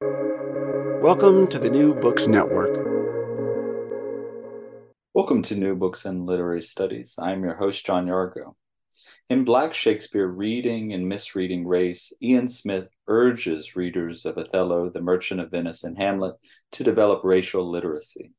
Welcome 0.00 1.46
to 1.46 1.58
the 1.58 1.70
New 1.70 1.94
Books 1.94 2.26
Network. 2.26 2.86
Welcome 5.14 5.40
to 5.44 5.54
New 5.54 5.74
Books 5.74 6.04
and 6.04 6.26
Literary 6.26 6.60
Studies. 6.60 7.14
I'm 7.18 7.42
your 7.42 7.54
host, 7.54 7.86
John 7.86 8.06
Yargo. 8.06 8.56
In 9.30 9.44
Black 9.44 9.72
Shakespeare 9.72 10.26
Reading 10.26 10.92
and 10.92 11.08
Misreading 11.08 11.66
Race, 11.66 12.12
Ian 12.22 12.48
Smith 12.48 12.90
urges 13.08 13.74
readers 13.74 14.26
of 14.26 14.36
Othello, 14.36 14.90
The 14.90 15.00
Merchant 15.00 15.40
of 15.40 15.50
Venice, 15.50 15.82
and 15.82 15.96
Hamlet 15.96 16.34
to 16.72 16.84
develop 16.84 17.24
racial 17.24 17.70
literacy. 17.70 18.32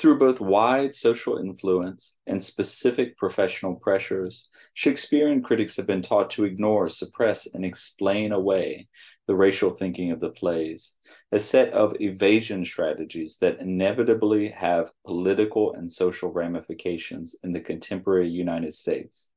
Through 0.00 0.18
both 0.18 0.40
wide 0.40 0.92
social 0.92 1.38
influence 1.38 2.16
and 2.26 2.42
specific 2.42 3.16
professional 3.16 3.76
pressures, 3.76 4.48
Shakespearean 4.74 5.42
critics 5.42 5.76
have 5.76 5.86
been 5.86 6.02
taught 6.02 6.30
to 6.30 6.44
ignore, 6.44 6.88
suppress, 6.88 7.46
and 7.46 7.64
explain 7.64 8.32
away 8.32 8.88
the 9.26 9.36
racial 9.36 9.70
thinking 9.70 10.10
of 10.10 10.18
the 10.18 10.30
plays, 10.30 10.96
a 11.30 11.38
set 11.38 11.72
of 11.72 11.94
evasion 12.00 12.64
strategies 12.64 13.38
that 13.40 13.60
inevitably 13.60 14.48
have 14.48 14.90
political 15.06 15.72
and 15.74 15.90
social 15.90 16.30
ramifications 16.30 17.36
in 17.44 17.52
the 17.52 17.60
contemporary 17.60 18.28
United 18.28 18.74
States. 18.74 19.30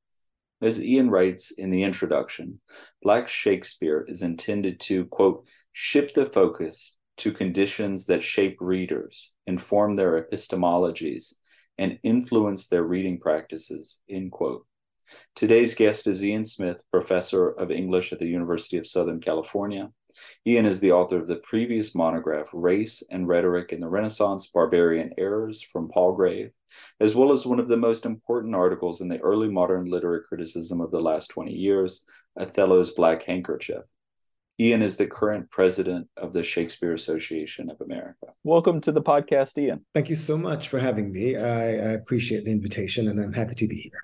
As 0.60 0.82
Ian 0.82 1.12
writes 1.12 1.52
in 1.52 1.70
the 1.70 1.84
introduction, 1.84 2.62
Black 3.04 3.28
Shakespeare 3.28 4.04
is 4.08 4.24
intended 4.24 4.80
to, 4.82 5.06
quote, 5.06 5.46
shift 5.72 6.16
the 6.16 6.26
focus 6.26 6.97
to 7.18 7.32
conditions 7.32 8.06
that 8.06 8.24
shape 8.24 8.58
readers, 8.60 9.34
inform 9.46 9.96
their 9.96 10.22
epistemologies, 10.22 11.34
and 11.78 12.00
influence 12.04 12.68
their 12.68 12.84
reading 12.84 13.20
practices, 13.20 14.00
end 14.10 14.32
quote. 14.32 14.66
Today's 15.36 15.76
guest 15.76 16.08
is 16.08 16.24
Ian 16.24 16.46
Smith, 16.46 16.82
professor 16.92 17.50
of 17.50 17.72
English 17.72 18.12
at 18.12 18.20
the 18.20 18.28
University 18.28 18.78
of 18.78 18.88
Southern 18.88 19.20
California. 19.22 19.92
Ian 20.46 20.66
is 20.66 20.80
the 20.80 20.92
author 20.92 21.18
of 21.18 21.28
the 21.28 21.36
previous 21.36 21.94
monograph, 21.94 22.50
Race 22.52 23.04
and 23.10 23.28
Rhetoric 23.28 23.72
in 23.72 23.80
the 23.80 23.88
Renaissance 23.88 24.48
Barbarian 24.48 25.14
Errors 25.18 25.62
from 25.62 25.90
Palgrave, 25.90 26.52
as 27.00 27.16
well 27.16 27.32
as 27.32 27.46
one 27.46 27.60
of 27.60 27.68
the 27.68 27.78
most 27.78 28.06
important 28.06 28.56
articles 28.56 29.00
in 29.00 29.08
the 29.08 29.20
early 29.20 29.48
modern 29.48 29.86
literary 29.86 30.24
criticism 30.28 30.82
of 30.82 30.92
the 30.92 31.02
last 31.02 31.28
20 31.28 31.54
years, 31.54 32.04
Othello's 32.38 32.92
Black 32.92 33.24
Handkerchief. 33.24 33.86
Ian 34.60 34.82
is 34.82 34.98
the 34.98 35.06
current 35.06 35.52
president 35.52 36.08
of 36.18 36.34
the 36.34 36.42
Shakespeare 36.42 36.92
Association 36.92 37.70
of 37.70 37.80
America. 37.80 38.34
Welcome 38.44 38.82
to 38.82 38.92
the 38.92 39.04
podcast, 39.04 39.56
Ian. 39.56 39.86
Thank 39.94 40.10
you 40.10 40.16
so 40.16 40.36
much 40.36 40.70
for 40.70 40.80
having 40.80 41.12
me. 41.12 41.36
I, 41.36 41.74
I 41.74 41.92
appreciate 41.92 42.44
the 42.44 42.52
invitation 42.52 43.08
and 43.08 43.20
I'm 43.20 43.34
happy 43.34 43.54
to 43.54 43.68
be 43.68 43.76
here. 43.76 44.02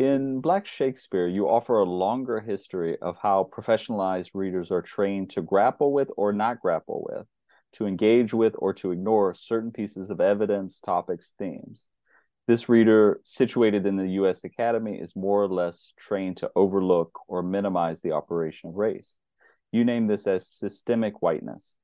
In 0.00 0.40
Black 0.40 0.66
Shakespeare, 0.66 1.28
you 1.28 1.48
offer 1.48 1.78
a 1.78 1.84
longer 1.84 2.40
history 2.40 2.98
of 3.00 3.16
how 3.22 3.48
professionalized 3.52 4.30
readers 4.34 4.72
are 4.72 4.82
trained 4.82 5.30
to 5.30 5.42
grapple 5.42 5.92
with 5.92 6.10
or 6.16 6.32
not 6.32 6.58
grapple 6.58 7.06
with, 7.08 7.28
to 7.74 7.86
engage 7.86 8.34
with 8.34 8.56
or 8.58 8.72
to 8.74 8.90
ignore 8.90 9.34
certain 9.34 9.70
pieces 9.70 10.10
of 10.10 10.20
evidence, 10.20 10.80
topics, 10.80 11.32
themes. 11.38 11.86
This 12.50 12.68
reader, 12.68 13.20
situated 13.22 13.86
in 13.86 13.96
the 13.96 14.08
US 14.22 14.42
Academy, 14.42 14.98
is 14.98 15.14
more 15.14 15.40
or 15.40 15.46
less 15.46 15.92
trained 15.96 16.38
to 16.38 16.50
overlook 16.56 17.16
or 17.28 17.44
minimize 17.44 18.00
the 18.00 18.10
operation 18.10 18.70
of 18.70 18.74
race. 18.74 19.14
You 19.70 19.84
name 19.84 20.08
this 20.08 20.26
as 20.26 20.48
systemic 20.48 21.22
whiteness. 21.22 21.76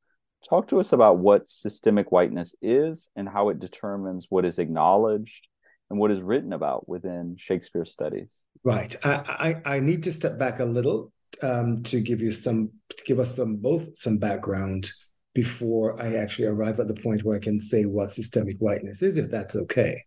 Talk 0.50 0.67
to 0.70 0.81
us 0.81 0.92
about 0.92 1.19
what 1.19 1.47
systemic 1.47 2.11
whiteness 2.11 2.56
is 2.61 3.09
and 3.14 3.28
how 3.28 3.50
it 3.50 3.61
determines 3.61 4.27
what 4.28 4.44
is 4.44 4.59
acknowledged 4.59 5.47
and 5.89 6.00
what 6.00 6.11
is 6.11 6.20
written 6.20 6.53
about 6.53 6.89
within 6.89 7.37
Shakespeare 7.39 7.84
studies. 7.84 8.42
Right. 8.64 8.97
I, 9.05 9.61
I, 9.64 9.77
I 9.77 9.78
need 9.78 10.03
to 10.03 10.11
step 10.11 10.37
back 10.37 10.59
a 10.59 10.64
little 10.64 11.12
um, 11.44 11.84
to 11.84 12.00
give 12.00 12.20
you 12.20 12.33
some, 12.33 12.72
to 12.89 13.05
give 13.05 13.20
us 13.20 13.37
some 13.37 13.59
both 13.59 13.97
some 13.98 14.19
background 14.19 14.91
before 15.33 16.03
I 16.03 16.14
actually 16.14 16.48
arrive 16.48 16.81
at 16.81 16.89
the 16.89 16.94
point 16.94 17.22
where 17.22 17.37
I 17.37 17.41
can 17.41 17.61
say 17.61 17.84
what 17.84 18.11
systemic 18.11 18.56
whiteness 18.59 19.03
is, 19.03 19.17
if 19.17 19.31
that's 19.31 19.55
okay. 19.55 20.03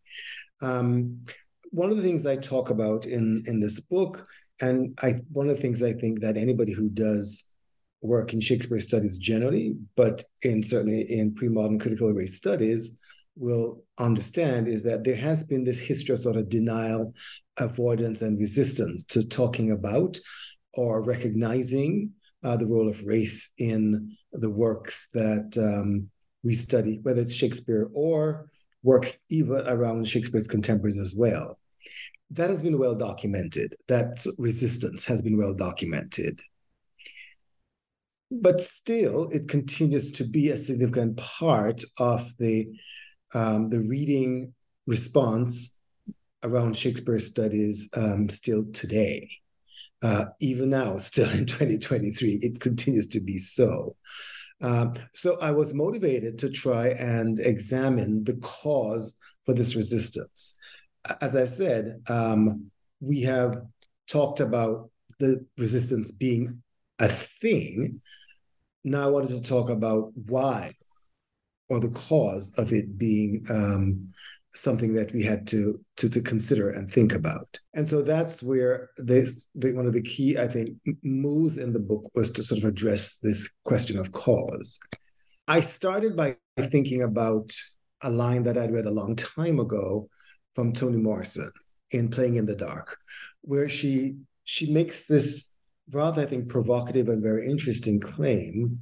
Um, 0.62 1.24
one 1.72 1.90
of 1.92 1.98
the 1.98 2.04
things 2.04 2.26
I 2.26 2.36
talk 2.36 2.70
about 2.70 3.06
in 3.06 3.44
in 3.48 3.60
this 3.60 3.80
book, 3.80 4.28
and 4.62 4.98
I 5.02 5.22
one 5.32 5.50
of 5.50 5.56
the 5.56 5.62
things 5.62 5.84
I 5.84 5.94
think 5.94 6.22
that 6.22 6.38
anybody 6.38 6.74
who 6.74 6.90
does 6.90 7.54
work 8.02 8.34
in 8.34 8.42
Shakespeare 8.42 8.80
studies 8.80 9.18
generally, 9.18 9.76
but 9.96 10.24
in 10.44 10.64
certainly 10.64 11.02
in 11.10 11.36
pre-modern 11.36 11.80
critical 11.80 12.14
race 12.14 12.36
studies, 12.36 13.00
will 13.36 13.84
understand 13.98 14.68
is 14.68 14.84
that 14.84 15.04
there 15.04 15.16
has 15.16 15.44
been 15.44 15.64
this 15.64 15.80
history 15.80 16.14
of 16.14 16.20
sort 16.20 16.36
of 16.38 16.50
denial, 16.50 17.14
avoidance, 17.58 18.22
and 18.22 18.40
resistance 18.40 19.06
to 19.06 19.28
talking 19.28 19.72
about 19.72 20.18
or 20.74 21.02
recognizing 21.02 22.12
uh, 22.44 22.56
the 22.56 22.66
role 22.66 22.88
of 22.88 23.04
race 23.04 23.52
in 23.58 24.16
the 24.34 24.50
works 24.50 25.08
that 25.14 25.58
um, 25.58 26.10
we 26.44 26.54
study, 26.54 27.00
whether 27.02 27.22
it's 27.22 27.34
Shakespeare 27.34 27.90
or 27.94 28.50
works 28.84 29.18
even 29.30 29.64
around 29.68 30.08
Shakespeare's 30.08 30.48
contemporaries 30.48 31.00
as 31.00 31.16
well. 31.16 31.60
That 32.32 32.50
has 32.50 32.62
been 32.62 32.78
well 32.78 32.96
documented. 32.96 33.76
That 33.88 34.26
resistance 34.38 35.04
has 35.06 35.22
been 35.22 35.38
well 35.38 35.54
documented. 35.54 36.40
But 38.32 38.62
still, 38.62 39.28
it 39.30 39.48
continues 39.48 40.12
to 40.14 40.24
be 40.24 40.50
a 40.50 40.58
significant 40.58 41.18
part 41.18 41.82
of 41.98 42.30
the, 42.38 42.68
um, 43.34 43.70
the 43.70 43.82
reading 43.82 44.54
response 44.86 45.80
around 46.44 46.78
Shakespeare 46.78 47.20
studies 47.20 47.90
um, 47.96 48.30
still 48.30 48.66
today. 48.72 49.30
Uh, 50.02 50.26
even 50.40 50.70
now, 50.70 50.98
still 51.00 51.30
in 51.32 51.46
2023, 51.48 52.40
it 52.42 52.60
continues 52.60 53.08
to 53.08 53.20
be 53.20 53.40
so. 53.40 53.96
Um, 54.62 54.94
so 55.14 55.40
I 55.40 55.52
was 55.52 55.74
motivated 55.74 56.38
to 56.40 56.50
try 56.50 56.90
and 56.90 57.40
examine 57.40 58.24
the 58.24 58.36
cause 58.36 59.18
for 59.46 59.54
this 59.54 59.76
resistance. 59.76 60.60
As 61.22 61.36
I 61.36 61.46
said, 61.46 62.02
um, 62.10 62.70
we 63.00 63.22
have 63.22 63.62
talked 64.08 64.40
about 64.40 64.90
the 65.20 65.46
resistance 65.58 66.12
being 66.12 66.62
a 67.00 67.08
thing. 67.08 68.02
Now 68.84 69.04
I 69.04 69.12
wanted 69.12 69.30
to 69.30 69.42
talk 69.42 69.70
about 69.70 70.12
why 70.14 70.74
or 71.70 71.80
the 71.80 71.90
cause 71.90 72.54
of 72.58 72.74
it 72.74 72.98
being 72.98 73.46
um, 73.50 74.10
something 74.54 74.94
that 74.94 75.14
we 75.14 75.24
had 75.24 75.48
to, 75.48 75.80
to 75.98 76.10
to 76.10 76.22
consider 76.22 76.72
and 76.72 76.90
think 76.90 77.14
about. 77.14 77.60
And 77.74 77.88
so 77.88 78.02
that's 78.02 78.42
where 78.42 78.90
this 78.98 79.46
the, 79.56 79.74
one 79.74 79.86
of 79.86 79.94
the 79.94 80.02
key, 80.02 80.38
I 80.38 80.48
think, 80.48 80.78
moves 81.04 81.58
in 81.58 81.74
the 81.74 81.80
book 81.80 82.10
was 82.16 82.32
to 82.32 82.44
sort 82.44 82.60
of 82.64 82.70
address 82.70 83.18
this 83.18 83.52
question 83.64 83.98
of 83.98 84.12
cause. 84.12 84.80
I 85.48 85.62
started 85.62 86.16
by 86.16 86.38
thinking 86.60 87.04
about 87.04 87.52
a 88.02 88.10
line 88.10 88.44
that 88.44 88.58
I'd 88.58 88.72
read 88.72 88.86
a 88.86 88.92
long 88.92 89.16
time 89.16 89.60
ago 89.60 90.10
from 90.56 90.74
Toni 90.74 90.98
Morrison 90.98 91.52
in 91.92 92.10
Playing 92.10 92.36
in 92.36 92.46
the 92.46 92.56
Dark, 92.56 92.98
where 93.42 93.70
she 93.70 94.18
she 94.44 94.72
makes 94.72 95.06
this 95.06 95.56
rather, 95.92 96.22
I 96.22 96.26
think, 96.26 96.50
provocative 96.50 97.10
and 97.10 97.22
very 97.22 97.50
interesting 97.50 98.00
claim 98.00 98.82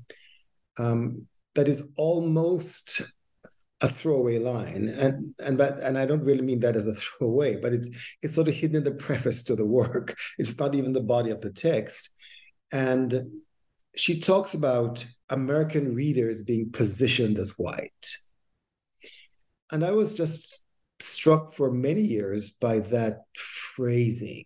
um, 0.78 1.28
that 1.56 1.68
is 1.68 1.84
almost 1.96 3.02
a 3.82 3.88
throwaway 3.88 4.40
line 4.40 4.88
and 4.90 5.36
and 5.40 5.58
but 5.58 5.78
and 5.80 5.98
i 5.98 6.06
don't 6.06 6.24
really 6.24 6.42
mean 6.42 6.60
that 6.60 6.76
as 6.76 6.88
a 6.88 6.96
throwaway 7.02 7.56
but 7.62 7.74
it's 7.74 7.90
it's 8.22 8.36
sort 8.36 8.48
of 8.48 8.54
hidden 8.56 8.78
in 8.78 8.84
the 8.84 8.92
preface 8.92 9.44
to 9.44 9.56
the 9.56 9.66
work. 9.66 10.18
It's 10.38 10.58
not 10.58 10.76
even 10.76 10.94
the 10.94 11.02
body 11.02 11.32
of 11.32 11.42
the 11.42 11.52
text. 11.52 12.10
And 12.72 13.42
she 13.96 14.20
talks 14.20 14.54
about 14.54 15.06
american 15.30 15.94
readers 15.94 16.42
being 16.42 16.72
positioned 16.72 17.38
as 17.38 17.52
white. 17.52 18.18
And 19.72 19.84
i 19.86 19.92
was 19.92 20.14
just 20.14 20.64
struck 21.00 21.54
for 21.54 21.72
many 21.72 22.02
years 22.02 22.50
by 22.50 22.80
that 22.80 23.22
phrasing 23.38 24.46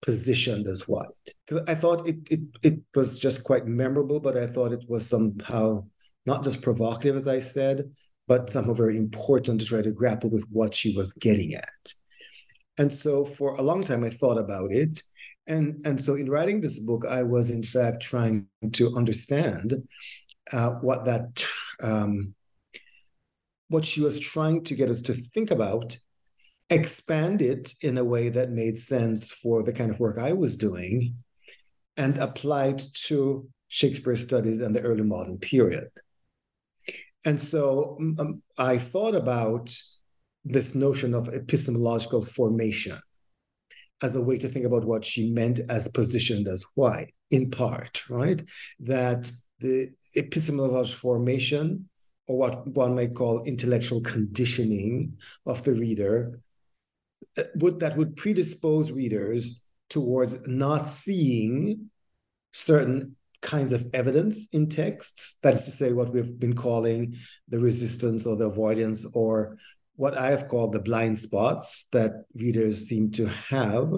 positioned 0.00 0.66
as 0.68 0.86
white 0.86 1.06
because 1.46 1.62
i 1.68 1.74
thought 1.74 2.06
it, 2.06 2.16
it 2.30 2.40
it 2.62 2.80
was 2.94 3.18
just 3.18 3.42
quite 3.42 3.66
memorable 3.66 4.20
but 4.20 4.36
i 4.36 4.46
thought 4.46 4.72
it 4.72 4.84
was 4.88 5.08
somehow 5.08 5.84
not 6.24 6.44
just 6.44 6.62
provocative 6.62 7.16
as 7.16 7.28
i 7.28 7.40
said 7.40 7.82
but 8.28 8.50
somehow 8.50 8.74
very 8.74 8.96
important 8.96 9.60
to 9.60 9.66
try 9.66 9.82
to 9.82 9.90
grapple 9.90 10.30
with 10.30 10.44
what 10.50 10.74
she 10.74 10.94
was 10.96 11.12
getting 11.14 11.54
at. 11.54 11.84
And 12.76 12.94
so 12.94 13.24
for 13.24 13.56
a 13.56 13.62
long 13.62 13.82
time, 13.82 14.04
I 14.04 14.10
thought 14.10 14.38
about 14.38 14.70
it. 14.70 15.02
And, 15.48 15.80
and 15.84 16.00
so 16.00 16.14
in 16.14 16.30
writing 16.30 16.60
this 16.60 16.78
book, 16.78 17.04
I 17.08 17.22
was 17.24 17.50
in 17.50 17.62
fact 17.62 18.02
trying 18.02 18.46
to 18.72 18.94
understand 18.94 19.74
uh, 20.52 20.70
what 20.86 21.06
that, 21.06 21.44
um, 21.82 22.34
what 23.68 23.84
she 23.84 24.00
was 24.00 24.20
trying 24.20 24.62
to 24.64 24.74
get 24.74 24.90
us 24.90 25.02
to 25.02 25.14
think 25.14 25.50
about, 25.50 25.98
expand 26.70 27.40
it 27.42 27.74
in 27.80 27.98
a 27.98 28.04
way 28.04 28.28
that 28.28 28.50
made 28.50 28.78
sense 28.78 29.32
for 29.32 29.62
the 29.62 29.72
kind 29.72 29.90
of 29.90 29.98
work 29.98 30.18
I 30.18 30.34
was 30.34 30.56
doing, 30.56 31.16
and 31.96 32.18
applied 32.18 32.82
to 33.06 33.48
Shakespeare 33.68 34.16
studies 34.16 34.60
and 34.60 34.76
the 34.76 34.82
early 34.82 35.02
modern 35.02 35.38
period. 35.38 35.88
And 37.24 37.40
so 37.40 37.96
um, 38.00 38.16
um, 38.18 38.42
I 38.56 38.78
thought 38.78 39.14
about 39.14 39.74
this 40.44 40.74
notion 40.74 41.14
of 41.14 41.28
epistemological 41.28 42.24
formation 42.24 42.98
as 44.02 44.14
a 44.14 44.22
way 44.22 44.38
to 44.38 44.48
think 44.48 44.64
about 44.64 44.84
what 44.84 45.04
she 45.04 45.30
meant 45.30 45.60
as 45.68 45.88
positioned 45.88 46.46
as 46.46 46.64
why, 46.74 47.08
in 47.30 47.50
part, 47.50 48.02
right? 48.08 48.42
That 48.78 49.30
the 49.58 49.90
epistemological 50.16 50.98
formation, 50.98 51.88
or 52.28 52.38
what 52.38 52.66
one 52.68 52.94
might 52.94 53.14
call 53.14 53.42
intellectual 53.42 54.00
conditioning 54.00 55.18
of 55.46 55.64
the 55.64 55.74
reader, 55.74 56.40
uh, 57.36 57.42
would 57.56 57.80
that 57.80 57.96
would 57.96 58.16
predispose 58.16 58.92
readers 58.92 59.62
towards 59.90 60.38
not 60.46 60.86
seeing 60.86 61.90
certain 62.52 63.16
kinds 63.40 63.72
of 63.72 63.86
evidence 63.94 64.48
in 64.52 64.68
texts. 64.68 65.36
That 65.42 65.54
is 65.54 65.62
to 65.64 65.70
say, 65.70 65.92
what 65.92 66.12
we've 66.12 66.38
been 66.38 66.54
calling 66.54 67.16
the 67.48 67.58
resistance 67.58 68.26
or 68.26 68.36
the 68.36 68.46
avoidance, 68.46 69.06
or 69.14 69.56
what 69.96 70.16
I 70.16 70.30
have 70.30 70.48
called 70.48 70.72
the 70.72 70.80
blind 70.80 71.18
spots 71.18 71.86
that 71.92 72.24
readers 72.34 72.88
seem 72.88 73.10
to 73.12 73.26
have, 73.26 73.92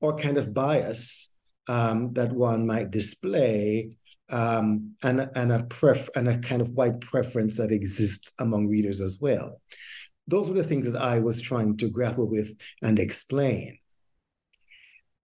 or 0.00 0.16
kind 0.16 0.38
of 0.38 0.54
bias 0.54 1.34
um, 1.68 2.12
that 2.14 2.32
one 2.32 2.66
might 2.66 2.90
display, 2.90 3.90
um, 4.28 4.94
and, 5.02 5.28
and, 5.34 5.52
a 5.52 5.64
pref- 5.64 6.10
and 6.16 6.28
a 6.28 6.38
kind 6.38 6.60
of 6.60 6.70
wide 6.70 7.00
preference 7.00 7.56
that 7.58 7.70
exists 7.70 8.32
among 8.40 8.68
readers 8.68 9.00
as 9.00 9.18
well. 9.20 9.60
Those 10.26 10.48
were 10.48 10.56
the 10.56 10.64
things 10.64 10.90
that 10.90 11.00
I 11.00 11.20
was 11.20 11.40
trying 11.40 11.76
to 11.76 11.88
grapple 11.88 12.28
with 12.28 12.56
and 12.82 12.98
explain. 12.98 13.78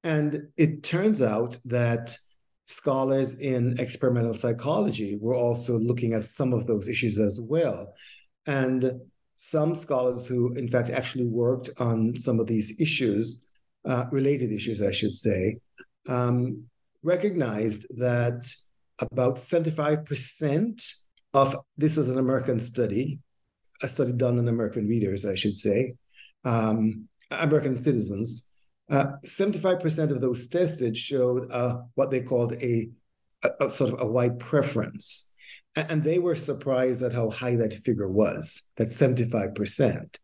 And 0.04 0.48
it 0.56 0.82
turns 0.82 1.22
out 1.22 1.58
that 1.64 2.16
scholars 2.70 3.34
in 3.34 3.78
experimental 3.78 4.34
psychology 4.34 5.18
were 5.20 5.34
also 5.34 5.78
looking 5.78 6.14
at 6.14 6.26
some 6.26 6.52
of 6.52 6.66
those 6.66 6.88
issues 6.88 7.18
as 7.18 7.40
well. 7.42 7.94
And 8.46 9.00
some 9.36 9.74
scholars 9.74 10.26
who, 10.26 10.52
in 10.54 10.68
fact, 10.68 10.90
actually 10.90 11.26
worked 11.26 11.70
on 11.78 12.14
some 12.16 12.38
of 12.40 12.46
these 12.46 12.78
issues, 12.80 13.48
uh, 13.86 14.04
related 14.12 14.52
issues, 14.52 14.82
I 14.82 14.90
should 14.90 15.14
say, 15.14 15.56
um, 16.08 16.64
recognized 17.02 17.86
that 17.98 18.46
about 18.98 19.36
75% 19.36 20.94
of 21.32 21.56
this 21.76 21.96
was 21.96 22.08
an 22.08 22.18
American 22.18 22.60
study, 22.60 23.18
a 23.82 23.88
study 23.88 24.12
done 24.12 24.38
on 24.38 24.48
American 24.48 24.86
readers, 24.86 25.24
I 25.24 25.34
should 25.34 25.54
say, 25.54 25.94
um, 26.44 27.08
American 27.30 27.76
citizens, 27.76 28.49
75% 28.90 30.10
of 30.10 30.20
those 30.20 30.48
tested 30.48 30.96
showed 30.96 31.50
uh, 31.50 31.82
what 31.94 32.10
they 32.10 32.20
called 32.20 32.54
a, 32.54 32.90
a, 33.44 33.66
a, 33.66 33.70
sort 33.70 33.92
of 33.92 34.00
a 34.00 34.06
white 34.06 34.38
preference. 34.38 35.32
And 35.76 36.02
they 36.02 36.18
were 36.18 36.34
surprised 36.34 37.02
at 37.02 37.12
how 37.12 37.30
high 37.30 37.54
that 37.56 37.72
figure 37.72 38.10
was, 38.10 38.62
that 38.76 38.88
75%. 38.88 40.18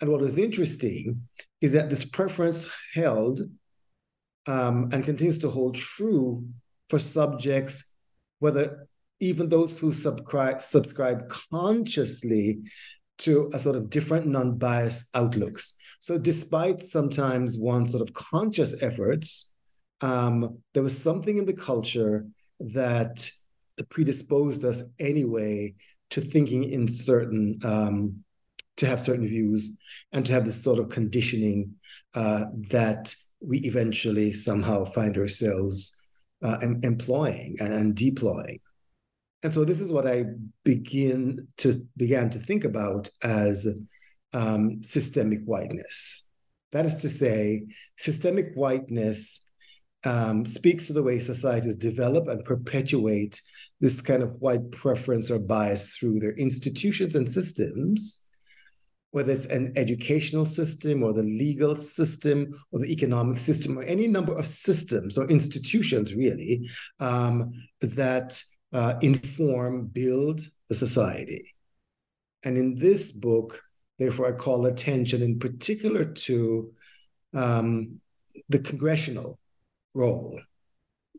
And 0.00 0.10
what 0.10 0.20
was 0.20 0.38
interesting 0.38 1.22
is 1.62 1.72
that 1.72 1.88
this 1.88 2.04
preference 2.04 2.70
held 2.92 3.40
um, 4.46 4.90
and 4.92 5.04
continues 5.04 5.38
to 5.40 5.48
hold 5.48 5.76
true 5.76 6.44
for 6.90 6.98
subjects, 6.98 7.90
whether 8.40 8.86
even 9.20 9.48
those 9.48 9.78
who 9.78 9.92
subscribe, 9.92 10.60
subscribe 10.60 11.28
consciously 11.28 12.60
to 13.22 13.50
a 13.52 13.58
sort 13.58 13.76
of 13.76 13.90
different 13.90 14.26
non-biased 14.26 15.08
outlooks. 15.14 15.74
So 16.00 16.18
despite 16.18 16.82
sometimes 16.82 17.58
one 17.58 17.86
sort 17.86 18.02
of 18.02 18.14
conscious 18.14 18.82
efforts, 18.82 19.54
um, 20.00 20.58
there 20.74 20.82
was 20.82 21.00
something 21.00 21.38
in 21.38 21.46
the 21.46 21.52
culture 21.52 22.26
that 22.60 23.30
predisposed 23.90 24.64
us 24.64 24.82
anyway 24.98 25.74
to 26.10 26.20
thinking 26.20 26.64
in 26.64 26.86
certain 26.88 27.58
um, 27.64 28.24
to 28.76 28.86
have 28.86 29.00
certain 29.00 29.26
views 29.26 29.78
and 30.12 30.24
to 30.26 30.32
have 30.32 30.44
this 30.44 30.62
sort 30.62 30.78
of 30.78 30.88
conditioning 30.88 31.74
uh, 32.14 32.44
that 32.70 33.14
we 33.40 33.58
eventually 33.58 34.32
somehow 34.32 34.84
find 34.84 35.16
ourselves 35.18 36.02
uh, 36.42 36.56
em- 36.62 36.80
employing 36.82 37.56
and, 37.60 37.72
and 37.72 37.94
deploying. 37.94 38.58
And 39.42 39.52
so 39.52 39.64
this 39.64 39.80
is 39.80 39.92
what 39.92 40.06
I 40.06 40.24
begin 40.64 41.48
to 41.58 41.82
began 41.96 42.30
to 42.30 42.38
think 42.38 42.64
about 42.64 43.10
as 43.22 43.66
um, 44.32 44.82
systemic 44.82 45.40
whiteness. 45.44 46.28
That 46.70 46.86
is 46.86 46.96
to 46.96 47.08
say, 47.08 47.64
systemic 47.98 48.54
whiteness 48.54 49.50
um, 50.04 50.46
speaks 50.46 50.86
to 50.86 50.92
the 50.92 51.02
way 51.02 51.18
societies 51.18 51.76
develop 51.76 52.28
and 52.28 52.44
perpetuate 52.44 53.40
this 53.80 54.00
kind 54.00 54.22
of 54.22 54.40
white 54.40 54.70
preference 54.72 55.30
or 55.30 55.38
bias 55.38 55.96
through 55.96 56.20
their 56.20 56.32
institutions 56.32 57.14
and 57.14 57.28
systems, 57.28 58.26
whether 59.10 59.32
it's 59.32 59.46
an 59.46 59.72
educational 59.76 60.46
system 60.46 61.02
or 61.02 61.12
the 61.12 61.22
legal 61.22 61.76
system 61.76 62.52
or 62.70 62.80
the 62.80 62.90
economic 62.90 63.38
system 63.38 63.78
or 63.78 63.82
any 63.82 64.08
number 64.08 64.36
of 64.36 64.46
systems 64.46 65.18
or 65.18 65.26
institutions, 65.26 66.14
really, 66.14 66.68
um, 67.00 67.52
that 67.80 68.42
uh, 68.72 68.94
inform, 69.02 69.86
build 69.86 70.40
the 70.68 70.74
society. 70.74 71.44
And 72.44 72.56
in 72.56 72.76
this 72.76 73.12
book, 73.12 73.62
therefore, 73.98 74.28
I 74.28 74.32
call 74.32 74.66
attention 74.66 75.22
in 75.22 75.38
particular 75.38 76.04
to 76.04 76.72
um, 77.34 78.00
the 78.48 78.58
congressional 78.58 79.38
role. 79.94 80.40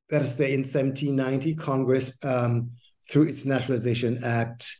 That 0.09 0.21
is 0.21 0.31
to 0.31 0.35
say, 0.35 0.53
in 0.53 0.61
1790, 0.61 1.55
Congress, 1.55 2.17
um, 2.23 2.71
through 3.09 3.23
its 3.23 3.45
Naturalization 3.45 4.23
Act, 4.23 4.77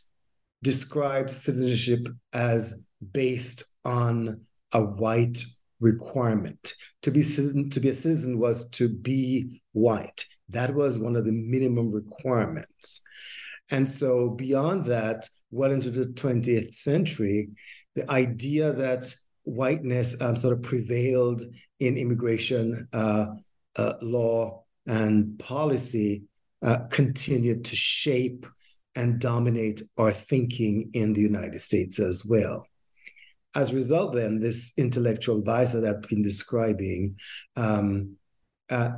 describes 0.62 1.36
citizenship 1.36 2.08
as 2.32 2.84
based 3.12 3.64
on 3.84 4.40
a 4.72 4.82
white 4.82 5.44
requirement. 5.80 6.74
To 7.02 7.10
be 7.10 7.22
to 7.22 7.80
be 7.80 7.88
a 7.90 7.94
citizen 7.94 8.38
was 8.38 8.68
to 8.70 8.88
be 8.88 9.62
white. 9.72 10.24
That 10.48 10.74
was 10.74 10.98
one 10.98 11.16
of 11.16 11.24
the 11.24 11.32
minimum 11.32 11.90
requirements. 11.90 13.02
And 13.70 13.88
so, 13.88 14.30
beyond 14.30 14.86
that, 14.86 15.28
well 15.50 15.70
into 15.70 15.90
the 15.90 16.06
20th 16.06 16.74
century, 16.74 17.50
the 17.94 18.10
idea 18.10 18.72
that 18.72 19.14
whiteness 19.44 20.20
um, 20.20 20.36
sort 20.36 20.52
of 20.52 20.62
prevailed 20.62 21.42
in 21.80 21.96
immigration 21.96 22.88
uh, 22.92 23.26
uh, 23.76 23.92
law 24.02 24.64
and 24.86 25.38
policy 25.38 26.24
uh, 26.62 26.78
continued 26.90 27.64
to 27.66 27.76
shape 27.76 28.46
and 28.96 29.20
dominate 29.20 29.82
our 29.98 30.12
thinking 30.12 30.90
in 30.94 31.12
the 31.12 31.20
United 31.20 31.60
States 31.60 31.98
as 31.98 32.24
well. 32.24 32.66
As 33.54 33.70
a 33.70 33.74
result, 33.74 34.14
then, 34.14 34.40
this 34.40 34.72
intellectual 34.76 35.42
bias 35.42 35.72
that 35.72 35.84
I've 35.84 36.02
been 36.08 36.22
describing 36.22 37.16
um, 37.56 38.16
uh, 38.70 38.90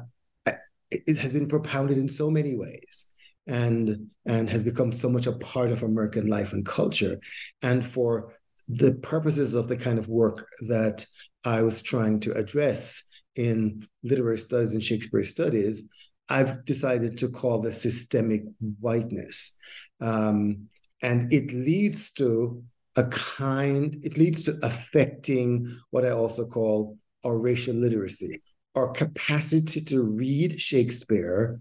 it 0.90 1.18
has 1.18 1.32
been 1.32 1.48
propounded 1.48 1.98
in 1.98 2.08
so 2.08 2.30
many 2.30 2.56
ways 2.56 3.06
and 3.46 4.08
and 4.24 4.50
has 4.50 4.64
become 4.64 4.92
so 4.92 5.08
much 5.08 5.26
a 5.26 5.32
part 5.32 5.70
of 5.70 5.82
American 5.82 6.26
life 6.26 6.52
and 6.52 6.66
culture. 6.66 7.18
And 7.62 7.84
for 7.84 8.34
the 8.68 8.94
purposes 8.94 9.54
of 9.54 9.68
the 9.68 9.76
kind 9.76 9.98
of 9.98 10.08
work 10.08 10.48
that 10.68 11.06
I 11.44 11.62
was 11.62 11.82
trying 11.82 12.20
to 12.20 12.32
address 12.32 13.04
in 13.36 13.86
literary 14.02 14.38
studies 14.38 14.74
and 14.74 14.82
Shakespeare 14.82 15.22
studies, 15.22 15.88
I've 16.28 16.64
decided 16.64 17.18
to 17.18 17.28
call 17.28 17.60
the 17.60 17.70
systemic 17.70 18.42
whiteness. 18.80 19.56
Um, 20.00 20.68
and 21.02 21.32
it 21.32 21.52
leads 21.52 22.10
to 22.12 22.64
a 22.96 23.04
kind, 23.04 23.96
it 24.02 24.16
leads 24.16 24.42
to 24.44 24.58
affecting 24.62 25.70
what 25.90 26.04
I 26.04 26.10
also 26.10 26.46
call 26.46 26.98
our 27.24 27.38
racial 27.38 27.76
literacy 27.76 28.42
our 28.76 28.90
capacity 28.90 29.80
to 29.80 30.02
read 30.02 30.60
Shakespeare 30.60 31.60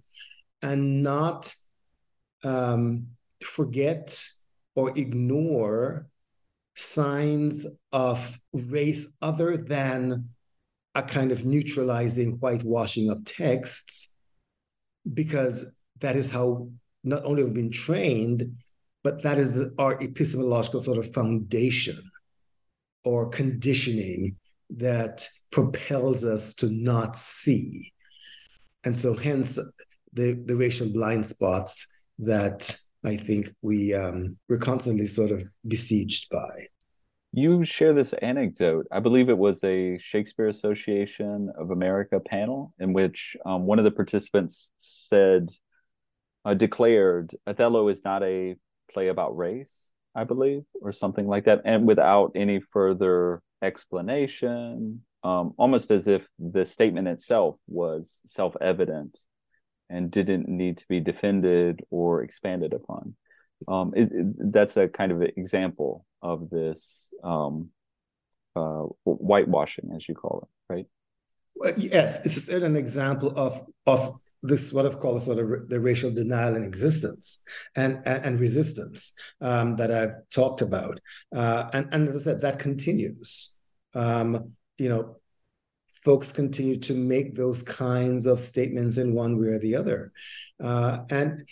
and 0.61 1.01
not 1.01 1.53
um, 2.43 3.07
forget 3.43 4.21
or 4.75 4.91
ignore 4.97 6.07
signs 6.75 7.65
of 7.93 8.39
race 8.53 9.07
other 9.21 9.55
than 9.55 10.29
a 10.93 11.01
kind 11.01 11.31
of 11.31 11.45
neutralizing 11.45 12.33
whitewashing 12.33 13.09
of 13.09 13.23
texts, 13.23 14.13
because 15.13 15.77
that 16.01 16.15
is 16.15 16.29
how 16.29 16.69
not 17.03 17.23
only 17.23 17.43
we've 17.43 17.53
been 17.53 17.71
trained, 17.71 18.57
but 19.03 19.21
that 19.23 19.37
is 19.37 19.53
the, 19.53 19.73
our 19.77 20.01
epistemological 20.01 20.81
sort 20.81 20.97
of 20.97 21.13
foundation 21.13 22.01
or 23.03 23.29
conditioning 23.29 24.35
that 24.71 25.29
propels 25.55 26.25
us 26.25 26.53
to 26.53 26.69
not 26.69 27.15
see. 27.15 27.93
And 28.83 28.95
so, 28.95 29.15
hence, 29.15 29.57
the, 30.11 30.43
the 30.45 30.55
racial 30.57 30.89
blind 30.89 31.25
spots 31.25 31.87
that 32.19 32.75
I 33.05 33.15
think 33.15 33.53
we 33.61 33.93
um, 33.93 34.37
we're 34.49 34.57
constantly 34.57 35.07
sort 35.07 35.31
of 35.31 35.45
besieged 35.65 36.29
by. 36.29 36.67
You 37.31 37.63
share 37.63 37.93
this 37.93 38.11
anecdote. 38.11 38.85
I 38.91 38.99
believe 38.99 39.29
it 39.29 39.37
was 39.37 39.63
a 39.63 39.97
Shakespeare 39.97 40.49
Association 40.49 41.49
of 41.57 41.71
America 41.71 42.19
panel 42.19 42.73
in 42.77 42.91
which 42.91 43.37
um, 43.45 43.65
one 43.65 43.79
of 43.79 43.85
the 43.85 43.91
participants 43.91 44.71
said, 44.77 45.47
uh, 46.43 46.53
declared, 46.53 47.31
Othello 47.47 47.87
is 47.87 48.03
not 48.03 48.23
a 48.23 48.57
play 48.91 49.07
about 49.07 49.37
race, 49.37 49.89
I 50.13 50.25
believe, 50.25 50.63
or 50.81 50.91
something 50.91 51.27
like 51.27 51.45
that, 51.45 51.61
and 51.63 51.87
without 51.87 52.33
any 52.35 52.59
further 52.59 53.41
explanation, 53.61 55.01
um, 55.25 55.53
almost 55.57 55.91
as 55.91 56.07
if 56.07 56.21
the 56.39 56.65
statement 56.65 57.07
itself 57.09 57.55
was 57.67 58.21
self 58.25 58.53
evident. 58.61 59.13
and 59.89 60.09
didn't 60.11 60.47
need 60.47 60.75
to 60.79 60.85
be 60.87 60.99
defended 60.99 61.81
or 61.91 62.23
expanded 62.23 62.73
upon. 62.73 63.15
Um, 63.67 63.93
it, 63.95 64.09
it, 64.11 64.51
that's 64.51 64.77
a 64.77 64.87
kind 64.87 65.11
of 65.11 65.21
example 65.21 66.05
of 66.21 66.49
this 66.49 67.11
um, 67.23 67.69
uh, 68.55 68.85
whitewashing, 69.05 69.95
as 69.95 70.07
you 70.09 70.15
call 70.15 70.37
it, 70.43 70.73
right? 70.73 70.87
Well, 71.55 71.73
yes, 71.77 72.25
it's 72.25 72.49
an 72.49 72.75
example 72.75 73.31
of 73.37 73.65
of 73.85 74.19
this 74.43 74.73
what 74.73 74.85
I've 74.85 74.99
called 74.99 75.21
sort 75.21 75.39
of 75.39 75.69
the 75.69 75.79
racial 75.79 76.11
denial 76.11 76.55
in 76.55 76.63
existence 76.63 77.43
and 77.75 78.01
and, 78.05 78.25
and 78.25 78.39
resistance 78.39 79.13
um, 79.41 79.75
that 79.77 79.91
I've 79.91 80.15
talked 80.33 80.61
about, 80.61 80.99
uh, 81.35 81.69
and 81.73 81.87
and 81.93 82.09
as 82.09 82.15
I 82.15 82.19
said, 82.19 82.41
that 82.41 82.59
continues. 82.59 83.57
Um, 83.93 84.55
you 84.77 84.89
know, 84.89 85.17
folks 86.03 86.31
continue 86.31 86.77
to 86.77 86.93
make 86.93 87.35
those 87.35 87.63
kinds 87.63 88.25
of 88.25 88.39
statements 88.39 88.97
in 88.97 89.13
one 89.13 89.39
way 89.39 89.47
or 89.49 89.59
the 89.59 89.75
other, 89.75 90.11
uh, 90.63 90.99
and 91.09 91.47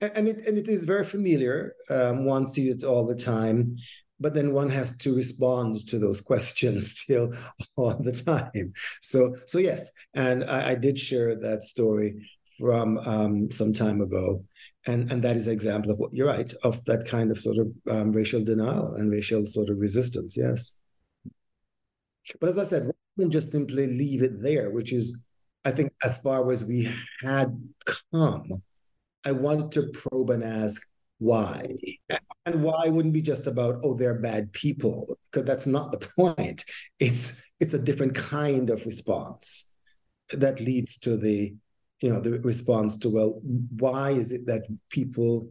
and 0.00 0.28
it 0.28 0.46
and 0.46 0.58
it 0.58 0.68
is 0.68 0.84
very 0.84 1.04
familiar. 1.04 1.74
Um, 1.90 2.24
one 2.24 2.46
sees 2.46 2.76
it 2.76 2.84
all 2.84 3.06
the 3.06 3.16
time 3.16 3.76
but 4.20 4.34
then 4.34 4.52
one 4.52 4.70
has 4.70 4.96
to 4.96 5.14
respond 5.14 5.86
to 5.88 5.98
those 5.98 6.20
questions 6.30 6.98
still 6.98 7.32
all 7.76 7.94
the 7.94 8.12
time. 8.12 8.72
So, 9.02 9.36
so 9.46 9.58
yes, 9.58 9.90
and 10.14 10.44
I, 10.44 10.70
I 10.70 10.74
did 10.74 10.98
share 10.98 11.34
that 11.36 11.62
story 11.62 12.30
from 12.58 12.98
um, 12.98 13.50
some 13.50 13.72
time 13.72 14.00
ago, 14.00 14.44
and 14.86 15.10
and 15.10 15.22
that 15.22 15.36
is 15.36 15.48
an 15.48 15.52
example 15.52 15.90
of 15.90 15.98
what 15.98 16.12
you're 16.12 16.28
right 16.28 16.52
of 16.62 16.84
that 16.84 17.06
kind 17.06 17.30
of 17.30 17.38
sort 17.38 17.56
of 17.58 17.68
um, 17.90 18.12
racial 18.12 18.44
denial 18.44 18.94
and 18.94 19.10
racial 19.10 19.44
sort 19.46 19.70
of 19.70 19.78
resistance. 19.78 20.36
Yes, 20.36 20.78
but 22.40 22.48
as 22.48 22.58
I 22.58 22.64
said, 22.64 22.82
rather 22.82 22.94
than 23.16 23.30
just 23.30 23.52
simply 23.52 23.86
leave 23.86 24.22
it 24.22 24.42
there, 24.42 24.70
which 24.70 24.92
is, 24.92 25.22
I 25.64 25.70
think, 25.70 25.92
as 26.02 26.18
far 26.18 26.50
as 26.50 26.64
we 26.64 26.92
had 27.22 27.56
come, 28.12 28.62
I 29.24 29.32
wanted 29.32 29.70
to 29.72 29.90
probe 29.92 30.30
and 30.30 30.42
ask 30.42 30.82
why. 31.18 31.66
And 32.44 32.62
why 32.62 32.88
wouldn't 32.88 33.14
be 33.14 33.22
just 33.22 33.46
about 33.46 33.80
oh 33.82 33.94
they're 33.94 34.18
bad 34.18 34.52
people 34.52 35.18
because 35.30 35.46
that's 35.46 35.66
not 35.66 35.92
the 35.92 36.06
point. 36.18 36.64
It's 36.98 37.40
it's 37.60 37.74
a 37.74 37.78
different 37.78 38.14
kind 38.14 38.68
of 38.70 38.84
response 38.84 39.72
that 40.32 40.60
leads 40.60 40.98
to 40.98 41.16
the 41.16 41.54
you 42.00 42.12
know 42.12 42.20
the 42.20 42.38
response 42.40 42.96
to 42.98 43.08
well 43.08 43.40
why 43.78 44.10
is 44.10 44.32
it 44.32 44.46
that 44.46 44.62
people 44.90 45.50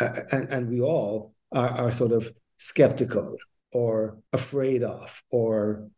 uh, 0.00 0.20
and, 0.32 0.48
and 0.48 0.68
we 0.68 0.80
all 0.80 1.34
are, 1.52 1.68
are 1.68 1.92
sort 1.92 2.12
of 2.12 2.32
skeptical 2.56 3.36
or 3.72 4.18
afraid 4.32 4.82
of 4.82 5.22
or 5.30 5.88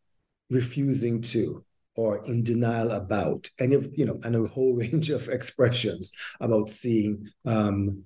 refusing 0.50 1.20
to 1.20 1.64
or 1.96 2.24
in 2.26 2.42
denial 2.42 2.90
about 2.90 3.48
any 3.58 3.74
of 3.74 3.88
you 3.94 4.04
know 4.04 4.18
and 4.22 4.36
a 4.36 4.48
whole 4.48 4.74
range 4.82 5.10
of 5.10 5.28
expressions 5.28 6.12
about 6.40 6.68
seeing 6.68 7.26
um, 7.46 8.04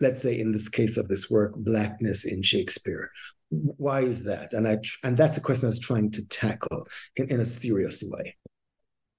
let's 0.00 0.22
say 0.22 0.38
in 0.38 0.52
this 0.52 0.68
case 0.68 0.96
of 0.96 1.08
this 1.08 1.30
work, 1.30 1.54
blackness 1.56 2.24
in 2.24 2.42
Shakespeare. 2.42 3.10
Why 3.50 4.00
is 4.00 4.24
that? 4.24 4.52
And 4.52 4.66
I 4.66 4.78
and 5.04 5.16
that's 5.16 5.36
a 5.36 5.40
question 5.40 5.66
I 5.66 5.68
was 5.68 5.78
trying 5.78 6.10
to 6.12 6.26
tackle 6.28 6.86
in, 7.16 7.30
in 7.30 7.40
a 7.40 7.44
serious 7.44 8.02
way. 8.06 8.36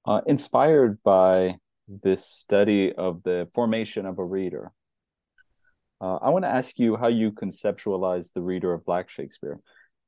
Uh, 0.05 0.21
inspired 0.25 1.01
by 1.03 1.55
this 1.87 2.25
study 2.25 2.93
of 2.93 3.21
the 3.23 3.47
formation 3.53 4.05
of 4.05 4.17
a 4.19 4.25
reader, 4.25 4.71
uh, 5.99 6.15
I 6.15 6.29
want 6.29 6.45
to 6.45 6.49
ask 6.49 6.79
you 6.79 6.95
how 6.95 7.07
you 7.07 7.31
conceptualize 7.31 8.31
the 8.33 8.41
reader 8.41 8.73
of 8.73 8.85
Black 8.85 9.09
Shakespeare. 9.09 9.59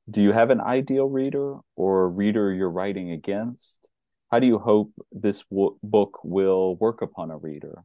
Do 0.08 0.20
you 0.20 0.32
have 0.32 0.50
an 0.50 0.60
ideal 0.60 1.08
reader 1.08 1.58
or 1.76 2.04
a 2.04 2.08
reader 2.08 2.52
you're 2.52 2.70
writing 2.70 3.10
against? 3.10 3.88
How 4.30 4.38
do 4.38 4.46
you 4.46 4.58
hope 4.58 4.92
this 5.12 5.44
w- 5.50 5.78
book 5.82 6.18
will 6.22 6.76
work 6.76 7.02
upon 7.02 7.30
a 7.30 7.38
reader? 7.38 7.84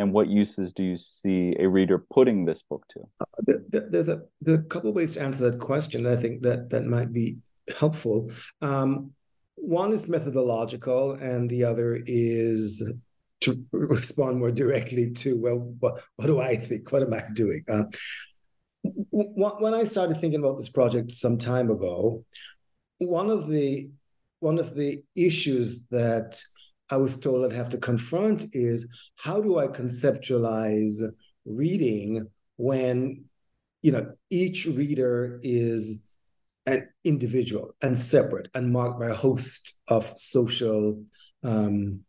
and 0.00 0.12
what 0.12 0.28
uses 0.28 0.72
do 0.72 0.82
you 0.82 0.96
see 0.96 1.54
a 1.58 1.68
reader 1.68 1.98
putting 1.98 2.44
this 2.44 2.62
book 2.62 2.86
to? 2.88 3.00
Uh, 3.20 3.54
there's 3.68 4.08
a, 4.08 4.22
a 4.46 4.58
couple 4.58 4.92
ways 4.92 5.14
to 5.14 5.22
answer 5.22 5.50
that 5.50 5.58
question. 5.58 6.06
I 6.06 6.16
think 6.16 6.42
that 6.42 6.70
that 6.70 6.84
might 6.84 7.12
be 7.12 7.36
helpful. 7.78 8.30
Um, 8.62 9.12
one 9.56 9.92
is 9.92 10.08
methodological, 10.08 11.12
and 11.12 11.50
the 11.50 11.64
other 11.64 12.00
is 12.06 12.82
to 13.42 13.62
respond 13.72 14.38
more 14.38 14.50
directly 14.50 15.10
to 15.10 15.38
well, 15.38 15.58
what, 15.80 16.00
what 16.16 16.26
do 16.26 16.40
I 16.40 16.56
think? 16.56 16.90
What 16.90 17.02
am 17.02 17.12
I 17.12 17.22
doing? 17.34 17.62
Uh, 17.68 17.84
when 19.10 19.74
I 19.74 19.84
started 19.84 20.18
thinking 20.18 20.40
about 20.40 20.56
this 20.56 20.68
project 20.68 21.12
some 21.12 21.38
time 21.38 21.70
ago, 21.70 22.24
one 22.98 23.30
of 23.30 23.48
the 23.48 23.90
one 24.40 24.58
of 24.58 24.74
the 24.74 25.02
issues 25.14 25.86
that 25.90 26.40
I 26.90 26.96
was 26.96 27.16
told 27.16 27.44
I'd 27.44 27.56
have 27.56 27.68
to 27.70 27.78
confront 27.78 28.46
is 28.52 28.86
how 29.16 29.40
do 29.40 29.58
I 29.58 29.68
conceptualize 29.68 31.02
reading 31.44 32.26
when 32.56 33.24
you 33.82 33.92
know 33.92 34.12
each 34.30 34.66
reader 34.66 35.40
is 35.42 36.04
an 36.66 36.88
individual 37.04 37.74
and 37.82 37.98
separate 37.98 38.48
and 38.54 38.72
marked 38.72 39.00
by 39.00 39.08
a 39.08 39.14
host 39.14 39.78
of 39.88 40.12
social 40.16 41.02
um, 41.42 42.00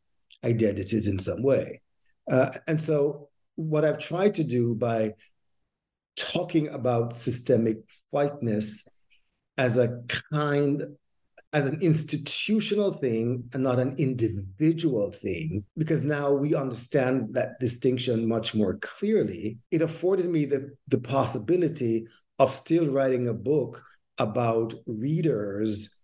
identities 0.43 1.08
in 1.08 1.20
some 1.20 1.41
way. 1.41 1.81
Uh, 2.29 2.50
and 2.67 2.81
so, 2.81 3.29
what 3.55 3.86
I've 3.86 4.00
tried 4.00 4.36
to 4.36 4.43
do 4.43 4.75
by 4.75 5.13
talking 6.21 6.67
about 6.69 7.13
systemic 7.13 7.77
whiteness 8.11 8.87
as 9.57 9.77
a 9.77 10.01
kind 10.31 10.83
as 11.53 11.67
an 11.67 11.81
institutional 11.81 12.93
thing 12.93 13.43
and 13.53 13.61
not 13.61 13.77
an 13.77 13.93
individual 13.97 15.11
thing, 15.11 15.65
because 15.75 16.01
now 16.01 16.31
we 16.31 16.55
understand 16.55 17.33
that 17.33 17.59
distinction 17.59 18.25
much 18.25 18.55
more 18.55 18.77
clearly, 18.77 19.57
it 19.69 19.81
afforded 19.81 20.29
me 20.29 20.45
the, 20.45 20.73
the 20.87 20.97
possibility 20.97 22.05
of 22.39 22.51
still 22.51 22.87
writing 22.87 23.27
a 23.27 23.33
book 23.33 23.83
about 24.17 24.73
readers 24.87 26.03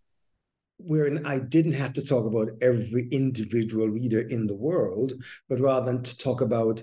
wherein 0.80 1.26
I 1.26 1.40
didn't 1.40 1.74
have 1.74 1.94
to 1.94 2.04
talk 2.04 2.26
about 2.26 2.50
every 2.62 3.08
individual 3.10 3.88
reader 3.88 4.20
in 4.20 4.48
the 4.48 4.56
world, 4.56 5.14
but 5.48 5.60
rather 5.60 5.86
than 5.86 6.04
to 6.04 6.18
talk 6.18 6.42
about 6.42 6.82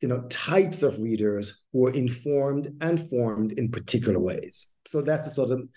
you 0.00 0.08
know 0.08 0.22
types 0.28 0.82
of 0.82 0.98
readers 0.98 1.64
who 1.72 1.86
are 1.86 1.94
informed 1.94 2.72
and 2.80 3.08
formed 3.08 3.52
in 3.52 3.70
particular 3.70 4.18
ways. 4.18 4.70
So 4.86 5.02
that's 5.02 5.26
the 5.26 5.32
sort 5.32 5.50
of 5.50 5.68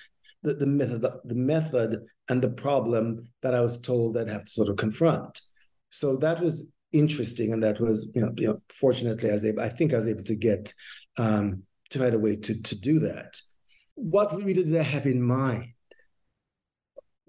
the, 0.43 0.53
the 0.53 0.65
method 0.67 1.01
the 1.01 1.35
method 1.35 1.97
and 2.29 2.41
the 2.41 2.49
problem 2.49 3.17
that 3.41 3.53
I 3.53 3.61
was 3.61 3.79
told 3.79 4.17
I'd 4.17 4.27
have 4.27 4.45
to 4.45 4.51
sort 4.51 4.69
of 4.69 4.77
confront. 4.77 5.41
So 5.89 6.17
that 6.17 6.39
was 6.41 6.69
interesting, 6.91 7.53
and 7.53 7.63
that 7.63 7.79
was 7.79 8.11
you 8.15 8.21
know, 8.21 8.31
you 8.38 8.47
know 8.47 8.61
fortunately 8.73 9.29
I 9.29 9.33
was 9.33 9.45
able 9.45 9.61
I 9.61 9.69
think 9.69 9.93
I 9.93 9.97
was 9.97 10.07
able 10.07 10.23
to 10.23 10.35
get 10.35 10.73
um, 11.17 11.63
to 11.89 11.99
find 11.99 12.13
a 12.13 12.19
way 12.19 12.35
to 12.35 12.61
to 12.61 12.79
do 12.79 12.99
that. 12.99 13.39
What 13.95 14.33
really 14.33 14.63
did 14.63 14.75
I 14.75 14.83
have 14.83 15.05
in 15.05 15.21
mind? 15.21 15.65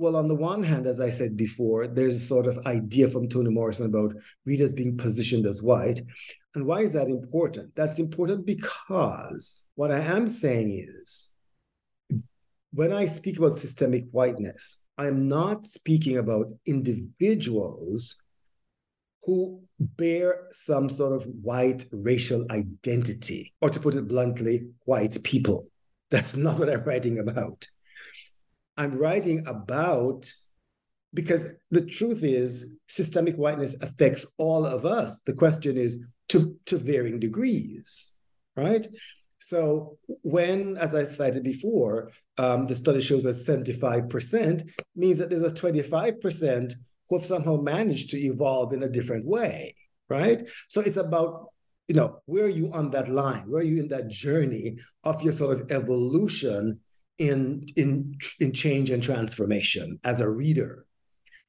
Well, 0.00 0.16
on 0.16 0.28
the 0.28 0.35
one 0.35 0.62
hand, 0.62 0.87
as 0.87 0.99
I 0.99 1.11
said 1.11 1.37
before, 1.37 1.87
there's 1.87 2.16
a 2.16 2.26
sort 2.26 2.47
of 2.47 2.66
idea 2.66 3.07
from 3.07 3.28
Toni 3.28 3.50
Morrison 3.50 3.85
about 3.85 4.14
readers 4.47 4.73
being 4.73 4.97
positioned 4.97 5.45
as 5.45 5.62
white. 5.62 6.00
And 6.54 6.64
why 6.64 6.80
is 6.80 6.95
that 6.95 7.09
important? 7.09 7.76
That's 7.76 7.99
important 7.99 8.47
because 8.47 9.66
what 9.75 9.92
I 9.92 10.00
am 10.00 10.26
saying 10.26 10.87
is 10.88 11.35
when 12.73 12.95
I 12.95 13.04
speak 13.04 13.37
about 13.37 13.59
systemic 13.59 14.04
whiteness, 14.11 14.83
I'm 14.97 15.28
not 15.28 15.66
speaking 15.66 16.16
about 16.16 16.47
individuals 16.64 18.23
who 19.25 19.61
bear 19.78 20.47
some 20.50 20.88
sort 20.88 21.12
of 21.12 21.28
white 21.42 21.85
racial 21.92 22.47
identity, 22.50 23.52
or 23.61 23.69
to 23.69 23.78
put 23.78 23.97
it 23.97 24.09
bluntly, 24.09 24.62
white 24.87 25.23
people. 25.25 25.69
That's 26.11 26.37
not 26.37 26.59
what 26.59 26.71
I'm 26.71 26.85
writing 26.85 27.19
about. 27.19 27.66
I'm 28.80 28.96
writing 28.96 29.46
about 29.46 30.32
because 31.12 31.49
the 31.70 31.84
truth 31.84 32.25
is 32.25 32.76
systemic 32.87 33.37
whiteness 33.37 33.75
affects 33.82 34.25
all 34.38 34.64
of 34.64 34.87
us. 34.87 35.20
The 35.20 35.34
question 35.34 35.76
is 35.76 35.99
to, 36.30 36.56
to 36.64 36.78
varying 36.78 37.20
degrees, 37.20 38.14
right? 38.56 38.87
So 39.38 39.99
when, 40.22 40.78
as 40.78 40.94
I 40.94 41.02
cited 41.02 41.42
before, 41.42 42.10
um, 42.38 42.66
the 42.68 42.75
study 42.75 43.02
shows 43.02 43.25
that 43.25 43.37
75% 43.37 44.62
means 44.96 45.18
that 45.18 45.28
there's 45.28 45.42
a 45.42 45.50
25% 45.50 46.72
who 47.08 47.18
have 47.18 47.26
somehow 47.26 47.56
managed 47.56 48.10
to 48.10 48.18
evolve 48.18 48.72
in 48.72 48.82
a 48.82 48.88
different 48.88 49.26
way, 49.26 49.75
right? 50.08 50.49
So 50.68 50.80
it's 50.80 50.96
about, 50.96 51.49
you 51.87 51.96
know, 51.96 52.20
where 52.25 52.44
are 52.44 52.49
you 52.49 52.72
on 52.72 52.92
that 52.92 53.08
line? 53.08 53.44
Where 53.50 53.60
are 53.60 53.64
you 53.64 53.82
in 53.82 53.88
that 53.88 54.08
journey 54.08 54.78
of 55.04 55.20
your 55.20 55.32
sort 55.34 55.60
of 55.60 55.70
evolution 55.70 56.80
in 57.21 57.67
in 57.77 58.17
in 58.41 58.53
change 58.53 58.91
and 58.91 59.03
transformation 59.03 59.99
as 60.03 60.21
a 60.21 60.29
reader? 60.29 60.87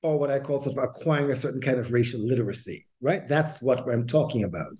Or 0.03 0.17
what 0.17 0.31
I 0.31 0.39
call 0.39 0.59
sort 0.61 0.77
of 0.77 0.83
acquiring 0.83 1.31
a 1.31 1.35
certain 1.35 1.61
kind 1.61 1.77
of 1.77 1.91
racial 1.91 2.19
literacy, 2.19 2.85
right? 3.01 3.27
That's 3.27 3.61
what 3.61 3.87
I'm 3.87 4.07
talking 4.07 4.43
about. 4.43 4.73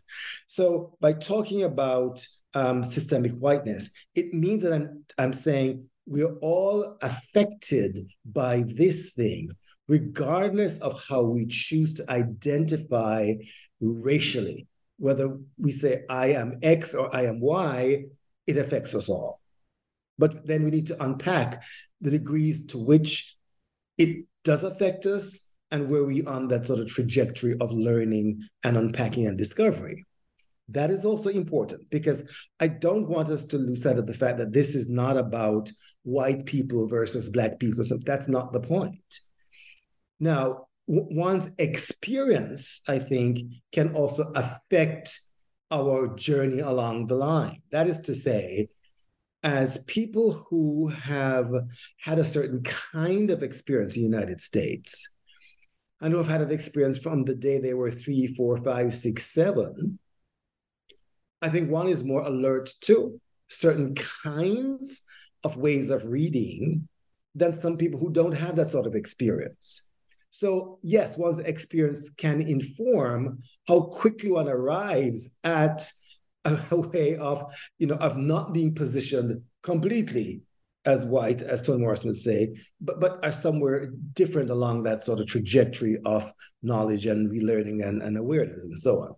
So 0.48 0.98
by 1.00 1.14
talking 1.14 1.62
about 1.64 2.26
um, 2.54 2.84
systemic 2.84 3.32
whiteness. 3.34 3.92
It 4.16 4.34
means 4.34 4.64
that 4.64 4.74
I'm, 4.74 5.04
I'm 5.18 5.34
saying 5.34 5.88
we're 6.06 6.36
all 6.42 6.98
affected 7.02 8.12
by 8.26 8.64
this 8.68 9.14
thing, 9.14 9.52
regardless 9.88 10.78
of 10.80 11.02
how 11.08 11.24
we 11.24 11.46
choose 11.46 11.94
to 11.96 12.12
identify 12.12 13.34
racially, 13.80 14.68
whether 14.98 15.38
we 15.58 15.72
say 15.72 16.04
I 16.10 16.34
am 16.34 16.60
X 16.62 16.94
or 16.94 17.14
I 17.16 17.26
am 17.26 17.40
Y, 17.40 18.04
it 18.48 18.58
affects 18.58 18.96
us 18.96 19.10
all. 19.10 19.41
But 20.22 20.46
then 20.46 20.64
we 20.64 20.70
need 20.70 20.86
to 20.88 21.04
unpack 21.04 21.64
the 22.00 22.12
degrees 22.12 22.68
to 22.68 22.78
which 22.78 23.36
it 23.98 24.28
does 24.44 24.64
affect 24.64 25.08
us 25.08 25.52
and 25.72 25.90
where 25.90 26.04
we 26.04 26.24
are 26.24 26.36
on 26.36 26.48
that 26.50 26.68
sort 26.68 26.80
of 26.80 26.88
trajectory 26.88 27.56
of 27.60 27.72
learning 27.72 28.44
and 28.64 28.78
unpacking 28.78 29.26
and 29.26 29.36
discovery. 29.36 30.06
That 30.70 30.92
is 30.92 31.06
also 31.06 31.32
important 31.32 31.90
because 31.90 32.24
I 32.60 32.68
don't 32.68 33.10
want 33.10 33.30
us 33.30 33.46
to 33.46 33.58
lose 33.58 33.82
sight 33.82 33.98
of 33.98 34.06
the 34.06 34.14
fact 34.14 34.38
that 34.38 34.54
this 34.54 34.76
is 34.76 34.90
not 34.90 35.18
about 35.18 35.72
white 36.04 36.46
people 36.46 36.88
versus 36.88 37.32
black 37.32 37.60
people. 37.60 37.84
So 37.84 37.98
that's 38.06 38.28
not 38.28 38.54
the 38.54 38.62
point. 38.62 39.20
Now, 40.20 40.68
one's 40.86 41.50
experience, 41.58 42.84
I 42.88 43.00
think, 43.00 43.40
can 43.72 43.96
also 43.96 44.32
affect 44.36 45.20
our 45.72 46.16
journey 46.16 46.60
along 46.60 47.08
the 47.08 47.16
line. 47.16 47.64
That 47.72 47.88
is 47.88 48.02
to 48.02 48.14
say, 48.14 48.70
as 49.44 49.84
people 49.86 50.46
who 50.50 50.88
have 50.88 51.50
had 51.98 52.20
a 52.20 52.24
certain 52.24 52.62
kind 52.64 53.32
of 53.32 53.44
experience 53.44 53.96
in 53.96 54.04
the 54.04 54.18
United 54.18 54.40
States, 54.40 55.08
and 56.00 56.12
who 56.12 56.18
have 56.18 56.28
had 56.28 56.42
an 56.42 56.52
experience 56.52 56.98
from 56.98 57.24
the 57.24 57.36
day 57.36 57.60
they 57.60 57.74
were 57.74 57.92
three, 57.92 58.28
four, 58.36 58.58
five, 58.58 58.94
six, 58.94 59.32
seven, 59.32 60.00
I 61.42 61.50
think 61.50 61.70
one 61.70 61.88
is 61.88 62.04
more 62.04 62.22
alert 62.22 62.70
to 62.82 63.20
certain 63.50 63.96
kinds 63.96 65.04
of 65.44 65.58
ways 65.58 65.90
of 65.90 66.06
reading 66.06 66.88
than 67.34 67.56
some 67.56 67.78
people 67.78 68.00
who 68.00 68.12
don't 68.12 68.34
have 68.34 68.56
that 68.56 68.70
sort 68.70 68.86
of 68.86 68.96
experience. 68.96 69.88
So, 70.30 70.80
yes, 70.82 71.18
one's 71.18 71.40
experience 71.40 72.10
can 72.10 72.42
inform 72.42 73.40
how 73.68 73.82
quickly 73.82 74.32
one 74.32 74.48
arrives 74.48 75.36
at 75.44 75.84
a 76.46 76.76
way 76.76 77.16
of, 77.18 77.52
you 77.78 77.88
know, 77.88 77.96
of 77.96 78.18
not 78.18 78.54
being 78.54 78.74
positioned 78.74 79.42
completely 79.62 80.42
as 80.86 81.06
white, 81.06 81.42
as 81.44 81.62
Toni 81.62 81.80
Morrison 81.80 82.10
would 82.10 82.18
say, 82.18 82.56
but 82.80 83.00
but 83.00 83.24
are 83.24 83.32
somewhere 83.32 83.92
different 84.14 84.50
along 84.50 84.84
that 84.84 85.04
sort 85.04 85.20
of 85.20 85.28
trajectory 85.28 85.98
of 86.06 86.32
knowledge 86.64 87.06
and 87.06 87.30
relearning 87.30 87.88
and, 87.88 88.02
and 88.02 88.18
awareness 88.18 88.64
and 88.64 88.78
so 88.78 89.02
on. 89.02 89.16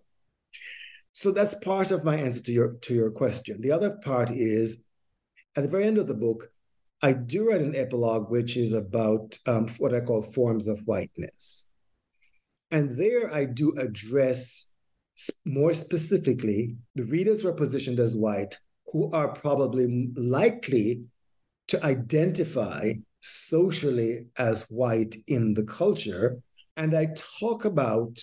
So 1.12 1.30
that's 1.30 1.54
part 1.54 1.90
of 1.90 2.04
my 2.04 2.16
answer 2.16 2.42
to 2.42 2.52
your 2.52 2.74
to 2.82 2.94
your 2.94 3.10
question. 3.10 3.60
The 3.60 3.72
other 3.72 3.90
part 4.04 4.30
is 4.30 4.84
at 5.56 5.62
the 5.62 5.70
very 5.70 5.86
end 5.86 5.98
of 5.98 6.08
the 6.08 6.14
book, 6.14 6.50
I 7.00 7.12
do 7.12 7.48
write 7.48 7.60
an 7.60 7.76
epilogue 7.76 8.30
which 8.30 8.56
is 8.56 8.72
about 8.72 9.38
um, 9.46 9.68
what 9.78 9.94
I 9.94 10.00
call 10.00 10.22
forms 10.22 10.68
of 10.68 10.80
whiteness. 10.80 11.70
And 12.70 12.96
there 12.96 13.32
I 13.32 13.44
do 13.44 13.72
address 13.78 14.73
more 15.44 15.72
specifically 15.72 16.76
the 16.94 17.04
readers 17.04 17.44
were 17.44 17.52
positioned 17.52 18.00
as 18.00 18.16
white 18.16 18.56
who 18.92 19.10
are 19.12 19.28
probably 19.28 20.12
likely 20.16 21.04
to 21.68 21.84
identify 21.84 22.92
socially 23.20 24.26
as 24.38 24.62
white 24.70 25.16
in 25.28 25.54
the 25.54 25.64
culture. 25.64 26.40
And 26.76 26.94
I 26.94 27.08
talk 27.40 27.64
about 27.64 28.20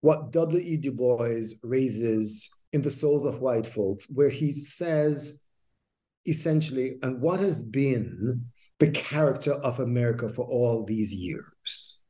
what 0.00 0.30
W.E. 0.32 0.76
Du 0.76 0.92
Bois 0.92 1.40
raises 1.62 2.50
in 2.72 2.82
The 2.82 2.90
Souls 2.90 3.24
of 3.24 3.40
White 3.40 3.66
Folks, 3.66 4.06
where 4.10 4.28
he 4.28 4.52
says 4.52 5.42
essentially, 6.26 6.98
and 7.02 7.20
what 7.20 7.40
has 7.40 7.62
been 7.62 8.44
the 8.78 8.90
character 8.90 9.54
of 9.54 9.80
America 9.80 10.28
for 10.28 10.44
all 10.44 10.84
these 10.84 11.12
years. 11.12 12.02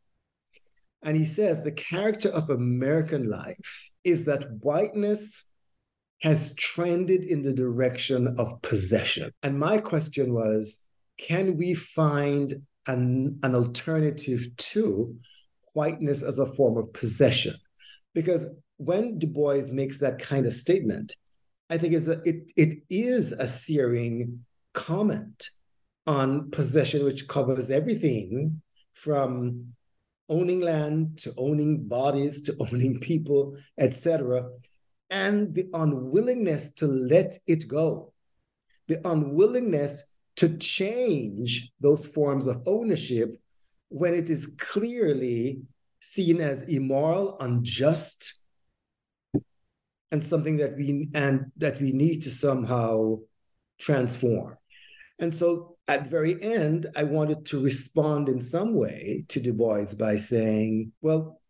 And 1.02 1.16
he 1.16 1.24
says 1.24 1.62
the 1.62 1.72
character 1.72 2.28
of 2.28 2.50
American 2.50 3.28
life 3.28 3.90
is 4.04 4.24
that 4.24 4.50
whiteness 4.60 5.48
has 6.22 6.54
trended 6.56 7.24
in 7.24 7.42
the 7.42 7.52
direction 7.52 8.34
of 8.38 8.60
possession. 8.62 9.30
And 9.42 9.58
my 9.58 9.78
question 9.78 10.34
was 10.34 10.84
can 11.18 11.56
we 11.56 11.74
find 11.74 12.62
an, 12.86 13.38
an 13.42 13.54
alternative 13.54 14.46
to 14.56 15.16
whiteness 15.72 16.22
as 16.22 16.38
a 16.38 16.46
form 16.46 16.76
of 16.76 16.92
possession? 16.92 17.54
Because 18.14 18.46
when 18.76 19.18
Du 19.18 19.26
Bois 19.26 19.62
makes 19.72 19.98
that 19.98 20.18
kind 20.18 20.46
of 20.46 20.54
statement, 20.54 21.14
I 21.70 21.78
think 21.78 21.94
it's 21.94 22.06
a, 22.06 22.20
it, 22.24 22.52
it 22.56 22.78
is 22.88 23.32
a 23.32 23.46
searing 23.46 24.44
comment 24.72 25.50
on 26.06 26.50
possession, 26.50 27.04
which 27.04 27.28
covers 27.28 27.70
everything 27.70 28.62
from 28.94 29.74
owning 30.28 30.60
land 30.60 31.18
to 31.18 31.32
owning 31.36 31.86
bodies 31.88 32.42
to 32.42 32.56
owning 32.60 33.00
people, 33.00 33.56
etc 33.78 34.44
and 35.10 35.54
the 35.54 35.68
unwillingness 35.72 36.70
to 36.70 36.86
let 36.86 37.38
it 37.46 37.66
go, 37.66 38.12
the 38.88 39.00
unwillingness 39.08 40.12
to 40.36 40.56
change 40.58 41.72
those 41.80 42.06
forms 42.06 42.46
of 42.46 42.62
ownership 42.66 43.40
when 43.88 44.14
it 44.14 44.28
is 44.28 44.54
clearly 44.58 45.62
seen 46.00 46.40
as 46.40 46.64
immoral, 46.64 47.36
unjust, 47.40 48.44
and 50.10 50.22
something 50.22 50.56
that 50.56 50.76
we 50.76 51.08
and 51.14 51.50
that 51.56 51.80
we 51.80 51.92
need 51.92 52.22
to 52.22 52.30
somehow 52.30 53.18
transform. 53.78 54.56
And 55.18 55.34
so 55.34 55.76
at 55.88 56.04
the 56.04 56.10
very 56.10 56.40
end, 56.42 56.86
I 56.94 57.04
wanted 57.04 57.46
to 57.46 57.62
respond 57.62 58.28
in 58.28 58.40
some 58.40 58.74
way 58.74 59.24
to 59.28 59.40
Du 59.40 59.54
Bois 59.54 59.94
by 59.98 60.16
saying, 60.16 60.92
well, 61.00 61.40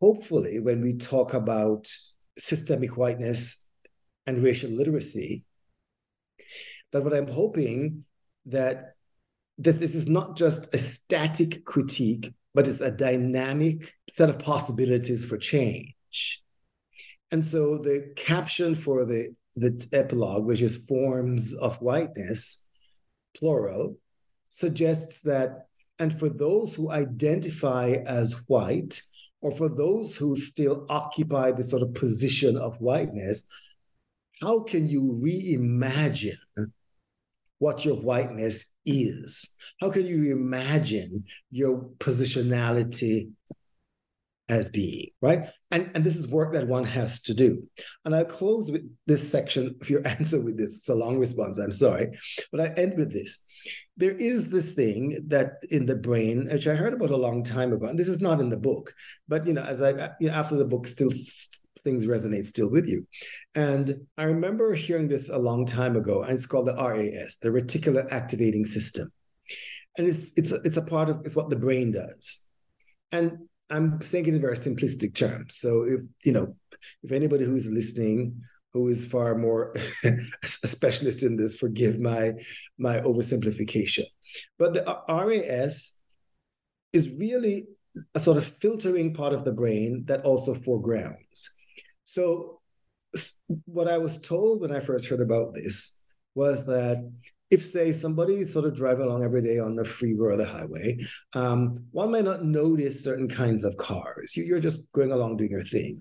hopefully, 0.00 0.58
when 0.58 0.82
we 0.82 0.94
talk 0.94 1.32
about 1.32 1.88
systemic 2.36 2.96
whiteness 2.96 3.64
and 4.26 4.42
racial 4.42 4.70
literacy, 4.70 5.44
that 6.90 7.04
what 7.04 7.14
I'm 7.14 7.28
hoping 7.28 8.04
that 8.46 8.94
that 9.58 9.78
this 9.78 9.94
is 9.94 10.08
not 10.08 10.36
just 10.36 10.74
a 10.74 10.78
static 10.78 11.64
critique, 11.64 12.32
but 12.54 12.66
it's 12.66 12.80
a 12.80 12.90
dynamic 12.90 13.94
set 14.10 14.28
of 14.28 14.38
possibilities 14.38 15.24
for 15.24 15.36
change. 15.36 16.42
And 17.30 17.44
so 17.44 17.78
the 17.78 18.12
caption 18.16 18.74
for 18.74 19.04
the, 19.04 19.34
the 19.54 19.86
epilogue, 19.92 20.44
which 20.46 20.62
is 20.62 20.78
forms 20.88 21.54
of 21.54 21.76
whiteness, 21.76 22.66
plural, 23.36 23.96
suggests 24.50 25.22
that, 25.22 25.66
and 25.98 26.18
for 26.18 26.28
those 26.28 26.74
who 26.74 26.90
identify 26.90 27.96
as 28.06 28.34
white, 28.48 29.02
or 29.40 29.50
for 29.50 29.68
those 29.68 30.16
who 30.16 30.36
still 30.36 30.86
occupy 30.88 31.50
the 31.50 31.64
sort 31.64 31.82
of 31.82 31.94
position 31.94 32.56
of 32.56 32.76
whiteness, 32.80 33.46
how 34.40 34.60
can 34.60 34.88
you 34.88 35.20
reimagine 35.24 36.70
what 37.58 37.84
your 37.84 37.96
whiteness 37.96 38.72
is? 38.84 39.54
How 39.80 39.90
can 39.90 40.06
you 40.06 40.32
imagine 40.32 41.24
your 41.50 41.90
positionality 41.98 43.30
as 44.52 44.68
being, 44.68 45.08
right? 45.22 45.46
And, 45.70 45.90
and 45.94 46.04
this 46.04 46.16
is 46.16 46.28
work 46.28 46.52
that 46.52 46.68
one 46.68 46.84
has 46.84 47.22
to 47.22 47.32
do. 47.32 47.66
And 48.04 48.14
I'll 48.14 48.26
close 48.26 48.70
with 48.70 48.82
this 49.06 49.28
section 49.28 49.78
of 49.80 49.88
your 49.88 50.06
answer 50.14 50.40
with 50.40 50.58
this. 50.58 50.76
It's 50.76 50.88
a 50.90 50.94
long 50.94 51.18
response, 51.18 51.58
I'm 51.58 51.72
sorry. 51.72 52.10
But 52.52 52.60
I 52.60 52.66
end 52.80 52.98
with 52.98 53.12
this. 53.12 53.42
There 53.96 54.10
is 54.10 54.50
this 54.50 54.74
thing 54.74 55.24
that 55.28 55.54
in 55.70 55.86
the 55.86 55.96
brain, 55.96 56.48
which 56.50 56.66
I 56.66 56.74
heard 56.74 56.92
about 56.92 57.10
a 57.10 57.16
long 57.16 57.42
time 57.42 57.72
ago, 57.72 57.86
and 57.86 57.98
this 57.98 58.08
is 58.08 58.20
not 58.20 58.40
in 58.40 58.50
the 58.50 58.56
book, 58.56 58.92
but 59.26 59.46
you 59.46 59.54
know, 59.54 59.62
as 59.62 59.80
I 59.80 59.92
uh, 59.92 60.08
you 60.20 60.28
know, 60.28 60.34
after 60.34 60.56
the 60.56 60.64
book 60.64 60.86
still 60.86 61.12
things 61.84 62.06
resonate 62.06 62.46
still 62.46 62.70
with 62.70 62.86
you. 62.86 63.06
And 63.54 64.06
I 64.18 64.24
remember 64.24 64.74
hearing 64.74 65.08
this 65.08 65.28
a 65.28 65.38
long 65.38 65.64
time 65.64 65.96
ago, 65.96 66.22
and 66.22 66.34
it's 66.34 66.46
called 66.46 66.66
the 66.66 66.74
RAS, 66.74 67.38
the 67.40 67.50
reticular 67.50 68.10
activating 68.10 68.64
system. 68.64 69.12
And 69.96 70.06
it's 70.08 70.32
it's 70.36 70.52
it's 70.52 70.76
a 70.76 70.82
part 70.82 71.08
of 71.08 71.20
it's 71.24 71.36
what 71.36 71.50
the 71.50 71.56
brain 71.56 71.92
does. 71.92 72.44
And 73.12 73.48
I'm 73.72 74.00
saying 74.02 74.26
it 74.26 74.34
in 74.34 74.40
very 74.40 74.56
simplistic 74.56 75.14
terms. 75.14 75.56
So 75.56 75.84
if 75.84 76.00
you 76.24 76.32
know, 76.32 76.54
if 77.02 77.10
anybody 77.10 77.44
who's 77.44 77.70
listening 77.70 78.42
who 78.72 78.88
is 78.88 79.04
far 79.06 79.34
more 79.34 79.74
a 80.04 80.68
specialist 80.68 81.22
in 81.22 81.36
this, 81.36 81.56
forgive 81.56 82.00
my 82.00 82.32
my 82.78 83.00
oversimplification. 83.00 84.04
But 84.58 84.74
the 84.74 84.98
RAS 85.08 85.98
is 86.92 87.10
really 87.10 87.66
a 88.14 88.20
sort 88.20 88.38
of 88.38 88.44
filtering 88.44 89.12
part 89.14 89.34
of 89.34 89.44
the 89.44 89.52
brain 89.52 90.04
that 90.06 90.22
also 90.22 90.54
foregrounds. 90.54 91.54
So 92.04 92.60
what 93.66 93.88
I 93.88 93.98
was 93.98 94.18
told 94.18 94.60
when 94.60 94.72
I 94.72 94.80
first 94.80 95.08
heard 95.08 95.20
about 95.20 95.54
this 95.54 96.00
was 96.34 96.64
that 96.66 96.96
if 97.52 97.62
say 97.62 97.92
somebody 97.92 98.46
sort 98.46 98.64
of 98.64 98.74
driving 98.74 99.04
along 99.04 99.22
every 99.22 99.42
day 99.42 99.58
on 99.58 99.76
the 99.76 99.84
freeway 99.84 100.28
or 100.28 100.36
the 100.36 100.44
highway, 100.44 100.98
um, 101.34 101.76
one 101.90 102.10
might 102.10 102.24
not 102.24 102.44
notice 102.44 103.04
certain 103.04 103.28
kinds 103.28 103.62
of 103.62 103.76
cars. 103.76 104.34
You, 104.34 104.56
are 104.56 104.60
just 104.60 104.90
going 104.92 105.12
along 105.12 105.36
doing 105.36 105.50
your 105.50 105.62
thing. 105.62 106.00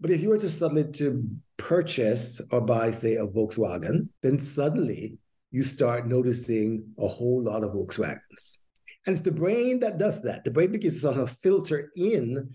But 0.00 0.12
if 0.12 0.22
you 0.22 0.28
were 0.28 0.38
to 0.38 0.48
suddenly 0.48 0.84
to 0.92 1.28
purchase 1.56 2.40
or 2.52 2.60
buy, 2.60 2.92
say, 2.92 3.16
a 3.16 3.26
Volkswagen, 3.26 4.08
then 4.22 4.38
suddenly 4.38 5.18
you 5.50 5.64
start 5.64 6.06
noticing 6.06 6.84
a 7.00 7.08
whole 7.08 7.42
lot 7.42 7.64
of 7.64 7.72
Volkswagens. 7.72 8.58
And 9.04 9.16
it's 9.16 9.24
the 9.24 9.32
brain 9.32 9.80
that 9.80 9.98
does 9.98 10.22
that. 10.22 10.44
The 10.44 10.52
brain 10.52 10.70
begins 10.70 11.02
to 11.02 11.10
of 11.10 11.30
filter 11.42 11.90
in 11.96 12.54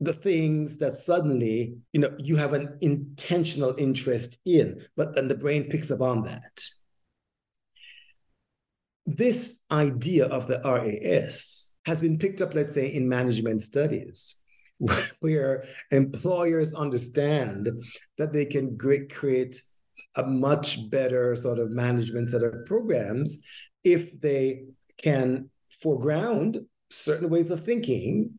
the 0.00 0.14
things 0.14 0.78
that 0.78 0.96
suddenly, 0.96 1.76
you 1.92 2.00
know, 2.00 2.14
you 2.18 2.36
have 2.36 2.54
an 2.54 2.78
intentional 2.80 3.74
interest 3.76 4.38
in, 4.46 4.80
but 4.96 5.14
then 5.14 5.28
the 5.28 5.34
brain 5.34 5.68
picks 5.68 5.90
up 5.90 6.00
on 6.00 6.22
that. 6.22 6.62
This 9.06 9.60
idea 9.70 10.26
of 10.26 10.46
the 10.46 10.60
RAS 10.64 11.74
has 11.86 12.00
been 12.00 12.18
picked 12.18 12.40
up, 12.40 12.54
let's 12.54 12.74
say, 12.74 12.86
in 12.86 13.08
management 13.08 13.60
studies, 13.60 14.40
where 15.20 15.64
employers 15.90 16.72
understand 16.74 17.68
that 18.18 18.32
they 18.32 18.44
can 18.44 18.78
create 18.78 19.60
a 20.16 20.22
much 20.22 20.90
better 20.90 21.36
sort 21.36 21.58
of 21.58 21.70
management 21.70 22.28
set 22.28 22.42
of 22.42 22.64
programs 22.66 23.38
if 23.84 24.20
they 24.20 24.64
can 24.98 25.50
foreground 25.82 26.60
certain 26.90 27.28
ways 27.28 27.50
of 27.50 27.64
thinking 27.64 28.38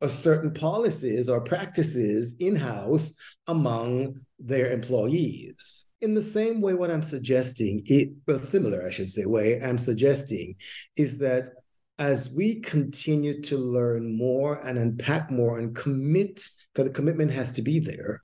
or 0.00 0.08
certain 0.08 0.52
policies 0.52 1.28
or 1.28 1.40
practices 1.40 2.36
in-house 2.38 3.14
among 3.46 4.20
their 4.44 4.70
employees. 4.70 5.86
In 6.02 6.14
the 6.14 6.22
same 6.22 6.60
way, 6.60 6.74
what 6.74 6.90
I'm 6.90 7.02
suggesting, 7.02 7.82
it 7.86 8.10
well, 8.26 8.38
similar, 8.38 8.86
I 8.86 8.90
should 8.90 9.10
say, 9.10 9.24
way 9.24 9.60
I'm 9.60 9.78
suggesting 9.78 10.56
is 10.96 11.18
that 11.18 11.52
as 11.98 12.28
we 12.28 12.60
continue 12.60 13.40
to 13.42 13.56
learn 13.56 14.16
more 14.16 14.56
and 14.66 14.76
unpack 14.76 15.30
more 15.30 15.58
and 15.58 15.74
commit, 15.74 16.46
because 16.74 16.88
the 16.88 16.94
commitment 16.94 17.30
has 17.30 17.52
to 17.52 17.62
be 17.62 17.78
there, 17.78 18.22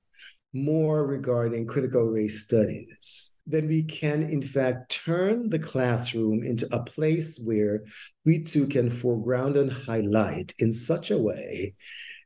more 0.53 1.07
regarding 1.07 1.67
critical 1.67 2.11
race 2.11 2.43
studies, 2.43 3.33
then 3.47 3.67
we 3.69 3.83
can, 3.85 4.23
in 4.25 4.43
fact, 4.43 4.91
turn 5.05 5.49
the 5.49 5.59
classroom 5.59 6.43
into 6.43 6.69
a 6.75 6.83
place 6.83 7.39
where 7.43 7.85
we 8.27 8.43
too 8.43 8.67
can 8.67 8.91
foreground 8.91 9.57
and 9.57 9.73
highlight 9.73 10.53
in 10.59 10.73
such 10.73 11.11
a 11.11 11.19
way 11.19 11.75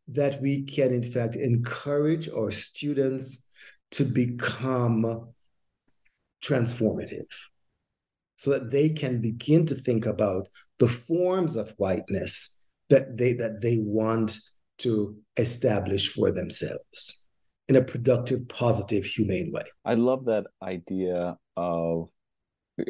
that 0.09 0.41
we 0.41 0.63
can, 0.63 0.93
in 0.93 1.05
fact, 1.05 1.37
encourage 1.37 2.29
our 2.29 2.51
students 2.51 3.44
to 3.95 4.05
become 4.05 5.29
transformative 6.43 7.33
so 8.37 8.51
that 8.51 8.71
they 8.71 8.89
can 8.89 9.21
begin 9.21 9.65
to 9.67 9.75
think 9.75 10.05
about 10.05 10.49
the 10.79 10.89
forms 10.89 11.57
of 11.57 11.73
whiteness 11.79 12.59
that 12.91 13.17
they 13.17 13.33
that 13.33 13.61
they 13.63 13.79
want 13.81 14.37
to 14.79 15.17
establish 15.37 16.13
for 16.13 16.33
themselves 16.33 17.27
in 17.69 17.77
a 17.77 17.83
productive, 17.83 18.47
positive, 18.49 19.05
humane 19.05 19.51
way. 19.53 19.65
I 19.85 19.95
love 19.95 20.27
that 20.27 20.47
idea 20.63 21.37
of 21.57 22.09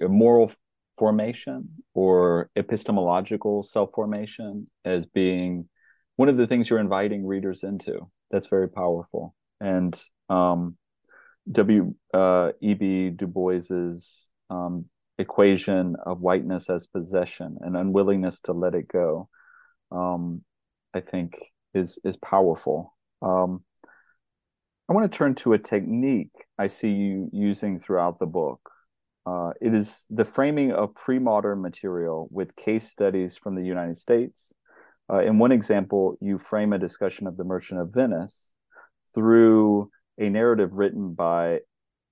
moral 0.00 0.50
formation 0.98 1.68
or 1.92 2.50
epistemological 2.56 3.62
self 3.62 3.90
formation 3.94 4.68
as 4.84 5.04
being 5.04 5.68
one 6.16 6.28
of 6.28 6.36
the 6.36 6.46
things 6.46 6.70
you're 6.70 6.78
inviting 6.78 7.26
readers 7.26 7.62
into. 7.62 8.08
That's 8.30 8.46
very 8.46 8.68
powerful. 8.68 9.34
And 9.60 10.00
um, 10.28 10.76
W. 11.50 11.94
Uh, 12.12 12.52
E. 12.60 12.74
B. 12.74 13.10
Du 13.10 13.26
Bois's 13.26 14.30
um, 14.50 14.86
equation 15.18 15.96
of 16.04 16.20
whiteness 16.20 16.70
as 16.70 16.86
possession 16.86 17.58
and 17.60 17.76
unwillingness 17.76 18.40
to 18.40 18.52
let 18.52 18.74
it 18.74 18.88
go, 18.88 19.28
um, 19.90 20.42
I 20.92 21.00
think, 21.00 21.38
is 21.74 21.98
is 22.04 22.16
powerful. 22.16 22.94
Um, 23.22 23.62
I 24.88 24.92
want 24.92 25.10
to 25.10 25.16
turn 25.16 25.34
to 25.36 25.54
a 25.54 25.58
technique 25.58 26.32
I 26.58 26.68
see 26.68 26.90
you 26.90 27.30
using 27.32 27.80
throughout 27.80 28.18
the 28.18 28.26
book. 28.26 28.60
Uh, 29.26 29.52
it 29.60 29.74
is 29.74 30.04
the 30.10 30.24
framing 30.24 30.72
of 30.72 30.94
pre 30.94 31.18
modern 31.18 31.62
material 31.62 32.28
with 32.30 32.54
case 32.56 32.90
studies 32.90 33.36
from 33.36 33.54
the 33.54 33.64
United 33.64 33.98
States. 33.98 34.52
Uh, 35.10 35.20
in 35.20 35.38
one 35.38 35.52
example, 35.52 36.16
you 36.20 36.38
frame 36.38 36.72
a 36.72 36.78
discussion 36.78 37.26
of 37.26 37.36
the 37.36 37.44
Merchant 37.44 37.80
of 37.80 37.92
Venice 37.92 38.52
through 39.14 39.90
a 40.18 40.28
narrative 40.28 40.72
written 40.72 41.14
by 41.14 41.60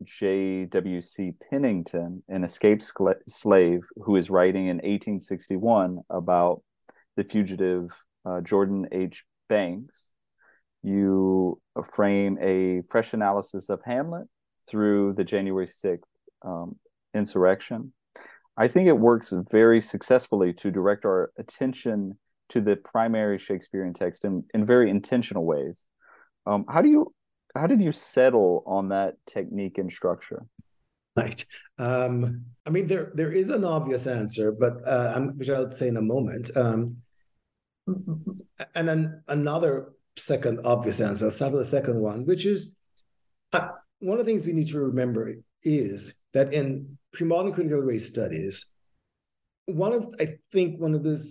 J.W.C. 0.03 1.33
Pennington, 1.51 2.23
an 2.29 2.45
escaped 2.45 2.91
slave 3.29 3.83
who 3.97 4.17
is 4.17 4.31
writing 4.31 4.67
in 4.67 4.77
1861 4.77 6.01
about 6.11 6.63
the 7.17 7.25
fugitive 7.25 7.91
uh, 8.25 8.41
Jordan 8.41 8.89
H. 8.93 9.25
Banks 9.49 10.13
you 10.83 11.61
frame 11.95 12.39
a 12.41 12.83
fresh 12.91 13.13
analysis 13.13 13.69
of 13.69 13.81
Hamlet 13.85 14.27
through 14.69 15.15
the 15.15 15.25
January 15.25 15.67
6th 15.67 16.01
um, 16.45 16.77
insurrection. 17.15 17.93
I 18.57 18.69
think 18.69 18.89
it 18.89 18.99
works 18.99 19.33
very 19.51 19.81
successfully 19.81 20.53
to 20.55 20.71
direct 20.71 21.05
our 21.05 21.31
attention 21.39 22.19
to 22.51 22.61
the 22.61 22.77
primary 22.77 23.39
Shakespearean 23.39 23.95
text 23.95 24.25
in, 24.25 24.45
in 24.53 24.67
very 24.67 24.91
intentional 24.91 25.45
ways. 25.45 25.87
Um, 26.47 26.67
how 26.69 26.83
do 26.83 26.89
you 26.89 27.15
how 27.55 27.67
did 27.67 27.81
you 27.81 27.93
settle 27.93 28.63
on 28.67 28.89
that 28.89 29.17
technique 29.27 29.79
and 29.79 29.93
structure? 29.93 30.47
Right. 31.15 31.45
Um, 31.79 32.47
I 32.65 32.71
mean, 32.71 32.87
there 32.87 33.13
there 33.15 33.31
is 33.31 33.51
an 33.51 33.65
obvious 33.65 34.07
answer, 34.07 34.51
but 34.51 34.87
uh, 34.87 35.21
which 35.37 35.51
I'll 35.51 35.71
say 35.71 35.89
in 35.89 35.99
a 35.99 36.03
moment. 36.03 36.51
Um, 36.57 36.97
and 38.75 38.89
then 38.89 39.23
another 39.29 39.93
second 40.17 40.61
obvious 40.65 41.01
answer. 41.01 41.27
I'll 41.27 41.31
start 41.31 41.53
with 41.53 41.63
the 41.63 41.69
second 41.69 42.01
one, 42.01 42.25
which 42.25 42.47
is 42.47 42.75
uh, 43.53 43.69
one 43.99 44.19
of 44.19 44.25
the 44.25 44.33
things 44.33 44.47
we 44.47 44.53
need 44.53 44.69
to 44.69 44.81
remember 44.81 45.35
is 45.63 46.19
that 46.33 46.53
in 46.53 46.97
pre-modern 47.13 47.53
critical 47.53 47.81
race 47.81 48.09
studies, 48.09 48.71
one 49.67 49.93
of 49.93 50.15
I 50.19 50.39
think 50.51 50.81
one 50.81 50.95
of 50.95 51.03
the 51.03 51.23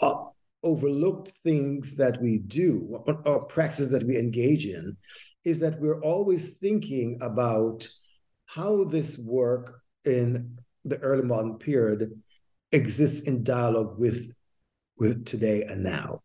uh, 0.00 0.14
overlooked 0.62 1.32
things 1.44 1.94
that 1.96 2.20
we 2.22 2.38
do 2.38 3.02
or 3.06 3.44
practices 3.44 3.90
that 3.90 4.06
we 4.06 4.18
engage 4.18 4.64
in 4.64 4.96
is 5.44 5.60
that 5.60 5.80
we're 5.80 6.00
always 6.00 6.56
thinking 6.58 7.18
about 7.20 7.88
how 8.46 8.84
this 8.84 9.18
work 9.18 9.80
in 10.04 10.58
the 10.84 10.98
early 10.98 11.22
modern 11.22 11.58
period 11.58 12.20
exists 12.72 13.26
in 13.28 13.44
dialogue 13.44 13.98
with 13.98 14.32
with 14.98 15.24
today 15.24 15.62
and 15.62 15.82
now 15.82 16.20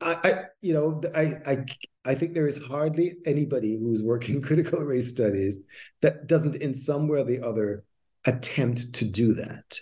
I, 0.00 0.16
I, 0.24 0.32
you 0.62 0.72
know, 0.72 1.00
I, 1.14 1.34
I, 1.46 1.64
I 2.04 2.14
think 2.14 2.32
there 2.32 2.46
is 2.46 2.62
hardly 2.62 3.16
anybody 3.26 3.78
who's 3.78 4.02
working 4.02 4.40
critical 4.42 4.80
race 4.80 5.08
studies 5.08 5.60
that 6.00 6.26
doesn't, 6.26 6.56
in 6.56 6.72
some 6.74 7.08
way 7.08 7.20
or 7.20 7.24
the 7.24 7.42
other, 7.42 7.84
attempt 8.26 8.94
to 8.94 9.04
do 9.04 9.34
that. 9.34 9.78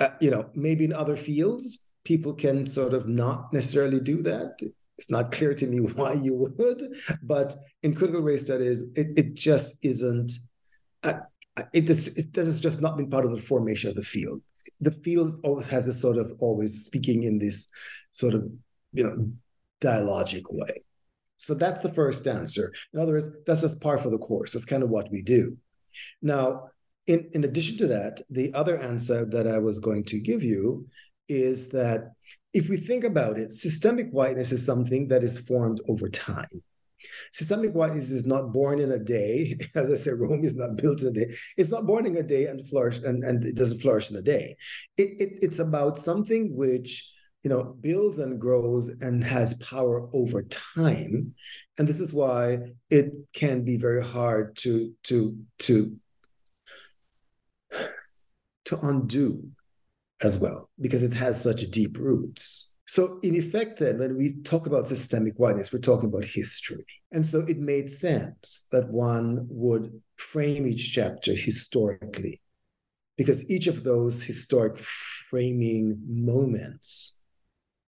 Uh, 0.00 0.10
you 0.20 0.30
know, 0.30 0.50
maybe 0.54 0.84
in 0.84 0.92
other 0.92 1.16
fields, 1.16 1.90
people 2.04 2.34
can 2.34 2.66
sort 2.66 2.92
of 2.92 3.08
not 3.08 3.52
necessarily 3.52 4.00
do 4.00 4.22
that. 4.22 4.58
It's 4.98 5.10
not 5.10 5.32
clear 5.32 5.54
to 5.54 5.66
me 5.66 5.78
why 5.96 6.14
you 6.14 6.34
would, 6.34 6.82
but 7.22 7.56
in 7.82 7.94
critical 7.94 8.22
race 8.22 8.44
studies, 8.44 8.82
it, 8.94 9.08
it 9.16 9.34
just 9.34 9.84
isn't. 9.84 10.32
Uh, 11.02 11.20
it, 11.72 11.90
is, 11.90 12.08
it 12.08 12.34
has 12.36 12.60
just 12.60 12.80
not 12.80 12.96
been 12.96 13.10
part 13.10 13.24
of 13.24 13.32
the 13.32 13.42
formation 13.42 13.90
of 13.90 13.96
the 13.96 14.02
field. 14.02 14.40
The 14.80 14.92
field 14.92 15.40
always 15.42 15.66
has 15.66 15.88
a 15.88 15.92
sort 15.92 16.16
of 16.16 16.32
always 16.38 16.84
speaking 16.84 17.24
in 17.24 17.38
this 17.38 17.68
sort 18.12 18.34
of 18.34 18.48
you 18.92 19.04
know, 19.04 19.30
dialogic 19.80 20.44
way. 20.50 20.82
So 21.36 21.54
that's 21.54 21.80
the 21.80 21.92
first 21.92 22.26
answer. 22.28 22.72
In 22.94 23.00
other 23.00 23.12
words, 23.14 23.28
that's 23.46 23.62
just 23.62 23.80
par 23.80 23.98
for 23.98 24.10
the 24.10 24.18
course. 24.18 24.52
That's 24.52 24.64
kind 24.64 24.82
of 24.82 24.90
what 24.90 25.10
we 25.10 25.22
do. 25.22 25.56
Now, 26.22 26.68
in, 27.06 27.28
in 27.32 27.42
addition 27.42 27.78
to 27.78 27.88
that, 27.88 28.20
the 28.30 28.54
other 28.54 28.78
answer 28.78 29.24
that 29.24 29.46
I 29.46 29.58
was 29.58 29.80
going 29.80 30.04
to 30.04 30.20
give 30.20 30.44
you 30.44 30.86
is 31.28 31.68
that 31.70 32.12
if 32.52 32.68
we 32.68 32.76
think 32.76 33.04
about 33.04 33.38
it, 33.38 33.52
systemic 33.52 34.10
whiteness 34.10 34.52
is 34.52 34.64
something 34.64 35.08
that 35.08 35.24
is 35.24 35.38
formed 35.38 35.80
over 35.88 36.08
time. 36.08 36.62
Systemic 37.32 37.72
whiteness 37.72 38.10
is 38.10 38.26
not 38.26 38.52
born 38.52 38.78
in 38.78 38.92
a 38.92 38.98
day. 38.98 39.58
As 39.74 39.90
I 39.90 39.94
said, 39.94 40.20
Rome 40.20 40.44
is 40.44 40.54
not 40.54 40.76
built 40.82 41.00
in 41.00 41.08
a 41.08 41.12
day. 41.12 41.34
It's 41.56 41.70
not 41.70 41.86
born 41.86 42.06
in 42.06 42.16
a 42.16 42.22
day 42.22 42.46
and 42.46 42.66
flourish 42.68 42.98
and, 42.98 43.24
and 43.24 43.44
it 43.44 43.56
doesn't 43.56 43.80
flourish 43.80 44.10
in 44.10 44.16
a 44.16 44.22
day. 44.22 44.56
It, 44.96 45.20
it, 45.20 45.38
it's 45.42 45.58
about 45.58 45.98
something 45.98 46.54
which 46.54 47.12
you 47.42 47.50
know 47.50 47.76
builds 47.80 48.18
and 48.20 48.40
grows 48.40 48.88
and 48.88 49.24
has 49.24 49.54
power 49.54 50.08
over 50.14 50.42
time 50.44 51.34
and 51.76 51.88
this 51.88 51.98
is 51.98 52.12
why 52.12 52.58
it 52.88 53.12
can 53.32 53.64
be 53.64 53.76
very 53.76 54.04
hard 54.04 54.54
to 54.58 54.92
to 55.02 55.36
to 55.58 55.96
to 58.64 58.78
undo 58.86 59.50
as 60.22 60.38
well 60.38 60.70
because 60.80 61.02
it 61.02 61.12
has 61.12 61.40
such 61.40 61.70
deep 61.70 61.98
roots 61.98 62.76
so 62.86 63.18
in 63.22 63.34
effect 63.34 63.78
then 63.78 63.98
when 63.98 64.16
we 64.16 64.34
talk 64.42 64.66
about 64.66 64.86
systemic 64.86 65.34
whiteness 65.36 65.72
we're 65.72 65.78
talking 65.78 66.08
about 66.08 66.24
history 66.24 66.84
and 67.12 67.24
so 67.24 67.40
it 67.40 67.58
made 67.58 67.88
sense 67.90 68.66
that 68.72 68.88
one 68.88 69.46
would 69.50 69.92
frame 70.16 70.66
each 70.66 70.92
chapter 70.92 71.32
historically 71.34 72.40
because 73.16 73.48
each 73.50 73.66
of 73.66 73.84
those 73.84 74.22
historic 74.22 74.78
framing 74.78 75.98
moments 76.06 77.22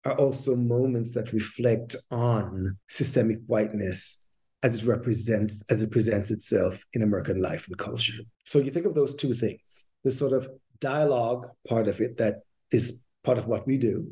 are 0.05 0.17
also 0.17 0.55
moments 0.55 1.13
that 1.13 1.33
reflect 1.33 1.95
on 2.11 2.77
systemic 2.87 3.39
whiteness 3.47 4.25
as 4.63 4.81
it 4.81 4.87
represents 4.87 5.63
as 5.69 5.81
it 5.81 5.91
presents 5.91 6.31
itself 6.31 6.83
in 6.93 7.01
American 7.01 7.41
life 7.41 7.67
and 7.67 7.77
culture. 7.77 8.23
So 8.45 8.59
you 8.59 8.71
think 8.71 8.85
of 8.85 8.95
those 8.95 9.15
two 9.15 9.33
things, 9.33 9.85
the 10.03 10.11
sort 10.11 10.33
of 10.33 10.49
dialogue 10.81 11.47
part 11.67 11.87
of 11.87 11.99
it 12.01 12.17
that 12.17 12.41
is 12.71 13.03
part 13.23 13.37
of 13.37 13.47
what 13.47 13.67
we 13.67 13.77
do, 13.77 14.11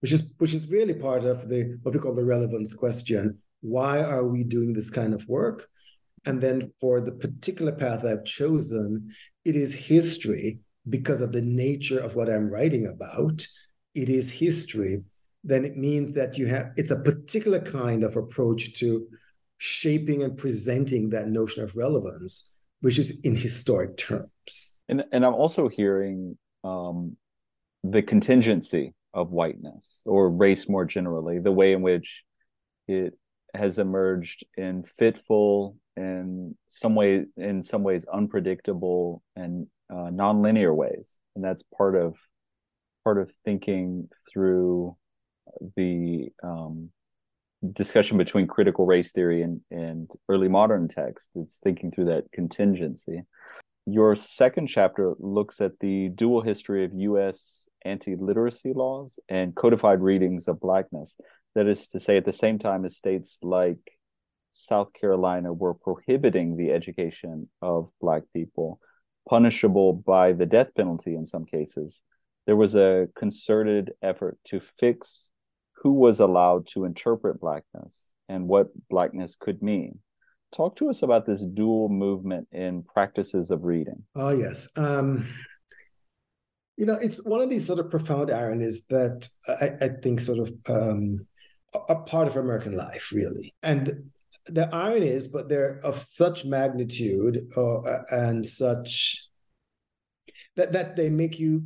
which 0.00 0.12
is 0.12 0.34
which 0.38 0.54
is 0.54 0.68
really 0.68 0.94
part 0.94 1.24
of 1.24 1.48
the 1.48 1.78
what 1.82 1.94
we 1.94 2.00
call 2.00 2.14
the 2.14 2.24
relevance 2.24 2.74
question. 2.74 3.38
Why 3.60 4.02
are 4.02 4.26
we 4.26 4.44
doing 4.44 4.72
this 4.72 4.90
kind 4.90 5.14
of 5.14 5.26
work? 5.28 5.68
And 6.26 6.40
then 6.40 6.72
for 6.80 7.00
the 7.00 7.12
particular 7.12 7.72
path 7.72 8.04
I've 8.04 8.24
chosen, 8.24 9.08
it 9.44 9.56
is 9.56 9.74
history 9.74 10.60
because 10.88 11.20
of 11.20 11.32
the 11.32 11.42
nature 11.42 11.98
of 11.98 12.14
what 12.14 12.28
I'm 12.28 12.50
writing 12.50 12.86
about. 12.86 13.46
It 13.94 14.08
is 14.08 14.30
history. 14.30 15.02
Then 15.42 15.64
it 15.64 15.76
means 15.76 16.14
that 16.14 16.38
you 16.38 16.46
have 16.46 16.72
it's 16.76 16.90
a 16.90 17.00
particular 17.00 17.60
kind 17.60 18.04
of 18.04 18.16
approach 18.16 18.78
to 18.80 19.06
shaping 19.58 20.22
and 20.22 20.36
presenting 20.36 21.10
that 21.10 21.28
notion 21.28 21.62
of 21.62 21.76
relevance, 21.76 22.54
which 22.80 22.98
is 22.98 23.20
in 23.22 23.36
historic 23.36 23.96
terms. 23.96 24.73
And 24.88 25.04
and 25.12 25.24
I'm 25.24 25.34
also 25.34 25.68
hearing 25.68 26.36
um, 26.62 27.16
the 27.82 28.02
contingency 28.02 28.94
of 29.12 29.30
whiteness 29.30 30.00
or 30.04 30.28
race 30.28 30.68
more 30.68 30.84
generally, 30.84 31.38
the 31.38 31.52
way 31.52 31.72
in 31.72 31.82
which 31.82 32.24
it 32.88 33.14
has 33.54 33.78
emerged 33.78 34.44
in 34.56 34.82
fitful 34.82 35.76
and 35.96 36.54
some 36.68 36.94
way 36.94 37.24
in 37.36 37.62
some 37.62 37.82
ways 37.82 38.04
unpredictable 38.12 39.22
and 39.36 39.68
uh, 39.90 40.10
nonlinear 40.10 40.74
ways, 40.74 41.20
and 41.36 41.44
that's 41.44 41.62
part 41.76 41.94
of 41.94 42.16
part 43.04 43.18
of 43.18 43.32
thinking 43.44 44.08
through 44.32 44.96
the 45.76 46.28
um, 46.42 46.90
discussion 47.72 48.18
between 48.18 48.46
critical 48.46 48.86
race 48.86 49.12
theory 49.12 49.42
and, 49.42 49.60
and 49.70 50.10
early 50.28 50.48
modern 50.48 50.88
text. 50.88 51.28
It's 51.34 51.58
thinking 51.58 51.90
through 51.90 52.06
that 52.06 52.24
contingency. 52.32 53.22
Your 53.86 54.16
second 54.16 54.68
chapter 54.68 55.14
looks 55.18 55.60
at 55.60 55.78
the 55.78 56.08
dual 56.08 56.40
history 56.40 56.84
of 56.84 56.94
U.S. 56.94 57.68
anti 57.84 58.16
literacy 58.16 58.72
laws 58.72 59.18
and 59.28 59.54
codified 59.54 60.00
readings 60.00 60.48
of 60.48 60.58
Blackness. 60.58 61.18
That 61.54 61.66
is 61.66 61.88
to 61.88 62.00
say, 62.00 62.16
at 62.16 62.24
the 62.24 62.32
same 62.32 62.58
time 62.58 62.86
as 62.86 62.96
states 62.96 63.38
like 63.42 63.98
South 64.52 64.92
Carolina 64.94 65.52
were 65.52 65.74
prohibiting 65.74 66.56
the 66.56 66.72
education 66.72 67.50
of 67.60 67.90
Black 68.00 68.22
people, 68.32 68.80
punishable 69.28 69.92
by 69.92 70.32
the 70.32 70.46
death 70.46 70.74
penalty 70.74 71.14
in 71.14 71.26
some 71.26 71.44
cases, 71.44 72.00
there 72.46 72.56
was 72.56 72.74
a 72.74 73.08
concerted 73.14 73.92
effort 74.02 74.38
to 74.46 74.60
fix 74.60 75.30
who 75.82 75.92
was 75.92 76.20
allowed 76.20 76.66
to 76.68 76.86
interpret 76.86 77.38
Blackness 77.38 78.14
and 78.30 78.48
what 78.48 78.68
Blackness 78.88 79.36
could 79.36 79.62
mean. 79.62 79.98
Talk 80.54 80.76
to 80.76 80.88
us 80.88 81.02
about 81.02 81.26
this 81.26 81.40
dual 81.40 81.88
movement 81.88 82.46
in 82.52 82.84
practices 82.84 83.50
of 83.50 83.64
reading. 83.64 84.04
Oh, 84.14 84.30
yes. 84.30 84.68
Um, 84.76 85.26
you 86.76 86.86
know, 86.86 86.94
it's 86.94 87.18
one 87.24 87.40
of 87.40 87.50
these 87.50 87.66
sort 87.66 87.80
of 87.80 87.90
profound 87.90 88.30
ironies 88.30 88.86
that 88.86 89.28
I, 89.48 89.84
I 89.84 89.88
think 90.00 90.20
sort 90.20 90.38
of 90.38 90.52
um, 90.68 91.26
a 91.88 91.96
part 91.96 92.28
of 92.28 92.36
American 92.36 92.76
life, 92.76 93.10
really. 93.12 93.52
And 93.64 94.10
the 94.46 94.72
irony 94.72 95.08
is, 95.08 95.26
but 95.26 95.48
they're 95.48 95.80
of 95.82 96.00
such 96.00 96.44
magnitude 96.44 97.50
uh, 97.56 97.80
and 98.10 98.46
such 98.46 99.28
that 100.56 100.72
that 100.72 100.96
they 100.96 101.10
make 101.10 101.38
you 101.38 101.64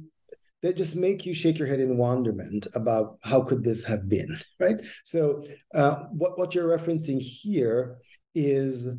that 0.63 0.77
just 0.77 0.97
make 0.97 1.25
you 1.25 1.35
shake 1.35 1.59
your 1.59 1.69
head 1.69 1.81
in 1.81 1.97
wonderment 1.97 2.67
about 2.75 3.19
how 3.23 3.43
could 3.43 3.63
this 3.63 3.85
have 3.85 4.09
been 4.09 4.37
right 4.59 4.81
so 5.05 5.45
uh, 5.75 6.05
what, 6.11 6.39
what 6.39 6.55
you're 6.55 6.77
referencing 6.77 7.21
here 7.21 7.99
is 8.35 8.95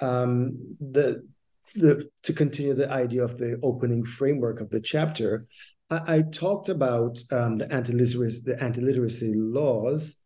um, 0.00 0.76
the 0.80 1.26
the 1.74 2.08
to 2.22 2.32
continue 2.32 2.74
the 2.74 2.90
idea 2.90 3.22
of 3.22 3.36
the 3.36 3.58
opening 3.62 4.04
framework 4.04 4.60
of 4.60 4.70
the 4.70 4.80
chapter 4.80 5.44
i, 5.90 6.16
I 6.16 6.22
talked 6.22 6.70
about 6.70 7.18
um, 7.30 7.56
the 7.56 7.70
anti-literacy 7.72 8.42
the 8.50 8.62
anti-literacy 8.62 9.34
laws 9.34 10.16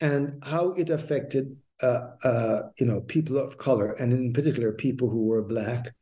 and 0.00 0.42
how 0.42 0.72
it 0.72 0.90
affected 0.90 1.56
uh, 1.82 2.08
uh, 2.24 2.62
you 2.78 2.86
know 2.86 3.00
people 3.02 3.38
of 3.38 3.58
color 3.58 3.92
and 3.92 4.12
in 4.12 4.32
particular 4.32 4.72
people 4.72 5.08
who 5.08 5.26
were 5.26 5.42
black 5.42 5.94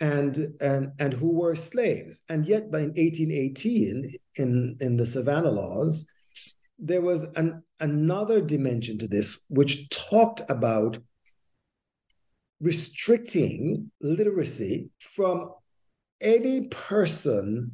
and 0.00 0.54
and 0.60 0.92
and 0.98 1.12
who 1.12 1.32
were 1.32 1.54
slaves. 1.54 2.22
And 2.28 2.46
yet 2.46 2.70
by 2.70 2.82
1818 2.82 4.10
in 4.36 4.76
in 4.80 4.96
the 4.96 5.06
savannah 5.06 5.50
laws 5.50 6.06
there 6.78 7.00
was 7.00 7.24
an 7.36 7.62
another 7.80 8.40
dimension 8.40 8.98
to 8.98 9.08
this 9.08 9.44
which 9.48 9.88
talked 9.88 10.42
about 10.48 10.98
restricting 12.60 13.90
literacy 14.00 14.90
from 14.98 15.52
any 16.20 16.68
person 16.68 17.72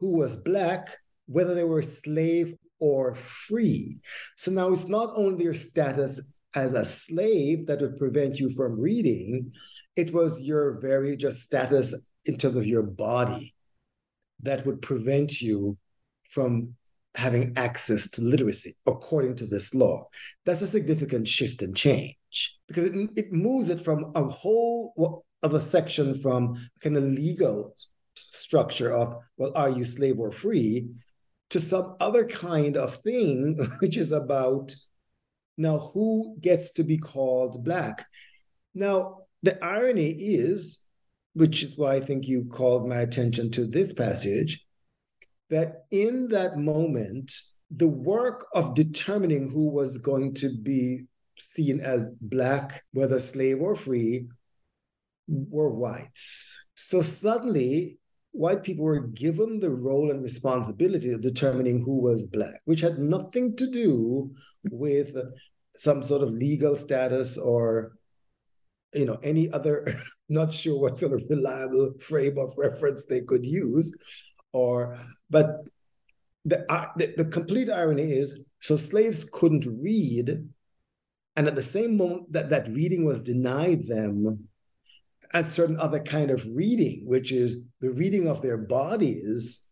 who 0.00 0.12
was 0.12 0.36
black 0.36 0.96
whether 1.26 1.54
they 1.54 1.64
were 1.64 1.82
slave 1.82 2.54
or 2.80 3.14
free. 3.14 3.98
So 4.36 4.50
now 4.50 4.72
it's 4.72 4.88
not 4.88 5.12
only 5.14 5.44
your 5.44 5.54
status 5.54 6.30
as 6.54 6.72
a 6.72 6.84
slave 6.84 7.66
that 7.66 7.80
would 7.80 7.96
prevent 7.96 8.38
you 8.38 8.50
from 8.50 8.78
reading, 8.78 9.52
it 9.96 10.12
was 10.12 10.42
your 10.42 10.80
very 10.80 11.16
just 11.16 11.40
status 11.40 11.94
in 12.24 12.36
terms 12.36 12.56
of 12.56 12.66
your 12.66 12.82
body 12.82 13.54
that 14.42 14.66
would 14.66 14.82
prevent 14.82 15.40
you 15.40 15.78
from 16.28 16.74
having 17.14 17.52
access 17.56 18.08
to 18.10 18.22
literacy 18.22 18.74
according 18.86 19.36
to 19.36 19.46
this 19.46 19.74
law. 19.74 20.08
That's 20.46 20.62
a 20.62 20.66
significant 20.66 21.28
shift 21.28 21.62
and 21.62 21.76
change 21.76 22.16
because 22.68 22.86
it, 22.86 23.10
it 23.16 23.32
moves 23.32 23.68
it 23.68 23.84
from 23.84 24.12
a 24.14 24.24
whole 24.24 25.24
other 25.42 25.60
section 25.60 26.18
from 26.18 26.56
kind 26.80 26.96
of 26.96 27.04
legal 27.04 27.74
structure 28.14 28.94
of, 28.94 29.16
well, 29.36 29.52
are 29.54 29.70
you 29.70 29.84
slave 29.84 30.18
or 30.18 30.30
free, 30.30 30.88
to 31.50 31.60
some 31.60 31.96
other 32.00 32.24
kind 32.24 32.76
of 32.76 32.96
thing, 32.96 33.58
which 33.80 33.96
is 33.96 34.12
about 34.12 34.74
now, 35.58 35.78
who 35.78 36.36
gets 36.40 36.72
to 36.72 36.82
be 36.82 36.96
called 36.96 37.62
Black? 37.62 38.06
Now, 38.74 39.18
the 39.42 39.62
irony 39.62 40.10
is, 40.10 40.86
which 41.34 41.62
is 41.62 41.76
why 41.76 41.96
I 41.96 42.00
think 42.00 42.26
you 42.26 42.46
called 42.46 42.88
my 42.88 42.96
attention 42.96 43.50
to 43.52 43.66
this 43.66 43.92
passage, 43.92 44.64
that 45.52 45.84
in 45.90 46.28
that 46.28 46.56
moment, 46.56 47.30
the 47.70 47.86
work 47.86 48.46
of 48.54 48.74
determining 48.74 49.50
who 49.50 49.68
was 49.68 49.98
going 49.98 50.32
to 50.34 50.48
be 50.62 51.02
seen 51.38 51.78
as 51.80 52.10
Black, 52.20 52.82
whether 52.92 53.18
slave 53.18 53.60
or 53.60 53.76
free, 53.76 54.28
were 55.28 55.68
whites. 55.68 56.58
So 56.74 57.02
suddenly, 57.02 57.98
white 58.32 58.62
people 58.62 58.86
were 58.86 59.06
given 59.08 59.60
the 59.60 59.70
role 59.70 60.10
and 60.10 60.22
responsibility 60.22 61.12
of 61.12 61.20
determining 61.20 61.82
who 61.84 62.00
was 62.00 62.26
black, 62.26 62.60
which 62.64 62.80
had 62.80 62.98
nothing 62.98 63.54
to 63.56 63.70
do 63.70 64.34
with 64.70 65.14
some 65.76 66.02
sort 66.02 66.22
of 66.22 66.30
legal 66.30 66.76
status 66.76 67.36
or 67.36 67.92
you 68.94 69.04
know 69.06 69.18
any 69.22 69.50
other 69.52 69.86
not 70.28 70.52
sure 70.52 70.78
what 70.78 70.98
sort 70.98 71.12
of 71.12 71.22
reliable 71.30 71.92
frame 72.00 72.38
of 72.38 72.52
reference 72.56 73.06
they 73.06 73.20
could 73.20 73.44
use 73.44 73.94
or 74.52 74.98
but 75.30 75.68
the, 76.44 76.70
uh, 76.70 76.88
the, 76.96 77.14
the 77.16 77.24
complete 77.24 77.70
irony 77.70 78.12
is 78.12 78.40
so 78.60 78.76
slaves 78.76 79.24
couldn't 79.24 79.66
read 79.80 80.48
and 81.36 81.46
at 81.46 81.56
the 81.56 81.62
same 81.62 81.96
moment 81.96 82.32
that 82.32 82.50
that 82.50 82.68
reading 82.68 83.04
was 83.04 83.22
denied 83.22 83.86
them 83.86 84.48
a 85.32 85.44
certain 85.44 85.78
other 85.78 86.00
kind 86.00 86.30
of 86.30 86.44
reading, 86.54 87.04
which 87.06 87.32
is 87.32 87.64
the 87.80 87.90
reading 87.90 88.28
of 88.28 88.42
their 88.42 88.58
bodies, 88.58 89.68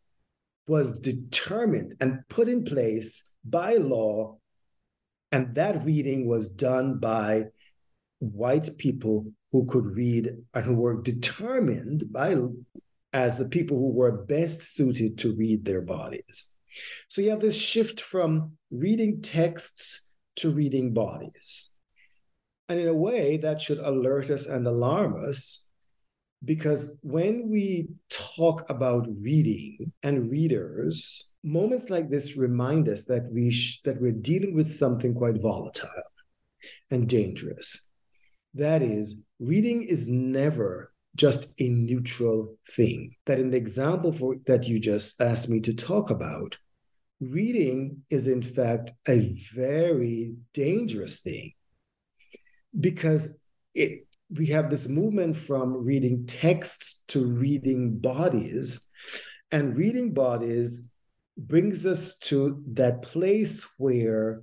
was 0.66 0.99
determined 1.01 1.95
and 2.01 2.27
put 2.29 2.49
in 2.49 2.64
place 2.64 3.37
by 3.45 3.75
law. 3.75 4.38
And 5.33 5.55
that 5.55 5.85
reading 5.85 6.29
was 6.29 6.49
done 6.49 6.99
by 6.99 7.47
white 8.21 8.71
people 8.79 9.33
who 9.53 9.66
could 9.66 9.85
read 9.85 10.31
and 10.55 10.64
who 10.64 10.75
were 10.75 11.03
determined 11.03 12.12
by 12.12 12.37
as 13.12 13.38
the 13.38 13.49
people 13.49 13.79
who 13.79 13.92
were 13.92 14.25
best 14.25 14.62
suited 14.62 15.18
to 15.18 15.35
read 15.35 15.64
their 15.64 15.83
bodies. 15.83 16.57
So 17.09 17.23
you 17.23 17.31
have 17.31 17.40
this 17.40 17.61
shift 17.61 18.01
from 18.01 18.53
reading 18.70 19.20
texts 19.23 20.11
to 20.37 20.51
reading 20.51 20.94
bodies. 20.94 21.75
And 22.68 22.79
in 22.79 22.87
a 22.87 22.94
way, 22.94 23.37
that 23.38 23.61
should 23.61 23.79
alert 23.79 24.31
us 24.31 24.46
and 24.46 24.66
alarm 24.66 25.23
us 25.29 25.70
because 26.44 26.96
when 27.03 27.51
we 27.51 27.88
talk 28.09 28.68
about 28.70 29.07
reading 29.20 29.92
and 30.03 30.31
readers, 30.31 31.33
moments 31.44 31.90
like 31.90 32.09
this 32.09 32.37
remind 32.37 32.88
us 32.88 33.05
that 33.05 33.31
we 33.31 33.51
sh- 33.51 33.81
that 33.85 34.01
we're 34.01 34.12
dealing 34.12 34.55
with 34.55 34.70
something 34.70 35.14
quite 35.14 35.42
volatile 35.42 35.90
and 36.90 37.09
dangerous. 37.09 37.88
That 38.55 38.83
is, 38.83 39.16
reading 39.38 39.83
is 39.83 40.09
never 40.09 40.89
just 41.16 41.46
a 41.61 41.68
neutral 41.68 42.57
thing. 42.68 43.16
That 43.27 43.38
in 43.38 43.51
the 43.51 43.59
example 43.59 44.12
for, 44.12 44.37
that 44.46 44.68
you 44.68 44.81
just 44.81 45.20
asked 45.20 45.49
me 45.49 45.61
to 45.61 45.75
talk 45.75 46.11
about, 46.11 46.59
reading 47.20 48.03
is 48.11 48.29
in 48.29 48.42
fact 48.42 48.92
a 49.09 49.38
very 49.55 50.37
dangerous 50.55 51.20
thing 51.20 51.53
because 52.79 53.31
it 53.75 54.07
we 54.31 54.46
have 54.46 54.70
this 54.70 54.88
movement 54.88 55.37
from 55.37 55.85
reading 55.85 56.25
texts 56.27 57.05
to 57.09 57.27
reading 57.27 57.99
bodies 57.99 58.88
And 59.53 59.77
reading 59.77 60.12
bodies 60.14 60.83
brings 61.37 61.87
us 61.87 62.16
to 62.18 62.62
that 62.75 63.03
place 63.03 63.66
where 63.79 64.42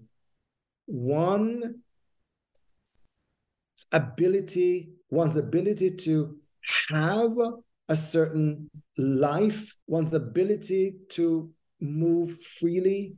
one 0.86 1.82
ability, 3.92 4.90
one's 5.10 5.38
ability 5.38 5.92
to 5.92 6.38
have 6.90 7.38
a 7.90 7.96
certain 7.96 8.70
life, 8.98 9.76
one's 9.88 10.14
ability 10.14 10.96
to 11.10 11.52
move 11.80 12.42
freely 12.44 13.16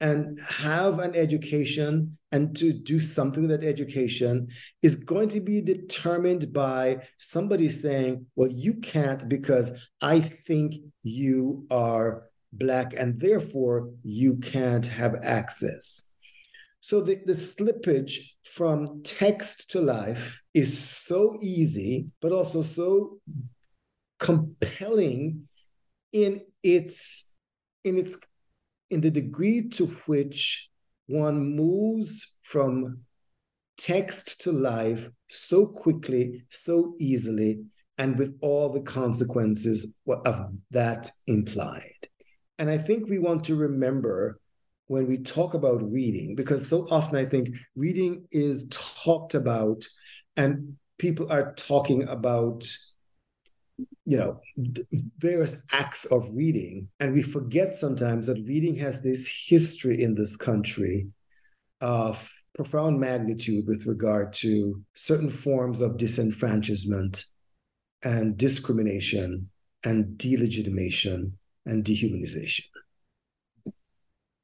and 0.00 0.38
have 0.40 0.98
an 0.98 1.14
education 1.14 2.18
and 2.32 2.56
to 2.56 2.72
do 2.72 2.98
something 2.98 3.46
with 3.46 3.60
that 3.60 3.66
education 3.66 4.48
is 4.82 4.96
going 4.96 5.28
to 5.28 5.40
be 5.40 5.60
determined 5.60 6.52
by 6.52 6.98
somebody 7.18 7.68
saying, 7.68 8.26
well, 8.34 8.50
you 8.50 8.74
can't 8.74 9.28
because 9.28 9.70
I 10.00 10.20
think 10.20 10.74
you 11.02 11.66
are 11.70 12.24
Black 12.52 12.92
and 12.94 13.18
therefore 13.20 13.90
you 14.02 14.36
can't 14.36 14.86
have 14.86 15.14
access. 15.22 16.11
So 16.82 17.00
the, 17.00 17.20
the 17.24 17.32
slippage 17.32 18.32
from 18.42 19.02
text 19.04 19.70
to 19.70 19.80
life 19.80 20.42
is 20.52 20.76
so 20.76 21.38
easy, 21.40 22.06
but 22.20 22.32
also 22.32 22.60
so 22.62 23.20
compelling 24.18 25.46
in 26.12 26.40
its 26.64 27.32
in 27.84 27.98
its 27.98 28.16
in 28.90 29.00
the 29.00 29.12
degree 29.12 29.68
to 29.70 29.86
which 30.06 30.68
one 31.06 31.54
moves 31.54 32.34
from 32.42 33.02
text 33.78 34.40
to 34.40 34.50
life 34.50 35.08
so 35.30 35.64
quickly, 35.66 36.42
so 36.50 36.96
easily, 36.98 37.62
and 37.96 38.18
with 38.18 38.36
all 38.40 38.70
the 38.70 38.82
consequences 38.82 39.94
of 40.26 40.50
that 40.72 41.12
implied. 41.28 42.08
And 42.58 42.68
I 42.68 42.78
think 42.78 43.08
we 43.08 43.20
want 43.20 43.44
to 43.44 43.54
remember 43.54 44.40
when 44.92 45.06
we 45.06 45.16
talk 45.16 45.54
about 45.54 45.90
reading, 45.90 46.34
because 46.36 46.68
so 46.68 46.86
often 46.90 47.16
I 47.16 47.24
think 47.24 47.48
reading 47.74 48.26
is 48.30 48.68
talked 48.68 49.34
about 49.34 49.86
and 50.36 50.76
people 50.98 51.32
are 51.32 51.54
talking 51.54 52.06
about 52.08 52.66
you 54.04 54.18
know 54.18 54.38
various 55.16 55.64
acts 55.72 56.04
of 56.04 56.28
reading. 56.34 56.88
And 57.00 57.14
we 57.14 57.22
forget 57.22 57.72
sometimes 57.72 58.26
that 58.26 58.44
reading 58.46 58.74
has 58.76 59.00
this 59.00 59.26
history 59.48 60.02
in 60.02 60.14
this 60.14 60.36
country 60.36 61.06
of 61.80 62.30
profound 62.54 63.00
magnitude 63.00 63.66
with 63.66 63.86
regard 63.86 64.34
to 64.44 64.82
certain 64.94 65.30
forms 65.30 65.80
of 65.80 65.92
disenfranchisement 65.92 67.24
and 68.04 68.36
discrimination 68.36 69.48
and 69.84 70.18
delegitimation 70.18 71.32
and 71.64 71.82
dehumanization 71.82 72.71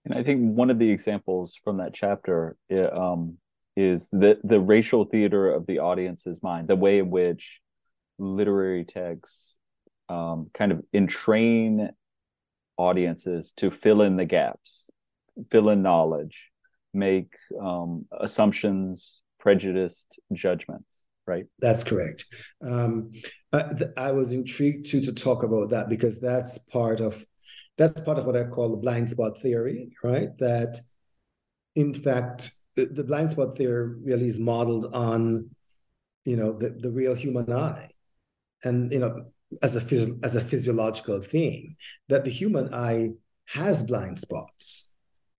and 0.09 0.19
i 0.19 0.23
think 0.23 0.41
one 0.41 0.71
of 0.71 0.79
the 0.79 0.91
examples 0.91 1.57
from 1.63 1.79
that 1.79 1.95
chapter 1.95 2.57
um, 2.93 3.39
is 3.77 4.09
the 4.11 4.39
the 4.45 4.61
racial 4.61 5.05
theater 5.05 5.53
of 5.53 5.67
the 5.67 5.79
audience's 5.79 6.43
mind 6.43 6.69
the 6.69 6.77
way 6.77 6.99
in 6.99 7.11
which 7.11 7.61
literary 8.19 8.85
texts 8.85 9.57
um, 10.09 10.51
kind 10.55 10.73
of 10.73 10.83
entrain 10.93 11.91
audiences 12.77 13.53
to 13.57 13.71
fill 13.71 14.03
in 14.03 14.17
the 14.17 14.25
gaps, 14.25 14.85
fill 15.51 15.69
in 15.69 15.83
knowledge, 15.83 16.51
make 16.95 17.35
um, 17.61 18.07
assumptions, 18.19 19.23
prejudiced 19.39 20.19
judgments. 20.33 21.05
Right. 21.27 21.45
That's 21.59 21.85
correct. 21.85 22.25
Um, 22.65 23.13
I, 23.53 23.71
I 23.99 24.13
was 24.13 24.33
intrigued 24.33 24.89
to 24.91 25.03
to 25.03 25.13
talk 25.13 25.43
about 25.43 25.71
that 25.71 25.91
because 25.91 26.19
that's 26.19 26.57
part 26.57 27.01
of 27.01 27.23
that's 27.77 28.01
part 28.01 28.19
of 28.19 28.27
what 28.27 28.37
I 28.37 28.45
call 28.45 28.71
the 28.71 28.77
blind 28.77 29.11
spot 29.11 29.39
theory. 29.41 29.91
Right. 30.03 30.37
That 30.39 30.79
in 31.77 31.95
fact 31.95 32.51
the, 32.75 32.87
the 32.87 33.05
blind 33.05 33.31
spot 33.31 33.57
theory 33.57 33.95
really 34.03 34.27
is 34.27 34.39
modeled 34.39 34.93
on 34.93 35.51
you 36.25 36.37
know 36.37 36.53
the, 36.53 36.71
the 36.71 36.91
real 36.91 37.15
human 37.15 37.53
eye 37.53 37.89
and 38.65 38.91
you 38.91 38.99
know 38.99 39.25
as 39.63 39.77
a 39.77 39.81
phys- 39.81 40.23
as 40.25 40.35
a 40.37 40.45
physiological 40.45 41.23
thing 41.23 41.77
that 42.09 42.25
the 42.25 42.31
human 42.31 42.73
eye 42.75 43.11
has 43.47 43.83
blind 43.83 44.19
spots 44.19 44.93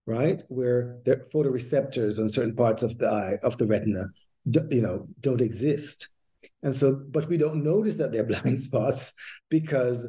right 0.06 0.42
where 0.48 0.98
the 1.06 1.18
photoreceptors 1.34 2.20
on 2.20 2.28
certain 2.30 2.56
parts 2.56 2.82
of 2.84 2.98
the 2.98 3.08
eye 3.08 3.38
of 3.44 3.58
the 3.58 3.68
retina 3.68 4.06
you 4.72 4.82
know 4.82 5.08
don't 5.20 5.42
exist 5.42 6.10
and 6.64 6.74
so 6.76 7.04
but 7.10 7.28
we 7.28 7.38
don't 7.38 7.64
notice 7.64 7.96
that 7.96 8.12
they're 8.12 8.24
blind 8.34 8.60
spots 8.60 9.14
because 9.50 10.08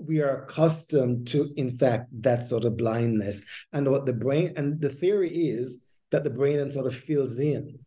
we 0.00 0.20
are 0.20 0.44
accustomed 0.44 1.26
to 1.28 1.52
in 1.56 1.78
fact 1.78 2.06
that 2.22 2.44
sort 2.44 2.64
of 2.64 2.76
blindness 2.76 3.42
and 3.72 3.90
what 3.90 4.06
the 4.06 4.12
brain 4.12 4.52
and 4.56 4.80
the 4.80 4.88
theory 4.88 5.30
is 5.30 5.84
that 6.10 6.24
the 6.24 6.30
brain 6.30 6.58
then 6.58 6.70
sort 6.70 6.86
of 6.86 6.94
fills 6.94 7.38
in 7.38 7.78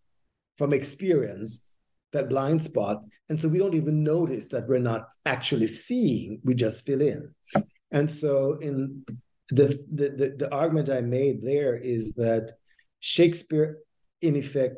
from 0.58 0.74
experience 0.74 1.72
that 2.14 2.30
blind 2.30 2.62
spot. 2.62 2.98
And 3.30 3.40
so 3.40 3.48
we 3.48 3.60
don't 3.60 3.76
even 3.76 4.04
notice 4.04 4.48
that 4.50 4.68
we're 4.68 4.80
not 4.80 5.04
actually 5.26 5.68
seeing, 5.68 6.42
we 6.44 6.56
just 6.56 6.86
fill 6.86 7.02
in. 7.02 7.34
And 7.92 8.10
so 8.10 8.58
in 8.60 9.06
the, 9.50 9.68
the, 9.92 10.10
the, 10.10 10.36
the 10.38 10.54
argument 10.54 10.90
I 10.90 11.02
made 11.02 11.42
there 11.44 11.76
is 11.76 12.14
that 12.14 12.54
Shakespeare, 13.00 13.78
in 14.22 14.36
effect, 14.36 14.76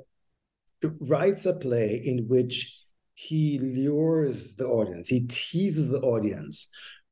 writes 0.84 1.46
a 1.46 1.54
play 1.54 2.02
in 2.04 2.28
which 2.28 2.76
he 3.14 3.60
lures 3.60 4.56
the 4.56 4.68
audience, 4.68 5.08
he 5.08 5.28
teases 5.28 5.90
the 5.90 6.00
audience 6.02 6.70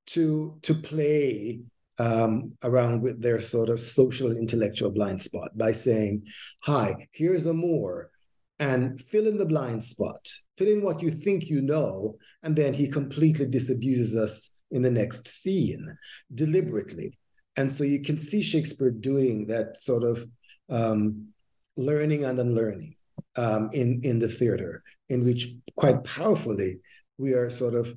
to, 0.07 0.57
to 0.63 0.73
play 0.73 1.61
um, 1.99 2.53
around 2.63 3.01
with 3.01 3.21
their 3.21 3.41
sort 3.41 3.69
of 3.69 3.79
social 3.79 4.31
intellectual 4.31 4.91
blind 4.91 5.21
spot 5.21 5.49
by 5.55 5.71
saying, 5.71 6.25
Hi, 6.63 7.07
here's 7.11 7.45
a 7.45 7.53
more." 7.53 8.11
and 8.59 8.99
fill 9.01 9.27
in 9.27 9.37
the 9.37 9.45
blind 9.45 9.83
spot, 9.83 10.27
fill 10.57 10.67
in 10.67 10.81
what 10.81 11.01
you 11.01 11.11
think 11.11 11.49
you 11.49 11.61
know, 11.61 12.15
and 12.43 12.55
then 12.55 12.73
he 12.73 12.89
completely 12.89 13.45
disabuses 13.45 14.15
us 14.15 14.63
in 14.71 14.81
the 14.81 14.91
next 14.91 15.27
scene 15.27 15.85
deliberately. 16.33 17.13
And 17.55 17.71
so 17.71 17.83
you 17.83 18.01
can 18.01 18.17
see 18.17 18.41
Shakespeare 18.41 18.91
doing 18.91 19.47
that 19.47 19.77
sort 19.77 20.03
of 20.03 20.25
um, 20.69 21.27
learning 21.75 22.25
and 22.25 22.37
unlearning 22.39 22.95
um, 23.35 23.69
in, 23.73 24.01
in 24.03 24.19
the 24.19 24.27
theater, 24.27 24.83
in 25.09 25.23
which 25.23 25.49
quite 25.75 26.03
powerfully 26.03 26.79
we 27.17 27.33
are 27.33 27.49
sort 27.49 27.75
of 27.75 27.93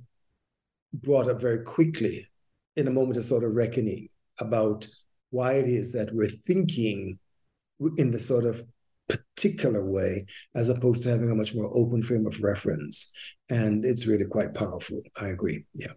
brought 0.93 1.29
up 1.29 1.41
very 1.41 1.61
quickly 1.61 2.27
in 2.77 2.89
a 2.89 2.93
moment 2.93 3.17
of 3.17 3.25
sort 3.25 3.45
of 3.45 3.55
reckoning 3.55 4.09
about 4.39 4.87
why 5.31 5.55
it 5.55 5.69
is 5.69 5.93
that 5.93 6.15
we're 6.15 6.29
thinking 6.29 7.19
in 7.97 8.11
the 8.11 8.19
sort 8.19 8.45
of 8.45 8.63
particular 9.09 9.85
way 9.85 10.27
as 10.55 10.69
opposed 10.69 11.03
to 11.03 11.11
having 11.11 11.31
a 11.31 11.35
much 11.35 11.55
more 11.55 11.71
open 11.75 12.03
frame 12.03 12.27
of 12.27 12.43
reference. 12.43 13.13
And 13.49 13.85
it's 13.85 14.07
really 14.07 14.27
quite 14.27 14.55
powerful. 14.55 15.03
I 15.21 15.29
agree. 15.29 15.65
Yeah. 15.75 15.93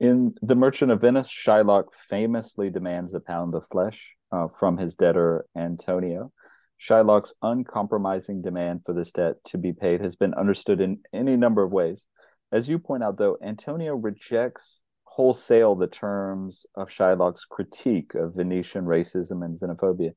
In 0.00 0.34
the 0.42 0.54
merchant 0.54 0.92
of 0.92 1.00
venice 1.00 1.28
shylock 1.28 1.86
famously 2.08 2.70
demands 2.70 3.14
a 3.14 3.20
pound 3.20 3.54
of 3.54 3.66
flesh 3.70 4.14
uh, 4.30 4.48
from 4.58 4.78
his 4.78 4.94
debtor 4.94 5.46
antonio. 5.56 6.32
Shylock's 6.80 7.34
uncompromising 7.42 8.42
demand 8.42 8.82
for 8.86 8.92
this 8.92 9.10
debt 9.10 9.36
to 9.46 9.58
be 9.58 9.72
paid 9.72 10.00
has 10.00 10.14
been 10.14 10.34
understood 10.34 10.80
in 10.80 11.00
any 11.12 11.36
number 11.36 11.64
of 11.64 11.72
ways 11.72 12.06
as 12.52 12.68
you 12.68 12.78
point 12.78 13.02
out 13.02 13.18
though 13.18 13.36
antonio 13.42 13.94
rejects 13.94 14.82
wholesale 15.04 15.74
the 15.74 15.86
terms 15.86 16.66
of 16.74 16.88
shylock's 16.88 17.44
critique 17.44 18.14
of 18.14 18.34
venetian 18.34 18.84
racism 18.84 19.44
and 19.44 19.58
xenophobia 19.58 20.12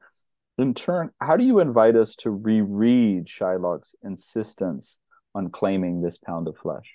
in 0.57 0.73
turn, 0.73 1.09
how 1.19 1.37
do 1.37 1.43
you 1.43 1.59
invite 1.59 1.95
us 1.95 2.15
to 2.17 2.29
reread 2.29 3.25
Shylock's 3.25 3.95
insistence 4.03 4.99
on 5.33 5.49
claiming 5.49 6.01
this 6.01 6.17
pound 6.17 6.47
of 6.47 6.57
flesh? 6.57 6.93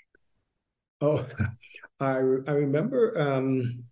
Oh, 1.01 1.27
I 2.01 2.15
I 2.15 2.53
remember. 2.53 3.13
Um, 3.19 3.85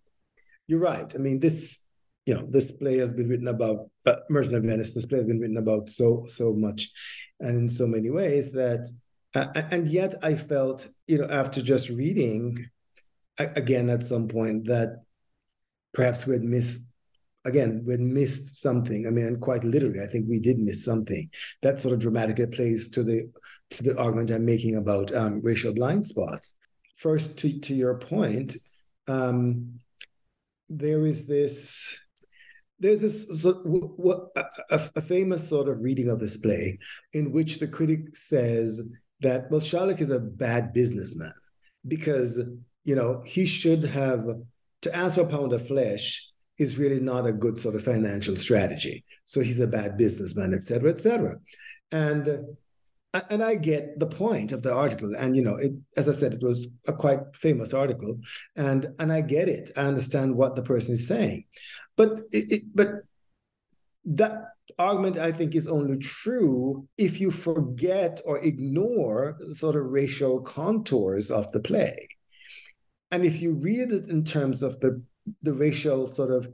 you're 0.67 0.79
right. 0.79 1.11
I 1.13 1.17
mean, 1.17 1.39
this 1.39 1.83
you 2.25 2.33
know 2.33 2.47
this 2.49 2.71
play 2.71 2.97
has 2.97 3.13
been 3.13 3.29
written 3.29 3.47
about 3.47 3.89
uh, 4.05 4.15
Merchant 4.29 4.55
of 4.55 4.63
Venice. 4.63 4.93
This 4.93 5.05
play 5.05 5.17
has 5.17 5.27
been 5.27 5.39
written 5.39 5.57
about 5.57 5.89
so 5.89 6.25
so 6.27 6.53
much, 6.53 6.89
and 7.39 7.57
in 7.57 7.69
so 7.69 7.85
many 7.85 8.09
ways 8.09 8.51
that, 8.53 8.87
uh, 9.35 9.63
and 9.71 9.87
yet 9.87 10.15
I 10.23 10.35
felt 10.35 10.87
you 11.07 11.19
know 11.19 11.27
after 11.29 11.61
just 11.61 11.89
reading, 11.89 12.69
again 13.37 13.89
at 13.89 14.03
some 14.03 14.27
point 14.27 14.65
that 14.65 15.01
perhaps 15.93 16.25
we 16.25 16.33
had 16.33 16.43
missed 16.43 16.91
again, 17.45 17.83
we 17.85 17.93
had 17.93 18.01
missed 18.01 18.61
something. 18.61 19.05
I 19.07 19.11
mean, 19.11 19.39
quite 19.39 19.63
literally, 19.63 20.01
I 20.01 20.07
think 20.07 20.25
we 20.27 20.39
did 20.39 20.57
miss 20.57 20.83
something. 20.83 21.29
That 21.61 21.79
sort 21.79 21.93
of 21.93 21.99
dramatically 21.99 22.47
plays 22.47 22.89
to 22.89 23.03
the 23.03 23.31
to 23.71 23.83
the 23.83 23.97
argument 23.97 24.31
I'm 24.31 24.45
making 24.45 24.75
about 24.75 25.13
um, 25.13 25.41
racial 25.41 25.73
blind 25.73 26.05
spots. 26.05 26.57
First, 26.97 27.37
to 27.39 27.59
to 27.59 27.73
your 27.73 27.97
point, 27.97 28.55
um, 29.07 29.79
there 30.69 31.05
is 31.05 31.27
this. 31.27 32.01
There's 32.77 33.01
this 33.01 33.45
a, 33.45 34.49
a 34.95 35.01
famous 35.01 35.47
sort 35.47 35.69
of 35.69 35.81
reading 35.81 36.09
of 36.09 36.19
this 36.19 36.35
play 36.35 36.77
in 37.13 37.31
which 37.31 37.59
the 37.59 37.67
critic 37.67 38.17
says 38.17 38.81
that 39.21 39.49
well, 39.49 39.61
Shylock 39.61 40.01
is 40.01 40.11
a 40.11 40.19
bad 40.19 40.73
businessman 40.73 41.33
because 41.87 42.41
you 42.83 42.95
know 42.95 43.21
he 43.25 43.45
should 43.45 43.83
have 43.83 44.25
to 44.81 44.95
ask 44.95 45.15
for 45.15 45.21
a 45.21 45.27
pound 45.27 45.53
of 45.53 45.67
flesh 45.67 46.29
is 46.57 46.77
really 46.77 46.99
not 46.99 47.25
a 47.25 47.33
good 47.33 47.57
sort 47.57 47.75
of 47.75 47.83
financial 47.83 48.35
strategy. 48.35 49.03
So 49.25 49.41
he's 49.41 49.59
a 49.59 49.67
bad 49.67 49.97
businessman, 49.97 50.53
et 50.53 50.63
cetera, 50.63 50.89
et 50.89 50.99
cetera. 50.99 51.35
And 51.91 52.45
and 53.29 53.43
I 53.43 53.55
get 53.55 53.99
the 53.99 54.07
point 54.07 54.51
of 54.51 54.61
the 54.61 54.73
article. 54.73 55.13
And 55.17 55.35
you 55.35 55.41
know, 55.41 55.55
it, 55.55 55.73
as 55.97 56.09
I 56.09 56.11
said, 56.11 56.33
it 56.33 56.41
was 56.41 56.67
a 56.87 56.93
quite 56.93 57.19
famous 57.33 57.73
article, 57.73 58.19
and 58.55 58.87
and 58.99 59.11
I 59.11 59.21
get 59.21 59.49
it. 59.49 59.71
I 59.77 59.81
understand 59.81 60.35
what 60.35 60.55
the 60.55 60.63
person 60.63 60.93
is 60.93 61.07
saying, 61.07 61.45
but 61.95 62.09
it, 62.31 62.51
it, 62.51 62.61
but 62.73 62.89
that 64.05 64.54
argument 64.79 65.17
I 65.17 65.31
think 65.31 65.55
is 65.55 65.67
only 65.67 65.97
true 65.97 66.87
if 66.97 67.21
you 67.21 67.31
forget 67.31 68.21
or 68.25 68.39
ignore 68.39 69.37
sort 69.53 69.75
of 69.75 69.85
racial 69.85 70.41
contours 70.41 71.31
of 71.31 71.51
the 71.51 71.59
play. 71.59 72.07
And 73.11 73.23
if 73.23 73.41
you 73.41 73.53
read 73.53 73.91
it 73.91 74.07
in 74.07 74.23
terms 74.23 74.63
of 74.63 74.79
the 74.79 75.01
the 75.41 75.53
racial 75.53 76.07
sort 76.07 76.31
of 76.31 76.47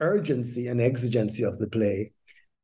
urgency 0.00 0.68
and 0.68 0.80
exigency 0.80 1.42
of 1.42 1.58
the 1.58 1.68
play, 1.68 2.12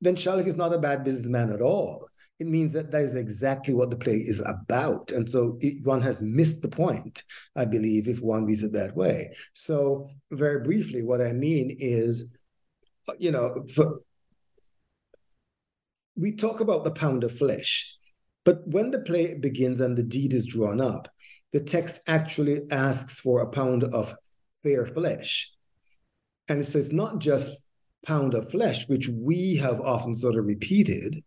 then 0.01 0.17
Shylock 0.17 0.47
is 0.47 0.57
not 0.57 0.73
a 0.73 0.79
bad 0.79 1.03
businessman 1.03 1.51
at 1.51 1.61
all. 1.61 2.07
It 2.39 2.47
means 2.47 2.73
that 2.75 2.91
that 2.91 3.03
is 3.03 3.15
exactly 3.15 3.75
what 3.75 3.91
the 3.91 3.97
play 3.97 4.17
is 4.17 4.41
about. 4.45 5.13
And 5.13 5.29
so 5.29 5.57
it, 5.61 5.85
one 5.85 6.03
has 6.03 6.21
missed 6.21 6.63
the 6.63 6.69
point, 6.69 7.23
I 7.57 7.65
believe, 7.65 8.09
if 8.09 8.21
one 8.21 8.45
reads 8.45 8.63
it 8.63 8.73
that 8.73 8.97
way. 8.97 9.35
So, 9.53 10.09
very 10.31 10.63
briefly, 10.63 11.03
what 11.03 11.21
I 11.21 11.33
mean 11.33 11.77
is, 11.79 12.37
you 13.19 13.31
know, 13.31 13.65
for, 13.75 14.01
we 16.17 16.33
talk 16.33 16.61
about 16.61 16.85
the 16.85 16.91
pound 16.91 17.25
of 17.25 17.37
flesh, 17.37 17.95
but 18.45 18.67
when 18.67 18.91
the 18.91 19.01
play 19.01 19.35
begins 19.35 19.81
and 19.81 19.97
the 19.97 20.03
deed 20.03 20.33
is 20.33 20.47
drawn 20.47 20.81
up, 20.81 21.09
the 21.53 21.61
text 21.61 22.01
actually 22.07 22.63
asks 22.71 23.21
for 23.21 23.41
a 23.41 23.51
pound 23.51 23.85
of 23.85 24.15
fair 24.63 24.87
flesh. 24.87 25.51
And 26.49 26.65
so 26.65 26.79
it's 26.79 26.93
not 26.93 27.21
just 27.21 27.65
pound 28.05 28.35
of 28.35 28.51
flesh, 28.51 28.89
which 28.89 29.09
we 29.09 29.57
have 29.57 29.81
often 29.81 30.15
sort 30.15 30.37
of 30.37 30.45
repeated 30.45 31.23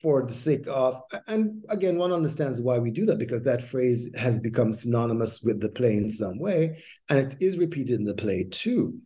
for 0.00 0.24
the 0.24 0.34
sake 0.34 0.66
of, 0.68 1.00
and 1.26 1.64
again, 1.70 1.96
one 1.96 2.12
understands 2.12 2.60
why 2.60 2.78
we 2.78 2.90
do 2.90 3.06
that 3.06 3.18
because 3.18 3.42
that 3.42 3.62
phrase 3.62 4.14
has 4.16 4.38
become 4.38 4.72
synonymous 4.72 5.42
with 5.42 5.60
the 5.60 5.68
play 5.68 5.96
in 5.96 6.10
some 6.10 6.38
way, 6.38 6.78
and 7.08 7.18
it 7.18 7.36
is 7.40 7.58
repeated 7.58 7.98
in 7.98 8.04
the 8.04 8.14
play 8.14 8.46
too. 8.50 9.00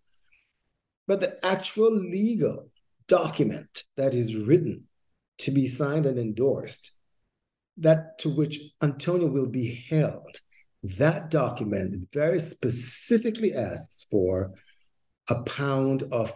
But 1.07 1.21
the 1.21 1.39
actual 1.47 1.95
legal 1.95 2.71
document 3.09 3.85
that 3.97 4.15
is 4.15 4.37
written 4.37 4.85
to 5.39 5.51
be 5.51 5.67
signed 5.67 6.07
and 6.07 6.19
endorsed, 6.19 6.93
that 7.77 8.19
to 8.19 8.29
which 8.29 8.61
Antonio 8.83 9.29
will 9.29 9.49
be 9.49 9.85
held, 9.89 10.41
that 10.83 11.31
document 11.31 12.09
very 12.13 12.39
specifically 12.39 13.55
asks 13.55 14.07
for 14.11 14.53
a 15.29 15.43
pound 15.43 16.05
of 16.13 16.33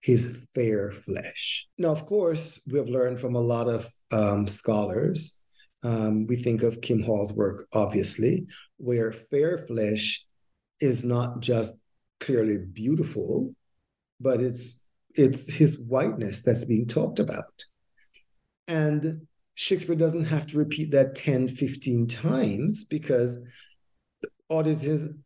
his 0.00 0.46
fair 0.54 0.92
flesh. 0.92 1.66
Now, 1.78 1.88
of 1.90 2.04
course, 2.06 2.60
we 2.70 2.78
have 2.78 2.88
learned 2.88 3.18
from 3.20 3.34
a 3.34 3.40
lot 3.40 3.68
of 3.68 3.90
um, 4.12 4.46
scholars. 4.48 5.40
Um, 5.82 6.26
we 6.26 6.36
think 6.36 6.62
of 6.62 6.80
Kim 6.80 7.02
Hall's 7.02 7.32
work, 7.32 7.66
obviously, 7.72 8.46
where 8.76 9.12
fair 9.12 9.58
flesh 9.58 10.24
is 10.80 11.04
not 11.04 11.40
just 11.40 11.74
clearly 12.20 12.58
beautiful, 12.58 13.54
but 14.20 14.40
it's 14.40 14.83
it's 15.14 15.52
his 15.52 15.78
whiteness 15.78 16.42
that's 16.42 16.64
being 16.64 16.86
talked 16.86 17.18
about. 17.18 17.64
And 18.66 19.26
Shakespeare 19.54 19.94
doesn't 19.94 20.24
have 20.24 20.46
to 20.48 20.58
repeat 20.58 20.90
that 20.92 21.14
10, 21.14 21.48
15 21.48 22.08
times 22.08 22.84
because 22.84 23.38
audiences 24.48 25.16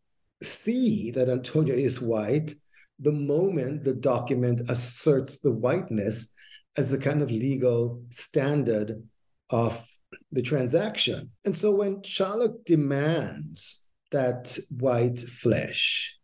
see 0.43 1.11
that 1.13 1.29
Antonio 1.29 1.75
is 1.75 2.01
white 2.01 2.55
the 3.01 3.13
moment 3.13 3.85
the 3.85 3.95
document 3.95 4.69
asserts 4.69 5.39
the 5.39 5.53
whiteness 5.53 6.33
as 6.77 6.93
a 6.93 6.99
kind 6.99 7.23
of 7.23 7.31
legal 7.31 8.03
standard 8.11 9.03
of 9.51 9.87
the 10.33 10.43
transaction. 10.43 11.31
And 11.45 11.57
so 11.57 11.71
when 11.71 12.03
Shylock 12.03 12.65
demands 12.65 13.89
that 14.11 14.59
white 14.79 15.21
flesh, 15.21 16.17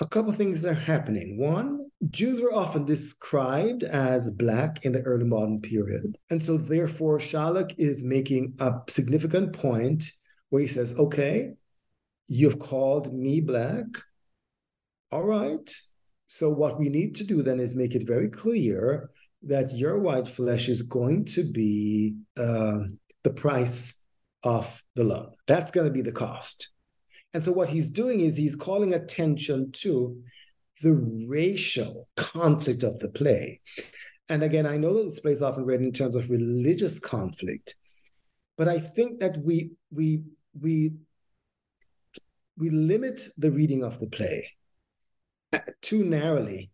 a 0.00 0.06
couple 0.06 0.32
things 0.32 0.64
are 0.64 0.74
happening. 0.74 1.38
One, 1.38 1.90
Jews 2.10 2.40
were 2.40 2.52
often 2.52 2.84
described 2.84 3.82
as 3.82 4.30
Black 4.30 4.84
in 4.84 4.92
the 4.92 5.02
early 5.02 5.24
modern 5.24 5.60
period. 5.60 6.16
And 6.30 6.42
so, 6.42 6.56
therefore, 6.56 7.18
Shylock 7.18 7.74
is 7.78 8.04
making 8.04 8.54
a 8.58 8.72
significant 8.88 9.52
point 9.52 10.04
where 10.50 10.60
he 10.60 10.68
says, 10.68 10.98
okay, 10.98 11.52
you've 12.26 12.58
called 12.58 13.12
me 13.12 13.40
Black. 13.40 13.86
All 15.12 15.22
right. 15.22 15.70
So, 16.26 16.50
what 16.50 16.78
we 16.78 16.88
need 16.88 17.14
to 17.16 17.24
do 17.24 17.42
then 17.42 17.60
is 17.60 17.74
make 17.74 17.94
it 17.94 18.06
very 18.06 18.28
clear 18.28 19.10
that 19.42 19.72
your 19.72 19.98
white 19.98 20.26
flesh 20.26 20.68
is 20.68 20.82
going 20.82 21.24
to 21.26 21.44
be 21.44 22.16
uh, 22.36 22.78
the 23.22 23.30
price 23.30 24.02
of 24.42 24.82
the 24.94 25.04
loan. 25.04 25.32
That's 25.46 25.70
going 25.70 25.86
to 25.86 25.92
be 25.92 26.02
the 26.02 26.12
cost. 26.12 26.70
And 27.32 27.42
so 27.42 27.50
what 27.52 27.68
he's 27.68 27.90
doing 27.90 28.20
is 28.20 28.36
he's 28.36 28.54
calling 28.54 28.94
attention 28.94 29.72
to 29.72 30.22
the 30.84 30.92
racial 31.26 32.08
conflict 32.16 32.82
of 32.82 32.98
the 32.98 33.08
play. 33.08 33.60
And 34.28 34.42
again, 34.42 34.66
I 34.66 34.76
know 34.76 34.92
that 34.94 35.04
this 35.04 35.20
play 35.20 35.32
is 35.32 35.42
often 35.42 35.64
read 35.64 35.80
in 35.80 35.92
terms 35.92 36.14
of 36.14 36.30
religious 36.30 36.98
conflict, 36.98 37.74
but 38.58 38.68
I 38.68 38.78
think 38.80 39.20
that 39.20 39.38
we 39.38 39.72
we 39.90 40.22
we 40.58 40.92
we 42.58 42.68
limit 42.70 43.28
the 43.38 43.50
reading 43.50 43.82
of 43.82 43.98
the 43.98 44.06
play 44.06 44.50
uh, 45.54 45.58
too 45.80 46.04
narrowly 46.04 46.70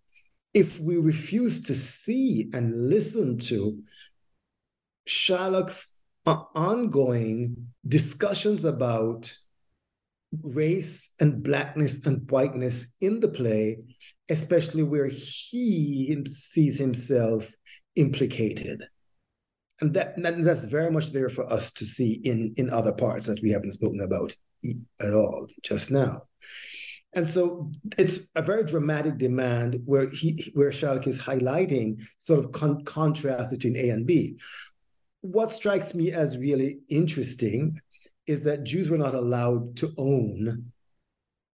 if 0.53 0.81
we 0.81 0.97
refuse 0.97 1.63
to 1.63 1.75
see 1.75 2.51
and 2.53 2.91
listen 2.91 3.39
to 3.39 3.81
Shylock's 5.07 5.99
uh, 6.27 6.43
ongoing 6.55 7.69
discussions 7.87 8.65
about 8.65 9.33
race 10.43 11.11
and 11.21 11.43
blackness 11.43 12.07
and 12.07 12.31
whiteness 12.31 12.95
in 13.01 13.21
the 13.21 13.29
play, 13.29 13.79
especially 14.29 14.83
where 14.83 15.09
he 15.09 16.25
sees 16.29 16.79
himself 16.79 17.51
implicated. 17.97 18.85
And 19.81 19.95
that, 19.95 20.15
that's 20.45 20.67
very 20.67 20.91
much 20.91 21.13
there 21.13 21.31
for 21.31 21.51
us 21.51 21.71
to 21.73 21.87
see 21.87 22.21
in, 22.25 22.55
in 22.57 22.71
other 22.71 22.93
parts 22.93 23.27
that 23.27 23.43
we 23.43 23.51
haven't 23.51 23.73
spoken 23.73 24.01
about 24.03 24.35
at 25.01 25.15
all 25.15 25.47
just 25.63 25.91
now. 25.91 26.23
And 27.13 27.27
so 27.27 27.67
it's 27.99 28.21
a 28.37 28.43
very 28.43 28.63
dramatic 28.63 29.19
demand 29.19 29.81
where 29.85 30.09
he 30.09 30.53
where 30.55 30.71
Shylock 30.71 31.09
is 31.09 31.19
highlighting 31.19 32.03
sort 32.19 32.45
of 32.45 32.53
con- 32.53 32.85
contrast 32.85 33.51
between 33.51 33.77
A 33.77 33.91
and 33.91 34.07
B. 34.07 34.39
What 35.23 35.51
strikes 35.51 35.93
me 35.93 36.13
as 36.13 36.39
really 36.39 36.79
interesting 36.89 37.81
is 38.31 38.45
that 38.45 38.63
Jews 38.63 38.89
were 38.89 38.97
not 38.97 39.13
allowed 39.13 39.77
to 39.79 39.93
own 39.99 40.71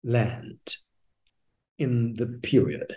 land 0.05 0.77
in 1.79 2.13
the 2.17 2.27
period. 2.43 2.95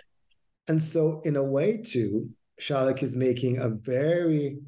And 0.68 0.82
so, 0.82 1.22
in 1.24 1.34
a 1.34 1.42
way, 1.42 1.78
too, 1.78 2.28
Shylock 2.60 3.02
is 3.02 3.16
making 3.16 3.56
a 3.56 3.70
very 3.70 4.58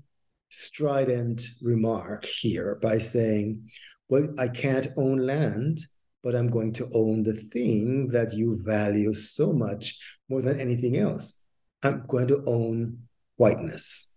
strident 0.49 1.47
remark 1.61 2.25
here 2.25 2.79
by 2.81 2.97
saying, 2.97 3.69
Well, 4.09 4.29
I 4.39 4.49
can't 4.49 4.89
own 4.97 5.19
land, 5.19 5.83
but 6.23 6.35
I'm 6.35 6.49
going 6.49 6.73
to 6.75 6.89
own 6.95 7.23
the 7.23 7.35
thing 7.35 8.09
that 8.13 8.33
you 8.33 8.63
value 8.63 9.13
so 9.13 9.53
much 9.53 9.99
more 10.31 10.41
than 10.41 10.59
anything 10.59 10.97
else. 10.97 11.43
I'm 11.83 12.07
going 12.09 12.29
to 12.29 12.43
own 12.47 12.97
whiteness. 13.37 14.17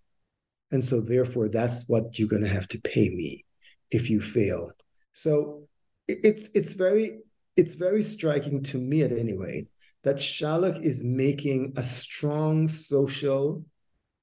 And 0.71 0.85
so, 0.85 1.01
therefore, 1.01 1.49
that's 1.49 1.83
what 1.89 2.17
you're 2.17 2.29
going 2.29 2.43
to 2.43 2.57
have 2.59 2.69
to 2.69 2.79
pay 2.79 3.09
me 3.09 3.43
if 3.91 4.09
you 4.09 4.21
fail 4.21 4.71
so 5.15 5.67
it's 6.09 6.49
it's 6.53 6.73
very 6.73 7.19
it's 7.55 7.75
very 7.75 8.01
striking 8.01 8.61
to 8.61 8.77
me 8.77 9.01
at 9.01 9.13
any 9.13 9.37
rate 9.37 9.69
that 10.03 10.17
Shylock 10.17 10.83
is 10.83 11.03
making 11.03 11.73
a 11.77 11.83
strong 11.83 12.67
social 12.67 13.65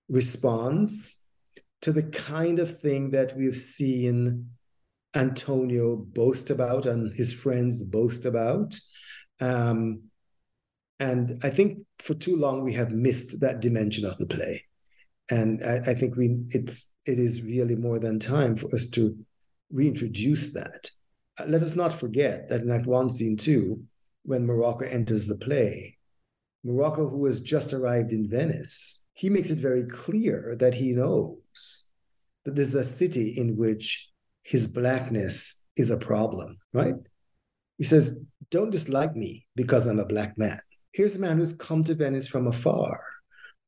response 0.08 1.26
to 1.80 1.92
the 1.92 2.04
kind 2.04 2.58
of 2.58 2.78
thing 2.78 3.10
that 3.10 3.34
we've 3.36 3.56
seen 3.56 4.50
Antonio 5.14 5.96
boast 5.96 6.50
about 6.50 6.84
and 6.86 7.12
his 7.14 7.32
friends 7.32 7.82
boast 7.82 8.26
about. 8.26 8.78
Um, 9.40 10.04
and 11.00 11.40
I 11.42 11.50
think 11.50 11.78
for 11.98 12.14
too 12.14 12.36
long 12.36 12.62
we 12.62 12.74
have 12.74 12.92
missed 12.92 13.40
that 13.40 13.60
dimension 13.60 14.04
of 14.04 14.18
the 14.18 14.26
play. 14.26 14.66
And 15.30 15.60
I, 15.64 15.90
I 15.90 15.94
think 15.94 16.16
we 16.16 16.44
it's 16.50 16.92
it 17.06 17.18
is 17.18 17.42
really 17.42 17.76
more 17.76 17.98
than 17.98 18.20
time 18.20 18.56
for 18.56 18.72
us 18.74 18.86
to 18.88 19.16
reintroduce 19.72 20.52
that. 20.52 20.90
Uh, 21.38 21.44
let 21.46 21.62
us 21.62 21.74
not 21.74 21.92
forget 21.92 22.48
that 22.48 22.62
in 22.62 22.70
Act 22.70 22.86
One, 22.86 23.10
Scene 23.10 23.36
Two, 23.36 23.82
when 24.24 24.46
Morocco 24.46 24.84
enters 24.84 25.26
the 25.26 25.36
play, 25.36 25.98
Morocco, 26.64 27.08
who 27.08 27.26
has 27.26 27.40
just 27.40 27.72
arrived 27.72 28.12
in 28.12 28.28
Venice, 28.28 29.04
he 29.14 29.28
makes 29.28 29.50
it 29.50 29.58
very 29.58 29.84
clear 29.84 30.56
that 30.58 30.74
he 30.74 30.92
knows 30.92 31.90
that 32.44 32.54
this 32.54 32.68
is 32.68 32.74
a 32.74 32.84
city 32.84 33.34
in 33.36 33.56
which 33.56 34.08
his 34.42 34.66
blackness 34.66 35.64
is 35.76 35.90
a 35.90 35.96
problem, 35.96 36.58
right? 36.72 36.94
He 37.78 37.84
says, 37.84 38.18
Don't 38.50 38.70
dislike 38.70 39.16
me 39.16 39.46
because 39.56 39.86
I'm 39.86 39.98
a 39.98 40.06
black 40.06 40.38
man. 40.38 40.60
Here's 40.92 41.16
a 41.16 41.20
man 41.20 41.38
who's 41.38 41.54
come 41.54 41.82
to 41.84 41.94
Venice 41.94 42.28
from 42.28 42.46
afar. 42.46 43.00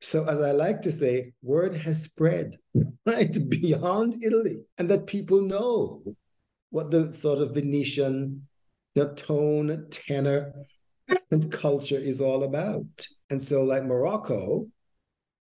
So, 0.05 0.28
as 0.28 0.38
I 0.38 0.50
like 0.50 0.82
to 0.82 0.92
say, 0.92 1.32
word 1.42 1.74
has 1.76 2.02
spread 2.02 2.59
right 3.07 3.34
beyond 3.48 4.22
Italy, 4.22 4.66
and 4.76 4.90
that 4.90 5.07
people 5.07 5.40
know 5.40 6.02
what 6.68 6.90
the 6.90 7.11
sort 7.11 7.38
of 7.38 7.55
Venetian 7.55 8.46
the 8.94 9.14
tone, 9.14 9.86
tenor, 9.90 10.52
and 11.30 11.50
culture 11.50 11.96
is 11.96 12.20
all 12.20 12.44
about. 12.44 12.84
And 13.30 13.42
so, 13.42 13.62
like 13.64 13.84
Morocco, 13.84 14.66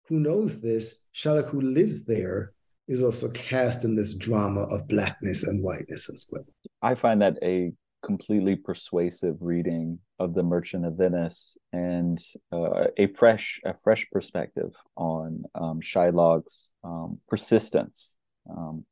who 0.07 0.20
knows 0.20 0.61
this, 0.61 1.09
Shylock, 1.14 1.49
who 1.49 1.59
lives 1.59 2.05
there, 2.05 2.53
is 2.88 3.03
also 3.03 3.30
cast 3.32 3.84
in 3.84 3.95
this 3.95 4.14
drama 4.16 4.61
of 4.72 4.88
blackness 4.88 5.43
and 5.43 5.61
whiteness 5.61 6.09
as 6.09 6.26
well. 6.30 6.45
I 6.82 6.95
find 6.95 7.22
that 7.22 7.38
a 7.43 7.74
completely 8.04 8.56
persuasive 8.56 9.38
reading 9.39 9.99
of 10.20 10.34
the 10.34 10.43
Merchant 10.43 10.86
of 10.86 10.95
Venice 10.95 11.58
and 11.72 12.20
uh, 12.51 12.86
a 12.97 13.08
fresh 13.08 13.60
a 13.66 13.74
fresh 13.84 14.08
perspective 14.12 14.72
on 14.95 15.45
um, 15.56 15.80
Shylock's 15.82 16.74
um, 16.84 17.20
persistence. 17.28 18.18
Um, 18.49 18.86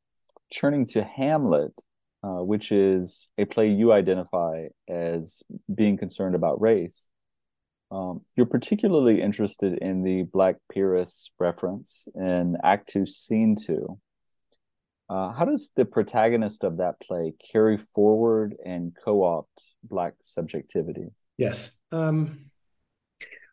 turning 0.52 0.86
to 0.86 1.04
Hamlet, 1.04 1.72
uh, 2.24 2.42
which 2.42 2.72
is 2.72 3.30
a 3.38 3.44
play 3.44 3.68
you 3.68 3.92
identify 3.92 4.68
as 4.88 5.42
being 5.72 5.96
concerned 5.96 6.34
about 6.34 6.60
race. 6.60 7.08
Um, 7.90 8.22
you're 8.36 8.46
particularly 8.46 9.20
interested 9.20 9.78
in 9.78 10.02
the 10.02 10.22
Black 10.22 10.56
Pyrrhus 10.72 11.30
reference 11.38 12.08
in 12.14 12.56
Act 12.62 12.88
Two, 12.88 13.06
Scene 13.06 13.56
Two. 13.56 13.98
Uh, 15.08 15.32
how 15.32 15.44
does 15.44 15.70
the 15.76 15.84
protagonist 15.84 16.64
of 16.64 16.78
that 16.78 17.00
play 17.00 17.34
carry 17.52 17.78
forward 17.94 18.54
and 18.64 18.96
co-opt 19.04 19.62
Black 19.84 20.14
subjectivities? 20.36 21.14
Yes. 21.36 21.80
Um, 21.90 22.50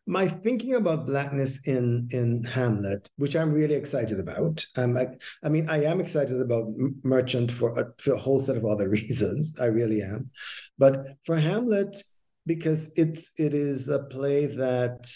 my 0.09 0.27
thinking 0.27 0.73
about 0.73 1.05
blackness 1.05 1.67
in 1.67 2.09
in 2.11 2.43
Hamlet, 2.43 3.09
which 3.17 3.35
I'm 3.35 3.53
really 3.53 3.75
excited 3.75 4.19
about. 4.19 4.65
Um, 4.75 4.97
I, 4.97 5.07
I 5.43 5.49
mean, 5.49 5.69
I 5.69 5.83
am 5.83 6.01
excited 6.01 6.41
about 6.41 6.65
Merchant 7.03 7.51
for 7.51 7.79
a, 7.79 7.85
for 8.01 8.13
a 8.13 8.17
whole 8.17 8.41
set 8.41 8.57
of 8.57 8.65
other 8.65 8.89
reasons. 8.99 9.55
I 9.59 9.65
really 9.65 10.01
am, 10.01 10.31
but 10.79 11.05
for 11.25 11.35
Hamlet, 11.35 12.01
because 12.47 12.89
it's 12.95 13.31
it 13.37 13.53
is 13.53 13.87
a 13.87 13.99
play 13.99 14.47
that 14.47 15.07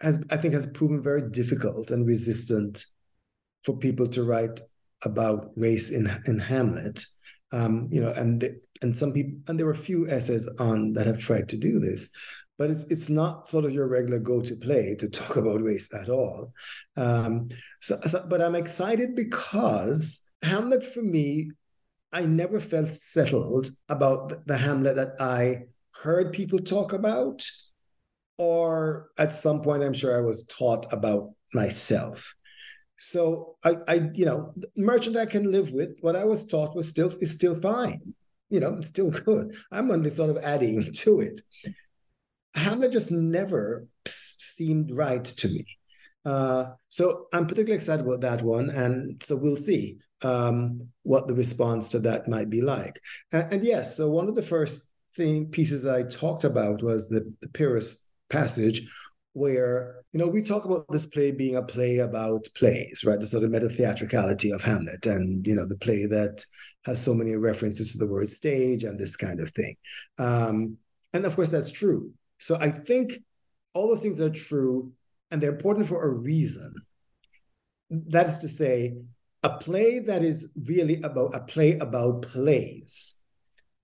has 0.00 0.22
I 0.30 0.36
think 0.36 0.52
has 0.52 0.66
proven 0.66 1.02
very 1.02 1.30
difficult 1.30 1.90
and 1.90 2.06
resistant 2.06 2.84
for 3.64 3.78
people 3.78 4.06
to 4.08 4.24
write 4.24 4.60
about 5.04 5.50
race 5.56 5.90
in 5.90 6.10
in 6.26 6.38
Hamlet. 6.38 7.04
Um, 7.52 7.88
you 7.92 8.00
know, 8.00 8.10
and 8.10 8.40
the, 8.40 8.60
and 8.82 8.96
some 8.96 9.12
people 9.12 9.38
and 9.48 9.58
there 9.58 9.66
were 9.66 9.72
a 9.72 9.76
few 9.76 10.08
essays 10.08 10.48
on 10.58 10.92
that 10.94 11.06
have 11.06 11.18
tried 11.18 11.48
to 11.50 11.56
do 11.56 11.78
this, 11.78 12.10
but 12.58 12.70
it's 12.70 12.84
it's 12.84 13.08
not 13.08 13.48
sort 13.48 13.64
of 13.64 13.72
your 13.72 13.88
regular 13.88 14.18
go-to 14.18 14.56
play 14.56 14.96
to 14.98 15.08
talk 15.08 15.36
about 15.36 15.62
race 15.62 15.92
at 15.94 16.08
all. 16.08 16.52
Um, 16.96 17.48
so, 17.80 17.98
so, 18.06 18.26
but 18.28 18.42
I'm 18.42 18.54
excited 18.54 19.14
because 19.14 20.22
Hamlet 20.42 20.84
for 20.84 21.02
me, 21.02 21.50
I 22.12 22.22
never 22.22 22.60
felt 22.60 22.88
settled 22.88 23.68
about 23.88 24.28
the, 24.30 24.42
the 24.46 24.56
Hamlet 24.56 24.96
that 24.96 25.20
I 25.20 25.66
heard 25.92 26.32
people 26.32 26.58
talk 26.58 26.92
about, 26.92 27.48
or 28.38 29.08
at 29.18 29.32
some 29.32 29.62
point 29.62 29.82
I'm 29.82 29.94
sure 29.94 30.16
I 30.16 30.24
was 30.24 30.44
taught 30.44 30.92
about 30.92 31.30
myself. 31.54 32.34
So 33.10 33.56
I, 33.62 33.76
I, 33.86 34.10
you 34.14 34.26
know, 34.26 34.52
merchant 34.76 35.16
I 35.16 35.26
can 35.26 35.50
live 35.52 35.70
with. 35.70 35.98
What 36.00 36.16
I 36.16 36.24
was 36.24 36.44
taught 36.44 36.74
was 36.74 36.88
still 36.88 37.14
is 37.20 37.32
still 37.32 37.58
fine. 37.60 38.14
You 38.50 38.60
know, 38.60 38.80
still 38.80 39.10
good. 39.26 39.54
I'm 39.70 39.90
only 39.90 40.10
sort 40.10 40.30
of 40.30 40.38
adding 40.38 40.92
to 40.94 41.20
it. 41.20 41.40
Hamlet 42.54 42.92
just 42.92 43.12
never 43.12 43.86
seemed 44.06 44.90
right 44.90 45.24
to 45.24 45.48
me. 45.48 45.64
Uh, 46.24 46.72
so 46.88 47.26
I'm 47.32 47.46
particularly 47.46 47.76
excited 47.76 48.04
about 48.04 48.22
that 48.22 48.42
one, 48.42 48.70
and 48.70 49.22
so 49.22 49.36
we'll 49.36 49.56
see 49.56 49.98
um, 50.22 50.88
what 51.04 51.28
the 51.28 51.34
response 51.34 51.90
to 51.90 52.00
that 52.00 52.26
might 52.26 52.50
be 52.50 52.62
like. 52.62 52.98
And, 53.30 53.52
and, 53.52 53.64
yes, 53.64 53.96
so 53.96 54.10
one 54.10 54.26
of 54.26 54.34
the 54.34 54.42
first 54.42 54.88
thing 55.14 55.50
pieces 55.50 55.86
I 55.86 56.02
talked 56.02 56.42
about 56.42 56.82
was 56.82 57.08
the, 57.08 57.32
the 57.42 57.48
Pyrrhus 57.50 58.08
passage, 58.28 58.88
where 59.36 59.96
you 60.12 60.18
know 60.18 60.26
we 60.26 60.40
talk 60.40 60.64
about 60.64 60.86
this 60.88 61.04
play 61.04 61.30
being 61.30 61.56
a 61.56 61.62
play 61.62 61.98
about 61.98 62.46
plays, 62.54 63.04
right? 63.04 63.20
The 63.20 63.26
sort 63.26 63.44
of 63.44 63.50
meta 63.50 63.68
theatricality 63.68 64.50
of 64.50 64.62
Hamlet, 64.62 65.04
and 65.04 65.46
you 65.46 65.54
know 65.54 65.66
the 65.66 65.76
play 65.76 66.06
that 66.06 66.42
has 66.86 67.02
so 67.02 67.12
many 67.12 67.36
references 67.36 67.92
to 67.92 67.98
the 67.98 68.06
word 68.06 68.30
stage 68.30 68.82
and 68.82 68.98
this 68.98 69.14
kind 69.14 69.40
of 69.40 69.50
thing. 69.50 69.76
Um, 70.18 70.78
and 71.12 71.26
of 71.26 71.36
course, 71.36 71.50
that's 71.50 71.70
true. 71.70 72.12
So 72.38 72.56
I 72.56 72.70
think 72.70 73.18
all 73.74 73.88
those 73.88 74.00
things 74.00 74.22
are 74.22 74.30
true 74.30 74.92
and 75.30 75.42
they're 75.42 75.50
important 75.50 75.86
for 75.86 76.02
a 76.02 76.08
reason. 76.08 76.74
That 77.90 78.26
is 78.26 78.38
to 78.38 78.48
say, 78.48 78.94
a 79.42 79.50
play 79.58 79.98
that 79.98 80.22
is 80.22 80.50
really 80.64 81.00
about 81.02 81.34
a 81.34 81.40
play 81.40 81.78
about 81.78 82.22
plays 82.22 83.20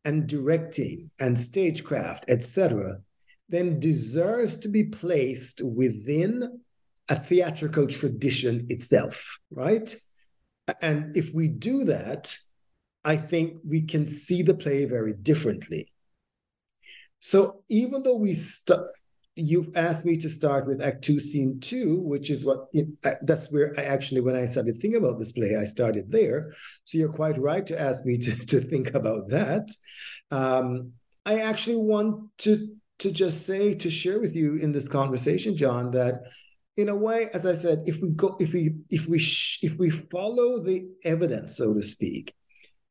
and 0.05 0.27
directing 0.27 1.11
and 1.21 1.39
stagecraft, 1.39 2.25
etc., 2.29 3.01
then 3.53 3.79
deserves 3.79 4.57
to 4.57 4.69
be 4.69 4.85
placed 4.85 5.61
within 5.61 6.61
a 7.09 7.17
theatrical 7.17 7.87
tradition 7.87 8.67
itself, 8.71 9.39
right? 9.51 9.95
And 10.81 11.17
if 11.17 11.33
we 11.35 11.49
do 11.49 11.85
that, 11.85 12.35
I 13.05 13.17
think 13.17 13.59
we 13.69 13.83
can 13.83 14.09
see 14.09 14.43
the 14.43 14.55
play 14.55 14.87
very 14.87 15.13
differently. 15.13 15.93
So 17.21 17.63
even 17.69 18.03
though 18.03 18.17
we 18.17 18.33
start, 18.33 18.87
you've 19.37 19.77
asked 19.77 20.05
me 20.05 20.17
to 20.17 20.31
start 20.31 20.67
with 20.67 20.81
Act 20.81 21.03
Two, 21.05 21.21
Scene 21.21 21.61
Two, 21.61 22.01
which 22.01 22.31
is 22.31 22.45
what 22.45 22.69
that's 23.23 23.51
where 23.51 23.75
I 23.79 23.83
actually, 23.83 24.23
when 24.23 24.37
I 24.37 24.47
started 24.47 24.77
thinking 24.77 24.97
about 24.97 25.19
this 25.19 25.33
play, 25.33 25.57
I 25.61 25.65
started 25.65 26.11
there. 26.11 26.53
So 26.85 26.99
you're 26.99 27.13
quite 27.13 27.39
right 27.39 27.67
to 27.67 27.81
ask 27.81 28.05
me 28.05 28.19
to, 28.19 28.33
to 28.47 28.61
think 28.61 28.95
about 28.95 29.29
that. 29.29 29.69
Um, 30.31 30.93
I 31.27 31.41
actually 31.41 31.77
want 31.77 32.31
to 32.39 32.77
to 33.03 33.13
just 33.13 33.47
say 33.47 33.75
to 33.75 33.91
share 33.91 34.21
with 34.21 34.35
you 34.35 34.57
in 34.57 34.73
this 34.73 34.89
conversation, 34.89 35.57
John, 35.57 35.91
that 35.93 36.27
in 36.77 36.89
a 36.89 36.97
way, 36.97 37.29
as 37.35 37.45
I 37.47 37.53
said, 37.53 37.83
if 37.87 38.01
we 38.01 38.11
go, 38.11 38.37
if 38.41 38.53
we 38.53 38.77
if 38.91 39.07
we 39.07 39.19
if 39.63 39.79
we 39.79 39.91
follow 39.91 40.59
the 40.59 40.87
evidence, 41.05 41.57
so 41.57 41.75
to 41.75 41.83
speak, 41.83 42.35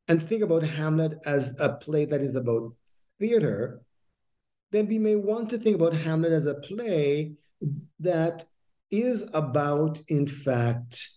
and 0.07 0.21
think 0.21 0.43
about 0.43 0.63
Hamlet 0.63 1.17
as 1.25 1.59
a 1.59 1.73
play 1.73 2.05
that 2.05 2.21
is 2.21 2.35
about 2.35 2.73
theater 3.19 3.81
then 4.71 4.87
we 4.87 4.97
may 4.97 5.15
want 5.15 5.49
to 5.49 5.57
think 5.57 5.75
about 5.75 5.93
Hamlet 5.93 6.31
as 6.31 6.45
a 6.45 6.55
play 6.55 7.33
that 7.99 8.43
is 8.89 9.27
about, 9.33 10.01
in 10.07 10.27
fact, 10.27 11.07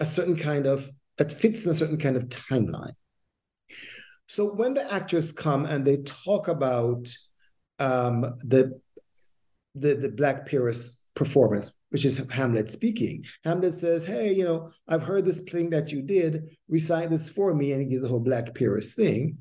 a 0.00 0.04
certain 0.04 0.36
kind 0.36 0.66
of, 0.66 0.90
that 1.16 1.32
fits 1.32 1.64
in 1.64 1.70
a 1.70 1.74
certain 1.74 1.96
kind 1.96 2.16
of 2.16 2.24
timeline. 2.24 2.92
So 4.26 4.52
when 4.52 4.74
the 4.74 4.92
actors 4.92 5.32
come 5.32 5.64
and 5.64 5.84
they 5.84 5.98
talk 5.98 6.48
about 6.48 7.08
um, 7.78 8.22
the, 8.38 8.80
the, 9.74 9.94
the 9.94 10.08
Black 10.08 10.46
Pyrrhus 10.46 11.06
performance, 11.14 11.72
which 11.90 12.04
is 12.04 12.18
Hamlet 12.30 12.70
speaking. 12.70 13.24
Hamlet 13.44 13.74
says, 13.74 14.04
Hey, 14.04 14.32
you 14.32 14.44
know, 14.44 14.70
I've 14.88 15.02
heard 15.02 15.24
this 15.24 15.40
thing 15.40 15.70
that 15.70 15.92
you 15.92 16.02
did, 16.02 16.56
recite 16.68 17.10
this 17.10 17.28
for 17.28 17.54
me, 17.54 17.72
and 17.72 17.80
he 17.80 17.88
gives 17.88 18.02
the 18.02 18.08
whole 18.08 18.20
Black 18.20 18.54
Pyrrhus 18.54 18.94
thing. 18.94 19.38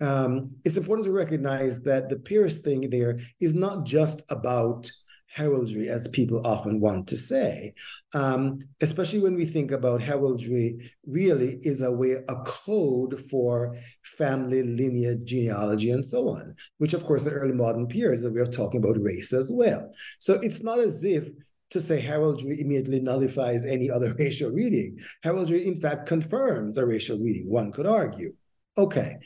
Um, 0.00 0.52
it's 0.64 0.76
important 0.76 1.06
to 1.06 1.12
recognize 1.12 1.80
that 1.82 2.08
the 2.08 2.16
Pyrrhus 2.16 2.58
thing 2.58 2.88
there 2.88 3.18
is 3.40 3.54
not 3.54 3.84
just 3.84 4.22
about 4.30 4.90
heraldry, 5.32 5.88
as 5.88 6.08
people 6.08 6.46
often 6.46 6.80
want 6.80 7.06
to 7.08 7.16
say, 7.16 7.74
um, 8.14 8.58
especially 8.80 9.20
when 9.20 9.34
we 9.34 9.44
think 9.44 9.70
about 9.70 10.00
heraldry 10.00 10.92
really 11.06 11.58
is 11.62 11.82
a 11.82 11.92
way, 11.92 12.16
a 12.28 12.36
code 12.44 13.20
for 13.30 13.76
family, 14.02 14.62
lineage, 14.62 15.24
genealogy, 15.24 15.90
and 15.90 16.04
so 16.04 16.28
on, 16.28 16.54
which 16.78 16.94
of 16.94 17.04
course 17.04 17.22
in 17.22 17.28
the 17.28 17.34
early 17.34 17.54
modern 17.54 17.86
periods 17.86 18.22
that 18.22 18.32
we 18.32 18.40
are 18.40 18.46
talking 18.46 18.82
about 18.82 19.00
race 19.02 19.32
as 19.32 19.50
well. 19.52 19.92
So 20.18 20.34
it's 20.34 20.62
not 20.62 20.78
as 20.78 21.04
if 21.04 21.28
to 21.70 21.80
say 21.80 22.00
heraldry 22.00 22.60
immediately 22.60 23.00
nullifies 23.00 23.64
any 23.64 23.90
other 23.90 24.14
racial 24.18 24.50
reading. 24.50 24.98
Heraldry, 25.22 25.66
in 25.66 25.80
fact, 25.80 26.06
confirms 26.06 26.78
a 26.78 26.86
racial 26.86 27.18
reading, 27.18 27.50
one 27.50 27.72
could 27.72 27.86
argue. 27.86 28.32
Okay, 28.76 29.18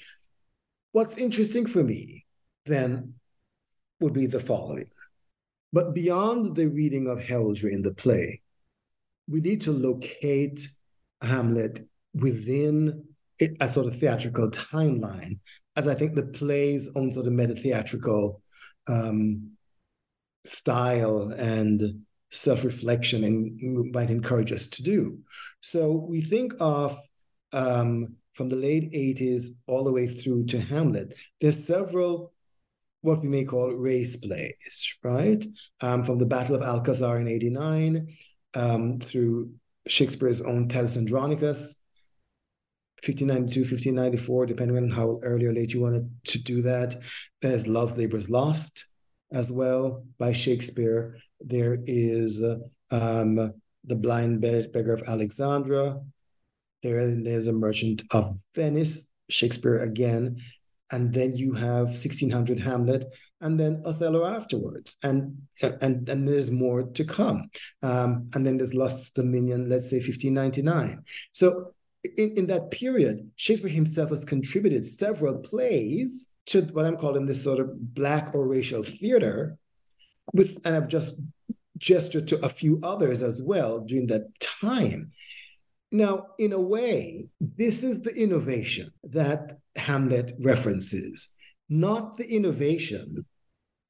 What's 0.92 1.16
interesting 1.16 1.66
for 1.66 1.82
me 1.82 2.26
then 2.66 3.14
would 4.00 4.12
be 4.12 4.26
the 4.26 4.40
following. 4.40 4.88
But 5.72 5.94
beyond 5.94 6.54
the 6.54 6.66
reading 6.66 7.06
of 7.06 7.20
heraldry 7.20 7.72
in 7.72 7.82
the 7.82 7.94
play, 7.94 8.42
we 9.28 9.40
need 9.40 9.62
to 9.62 9.72
locate 9.72 10.68
Hamlet 11.22 11.86
within 12.14 13.04
a 13.60 13.68
sort 13.68 13.86
of 13.86 13.98
theatrical 13.98 14.50
timeline, 14.50 15.38
as 15.76 15.88
I 15.88 15.94
think 15.94 16.14
the 16.14 16.26
play's 16.26 16.90
own 16.94 17.10
sort 17.10 17.26
of 17.26 17.32
meta 17.32 17.54
theatrical 17.54 18.42
um, 18.86 19.52
style 20.44 21.32
and 21.32 22.02
self 22.30 22.64
reflection 22.64 23.24
and 23.24 23.92
might 23.92 24.10
encourage 24.10 24.52
us 24.52 24.66
to 24.68 24.82
do. 24.82 25.18
So 25.60 25.92
we 25.92 26.20
think 26.20 26.54
of 26.60 26.98
um, 27.52 28.16
from 28.34 28.48
the 28.48 28.56
late 28.56 28.92
80s 28.92 29.48
all 29.66 29.84
the 29.84 29.92
way 29.92 30.06
through 30.06 30.46
to 30.46 30.60
Hamlet, 30.60 31.14
there's 31.40 31.66
several 31.66 32.32
what 33.02 33.20
we 33.20 33.28
may 33.28 33.44
call 33.44 33.72
race 33.72 34.16
plays, 34.16 34.96
right? 35.02 35.44
Um, 35.80 36.04
from 36.04 36.18
the 36.18 36.26
Battle 36.26 36.56
of 36.56 36.62
Alcazar 36.62 37.18
in 37.18 37.28
89 37.28 38.08
um, 38.54 39.00
through 39.00 39.52
Shakespeare's 39.86 40.40
own 40.40 40.68
Titus 40.68 40.96
Andronicus, 40.96 41.80
1592, 43.04 43.60
1594, 43.62 44.46
depending 44.46 44.76
on 44.76 44.90
how 44.90 45.18
early 45.22 45.46
or 45.46 45.52
late 45.52 45.74
you 45.74 45.80
wanted 45.80 46.08
to 46.28 46.42
do 46.42 46.62
that. 46.62 46.94
There's 47.42 47.66
Love's 47.66 47.96
Labour's 47.96 48.30
Lost 48.30 48.86
as 49.32 49.50
well 49.50 50.04
by 50.18 50.32
Shakespeare. 50.32 51.18
There 51.40 51.78
is 51.84 52.40
uh, 52.40 52.58
um, 52.92 53.52
The 53.84 53.96
Blind 53.96 54.40
Beggar 54.40 54.94
of 54.94 55.02
Alexandria. 55.08 55.98
There, 56.84 57.08
there's 57.16 57.48
A 57.48 57.52
Merchant 57.52 58.02
of 58.12 58.38
Venice, 58.54 59.08
Shakespeare 59.28 59.80
again 59.80 60.36
and 60.92 61.12
then 61.12 61.34
you 61.34 61.54
have 61.54 61.86
1600 61.86 62.60
Hamlet, 62.60 63.04
and 63.40 63.58
then 63.58 63.82
Othello 63.84 64.24
afterwards, 64.24 64.96
and 65.02 65.36
and 65.62 66.08
and 66.08 66.28
there's 66.28 66.50
more 66.50 66.84
to 66.84 67.04
come, 67.04 67.50
um, 67.82 68.28
and 68.34 68.46
then 68.46 68.58
there's 68.58 68.74
Lust's 68.74 69.10
Dominion, 69.10 69.68
let's 69.68 69.90
say 69.90 69.96
1599. 69.96 71.02
So 71.32 71.74
in, 72.16 72.34
in 72.36 72.46
that 72.48 72.70
period, 72.70 73.30
Shakespeare 73.36 73.70
himself 73.70 74.10
has 74.10 74.24
contributed 74.24 74.86
several 74.86 75.38
plays 75.38 76.28
to 76.46 76.62
what 76.72 76.86
I'm 76.86 76.96
calling 76.96 77.26
this 77.26 77.42
sort 77.42 77.60
of 77.60 77.94
black 77.94 78.34
or 78.34 78.46
racial 78.46 78.82
theater, 78.82 79.56
with 80.32 80.60
and 80.64 80.74
I've 80.74 80.88
just 80.88 81.20
gestured 81.78 82.28
to 82.28 82.44
a 82.44 82.48
few 82.48 82.78
others 82.82 83.22
as 83.22 83.42
well 83.42 83.80
during 83.80 84.06
that 84.08 84.28
time. 84.40 85.10
Now, 85.92 86.28
in 86.38 86.54
a 86.54 86.60
way, 86.60 87.26
this 87.38 87.84
is 87.84 88.00
the 88.00 88.14
innovation 88.14 88.90
that 89.04 89.58
Hamlet 89.76 90.32
references, 90.40 91.34
not 91.68 92.16
the 92.16 92.26
innovation 92.26 93.26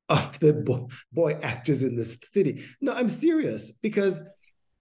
of 0.09 0.39
the 0.41 0.53
boy, 0.53 0.87
boy 1.13 1.33
actors 1.43 1.85
in 1.85 1.95
the 1.95 2.05
city. 2.05 2.65
No, 2.81 2.93
I'm 2.93 3.09
serious 3.09 3.71
because, 3.71 4.21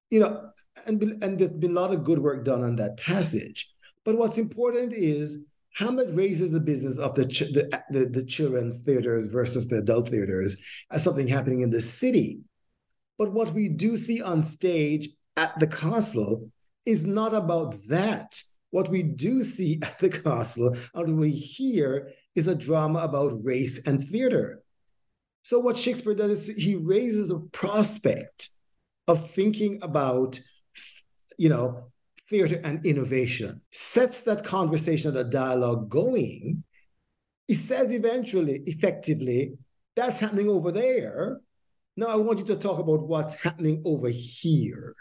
you 0.10 0.20
know, 0.20 0.50
and, 0.88 1.02
and 1.24 1.38
there's 1.38 1.52
been 1.52 1.78
a 1.78 1.80
lot 1.80 1.94
of 1.94 2.04
good 2.04 2.18
work 2.18 2.44
done 2.44 2.64
on 2.64 2.76
that 2.78 2.98
passage. 2.98 3.70
But 4.04 4.18
what's 4.18 4.40
important 4.40 4.92
is 4.92 5.46
Hamlet 5.76 6.10
raises 6.14 6.52
the 6.52 6.60
business 6.60 6.98
of 6.98 7.14
the, 7.14 7.28
ch- 7.28 7.54
the, 7.54 7.70
the, 7.92 8.06
the 8.06 8.26
children's 8.26 8.82
theaters 8.82 9.28
versus 9.28 9.68
the 9.68 9.78
adult 9.78 10.10
theaters 10.10 10.58
as 10.90 11.04
something 11.04 11.28
happening 11.28 11.62
in 11.62 11.70
the 11.70 11.82
city. 11.82 12.40
But 13.20 13.32
what 13.32 13.54
we 13.54 13.70
do 13.70 13.96
see 13.96 14.24
on 14.24 14.42
stage 14.42 15.10
at 15.38 15.60
the 15.60 15.68
castle 15.68 16.50
is 16.86 17.06
not 17.06 17.34
about 17.34 17.76
that. 17.88 18.42
What 18.72 18.90
we 18.90 19.04
do 19.04 19.44
see 19.44 19.80
at 19.84 20.00
the 20.00 20.10
castle, 20.10 20.76
and 20.94 21.18
we 21.18 21.32
hear, 21.32 22.12
is 22.36 22.48
a 22.48 22.56
drama 22.56 23.00
about 23.00 23.44
race 23.44 23.80
and 23.86 24.04
theater. 24.04 24.64
So, 25.44 25.60
what 25.60 25.78
Shakespeare 25.78 26.14
does 26.14 26.50
is 26.50 26.64
he 26.64 26.76
raises 26.76 27.32
a 27.32 27.40
prospect 27.40 28.50
of 29.08 29.32
thinking 29.32 29.80
about, 29.82 30.40
you 31.38 31.50
know, 31.50 31.92
theater 32.30 32.62
and 32.64 32.86
innovation, 32.86 33.62
sets 33.72 34.22
that 34.22 34.46
conversation, 34.46 35.14
that 35.14 35.32
dialogue 35.32 35.90
going. 35.90 36.64
He 37.48 37.56
says 37.56 37.92
eventually, 37.92 38.62
effectively, 38.66 39.58
that's 39.96 40.20
happening 40.20 40.48
over 40.48 40.72
there. 40.72 41.42
Now 41.98 42.08
I 42.08 42.16
want 42.16 42.40
you 42.40 42.46
to 42.46 42.56
talk 42.56 42.80
about 42.80 43.02
what's 43.02 43.34
happening 43.34 43.82
over 43.84 44.08
here 44.08 44.96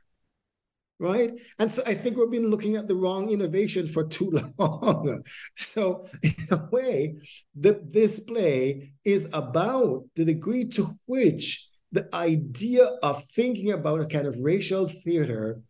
right? 1.01 1.33
And 1.59 1.73
so 1.73 1.83
I 1.87 1.95
think 1.95 2.17
we've 2.17 2.31
been 2.31 2.51
looking 2.51 2.77
at 2.77 2.87
the 2.87 2.95
wrong 2.95 3.31
innovation 3.31 3.89
for 3.89 4.05
too 4.05 4.31
long. 4.59 5.23
so 5.57 6.07
in 6.23 6.35
a 6.51 6.69
way, 6.71 7.17
the, 7.59 7.81
this 7.83 8.21
play 8.21 8.93
is 9.05 9.27
about 9.33 10.05
the 10.15 10.27
degree 10.27 10.67
to 10.67 10.87
which 11.07 11.67
the 11.91 12.09
idea 12.15 12.85
of 13.03 13.25
thinking 13.25 13.73
about 13.73 14.01
a 14.01 14.07
kind 14.07 14.27
of 14.27 14.39
racial 14.39 14.87
theater 14.87 15.61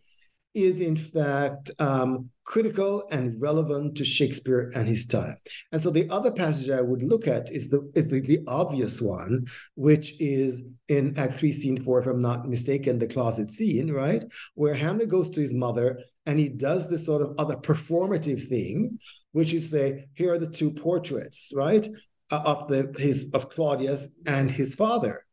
is 0.52 0.80
in 0.80 0.96
fact 0.96 1.70
um, 1.78 2.28
critical 2.50 3.06
and 3.12 3.40
relevant 3.40 3.96
to 3.96 4.04
Shakespeare 4.04 4.72
and 4.74 4.88
his 4.88 5.06
time. 5.06 5.36
And 5.70 5.80
so 5.80 5.88
the 5.92 6.10
other 6.10 6.32
passage 6.32 6.68
I 6.68 6.80
would 6.80 7.00
look 7.00 7.28
at 7.28 7.48
is 7.52 7.70
the 7.70 7.88
is 7.94 8.08
the, 8.08 8.20
the 8.20 8.40
obvious 8.48 9.00
one, 9.00 9.46
which 9.76 10.20
is 10.20 10.64
in 10.88 11.16
Act 11.16 11.34
3, 11.34 11.52
Scene 11.52 11.80
4, 11.80 12.00
if 12.00 12.06
I'm 12.08 12.18
not 12.18 12.48
mistaken, 12.48 12.98
the 12.98 13.06
closet 13.06 13.50
scene, 13.50 13.92
right? 13.92 14.24
Where 14.54 14.74
Hamlet 14.74 15.08
goes 15.08 15.30
to 15.30 15.40
his 15.40 15.54
mother 15.54 16.00
and 16.26 16.40
he 16.40 16.48
does 16.48 16.90
this 16.90 17.06
sort 17.06 17.22
of 17.22 17.36
other 17.38 17.54
performative 17.54 18.48
thing, 18.48 18.98
which 19.30 19.54
is 19.54 19.70
say, 19.70 20.08
here 20.14 20.32
are 20.32 20.38
the 20.38 20.50
two 20.50 20.72
portraits, 20.72 21.52
right? 21.54 21.86
Uh, 22.32 22.42
of 22.44 22.66
the 22.66 22.92
his 22.98 23.30
of 23.32 23.48
Claudius 23.48 24.08
and 24.26 24.50
his 24.50 24.74
father. 24.74 25.24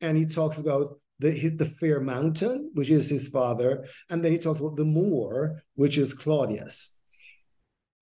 And 0.00 0.16
he 0.18 0.26
talks 0.26 0.58
about 0.58 0.98
the, 1.18 1.48
the 1.50 1.66
fair 1.66 2.00
mountain, 2.00 2.70
which 2.74 2.90
is 2.90 3.08
his 3.08 3.28
father, 3.28 3.86
and 4.10 4.24
then 4.24 4.32
he 4.32 4.38
talks 4.38 4.60
about 4.60 4.76
the 4.76 4.84
moor, 4.84 5.62
which 5.74 5.98
is 5.98 6.12
Claudius. 6.12 6.98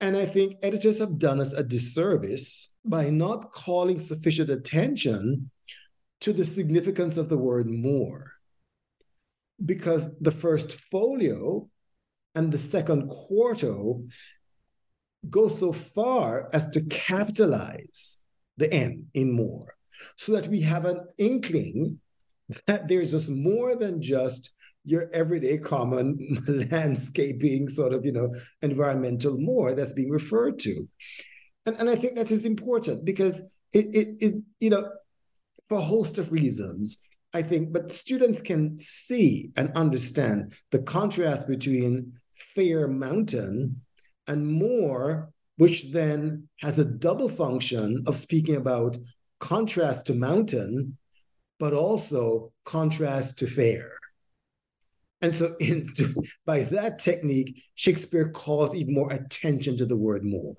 And 0.01 0.17
I 0.17 0.27
think 0.27 0.57
editors 0.63 0.99
have 0.99 1.19
done 1.19 1.41
us 1.41 1.53
a 1.53 1.63
disservice 1.63 2.75
by 2.85 3.11
not 3.11 3.53
calling 3.53 4.01
sufficient 4.01 4.51
attention 4.51 5.51
to 6.21 6.33
the 6.33 6.45
significance 6.45 7.17
of 7.17 7.29
the 7.29 7.39
word 7.39 7.67
moor. 7.67 8.33
Because 9.65 10.11
the 10.21 10.33
first 10.33 10.81
folio 10.81 11.71
and 12.35 12.51
the 12.51 12.59
second 12.59 13.09
quarto 13.09 14.05
go 15.31 15.49
so 15.49 15.73
far 15.73 16.49
as 16.53 16.67
to 16.71 16.83
capitalize 16.83 18.19
the 18.57 18.73
M 18.73 19.07
in 19.15 19.33
moor, 19.33 19.75
so 20.17 20.33
that 20.33 20.49
we 20.49 20.61
have 20.61 20.85
an 20.85 21.07
inkling 21.19 22.01
that 22.67 22.89
there's 22.89 23.13
just 23.13 23.31
more 23.31 23.77
than 23.77 24.01
just 24.03 24.51
your 24.85 25.09
everyday 25.13 25.57
common 25.57 26.19
landscaping 26.71 27.69
sort 27.69 27.93
of 27.93 28.05
you 28.05 28.13
know 28.13 28.33
environmental 28.63 29.39
moor 29.39 29.75
that's 29.75 29.93
being 29.93 30.11
referred 30.11 30.59
to. 30.59 30.87
And, 31.67 31.77
and 31.77 31.89
i 31.89 31.97
think 31.97 32.17
that 32.17 32.31
is 32.31 32.45
important 32.45 33.05
because 33.05 33.41
it, 33.73 33.87
it, 33.95 34.09
it 34.21 34.35
you 34.61 34.71
know 34.71 34.89
for 35.69 35.79
a 35.79 35.83
host 35.83 36.19
of 36.19 36.31
reasons 36.31 37.01
i 37.33 37.41
think 37.41 37.73
but 37.73 37.91
students 37.91 38.43
can 38.43 38.79
see 38.79 39.51
and 39.57 39.73
understand 39.75 40.53
the 40.71 40.81
contrast 40.81 41.49
between 41.49 42.13
fair 42.55 42.87
mountain 42.87 43.81
and 44.29 44.47
moor 44.47 45.31
which 45.57 45.93
then 45.93 46.49
has 46.61 46.79
a 46.79 46.85
double 46.85 47.29
function 47.29 48.03
of 48.07 48.17
speaking 48.17 48.57
about 48.57 48.97
contrast 49.41 50.07
to 50.07 50.15
mountain 50.15 50.97
but 51.59 51.73
also 51.73 52.53
contrast 52.65 53.39
to 53.39 53.47
fair. 53.47 53.93
And 55.23 55.35
so, 55.35 55.57
in, 55.59 55.89
by 56.47 56.65
that 56.65 56.99
technique, 56.99 57.63
Shakespeare 57.75 58.29
calls 58.29 58.75
even 58.75 58.95
more 58.95 59.13
attention 59.13 59.77
to 59.79 59.87
the 59.87 59.97
word 59.97 60.25
moor, 60.25 60.55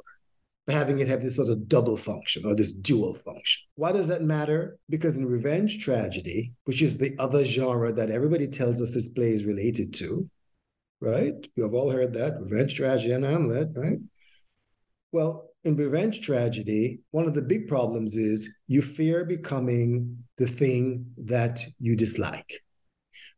by 0.65 0.73
having 0.73 0.99
it 0.99 1.07
have 1.07 1.21
this 1.21 1.35
sort 1.35 1.49
of 1.49 1.67
double 1.67 1.97
function 1.97 2.45
or 2.45 2.55
this 2.55 2.73
dual 2.73 3.13
function. 3.13 3.67
Why 3.75 3.91
does 3.91 4.07
that 4.07 4.23
matter? 4.23 4.77
Because 4.89 5.17
in 5.17 5.27
revenge 5.27 5.83
tragedy, 5.83 6.53
which 6.63 6.81
is 6.81 6.97
the 6.97 7.15
other 7.19 7.45
genre 7.45 7.93
that 7.93 8.09
everybody 8.09 8.47
tells 8.47 8.81
us 8.81 8.93
this 8.93 9.09
play 9.09 9.29
is 9.29 9.45
related 9.45 9.93
to, 9.95 10.27
right? 10.99 11.33
We 11.55 11.63
have 11.63 11.73
all 11.73 11.91
heard 11.91 12.13
that 12.13 12.39
revenge 12.41 12.75
tragedy 12.75 13.13
and 13.13 13.23
Hamlet, 13.23 13.69
right? 13.75 13.99
Well, 15.11 15.44
in 15.65 15.75
revenge 15.75 16.21
tragedy, 16.21 16.99
one 17.11 17.25
of 17.25 17.33
the 17.33 17.41
big 17.41 17.67
problems 17.67 18.15
is 18.15 18.57
you 18.67 18.81
fear 18.81 19.25
becoming 19.25 20.17
the 20.37 20.47
thing 20.47 21.07
that 21.17 21.65
you 21.79 21.95
dislike. 21.95 22.61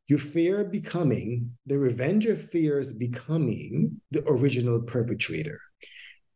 You 0.07 0.17
fear 0.17 0.63
becoming, 0.63 1.57
the 1.65 1.79
revenger 1.79 2.35
fears 2.35 2.93
becoming 2.93 4.01
the 4.11 4.23
original 4.27 4.81
perpetrator. 4.81 5.59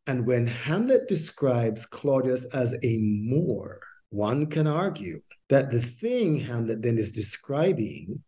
And 0.08 0.26
when 0.26 0.48
Hamlet 0.48 1.08
describes 1.08 1.86
Claudius 1.86 2.46
as 2.54 2.74
a 2.74 2.98
Moor, 3.00 3.80
one 4.10 4.48
can 4.48 4.68
argue 4.68 5.20
that 5.50 5.72
the 5.72 5.82
thing 5.82 6.38
Hamlet 6.40 6.82
then 6.82 6.98
is 6.98 7.12
describing 7.12 8.24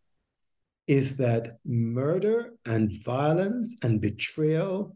is 0.88 1.18
that 1.18 1.58
murder 1.66 2.52
and 2.66 2.92
violence 3.04 3.76
and 3.84 4.02
betrayal 4.02 4.96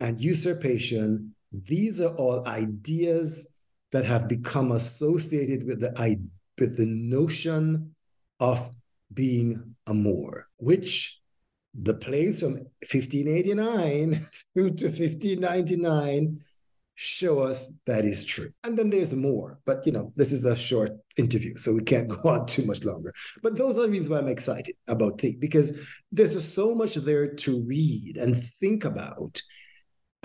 and 0.00 0.20
usurpation 0.20 1.35
these 1.64 2.00
are 2.00 2.14
all 2.14 2.46
ideas 2.46 3.48
that 3.92 4.04
have 4.04 4.28
become 4.28 4.72
associated 4.72 5.66
with 5.66 5.80
the, 5.80 6.20
with 6.58 6.76
the 6.76 6.86
notion 6.86 7.94
of 8.40 8.70
being 9.12 9.76
a 9.86 9.94
Moor, 9.94 10.48
which 10.56 11.20
the 11.74 11.94
plays 11.94 12.40
from 12.40 12.54
1589 12.54 14.26
through 14.54 14.70
to 14.70 14.86
1599 14.86 16.38
show 16.98 17.40
us 17.40 17.72
that 17.86 18.06
is 18.06 18.24
true. 18.24 18.50
And 18.64 18.76
then 18.76 18.88
there's 18.88 19.14
more, 19.14 19.60
but 19.66 19.86
you 19.86 19.92
know, 19.92 20.12
this 20.16 20.32
is 20.32 20.46
a 20.46 20.56
short 20.56 20.92
interview, 21.18 21.56
so 21.56 21.74
we 21.74 21.82
can't 21.82 22.08
go 22.22 22.30
on 22.30 22.46
too 22.46 22.64
much 22.64 22.84
longer. 22.84 23.12
But 23.42 23.56
those 23.56 23.76
are 23.76 23.82
the 23.82 23.90
reasons 23.90 24.08
why 24.08 24.18
I'm 24.18 24.28
excited 24.28 24.74
about 24.88 25.20
things 25.20 25.36
because 25.38 26.00
there's 26.10 26.32
just 26.32 26.54
so 26.54 26.74
much 26.74 26.94
there 26.94 27.34
to 27.34 27.62
read 27.62 28.16
and 28.16 28.42
think 28.42 28.84
about 28.84 29.40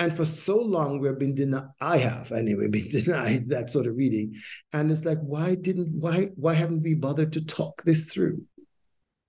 And 0.01 0.17
for 0.17 0.25
so 0.25 0.57
long, 0.57 0.99
we've 0.99 1.19
been 1.19 1.35
denied, 1.35 1.69
I 1.79 1.97
have 1.97 2.31
anyway, 2.31 2.67
been 2.71 2.89
denied 2.89 3.49
that 3.49 3.69
sort 3.69 3.85
of 3.85 3.95
reading. 3.95 4.33
And 4.73 4.91
it's 4.91 5.05
like, 5.05 5.19
why 5.19 5.53
didn't, 5.53 5.93
why, 5.93 6.29
why 6.35 6.55
haven't 6.55 6.81
we 6.81 6.95
bothered 6.95 7.33
to 7.33 7.45
talk 7.45 7.83
this 7.83 8.05
through? 8.05 8.43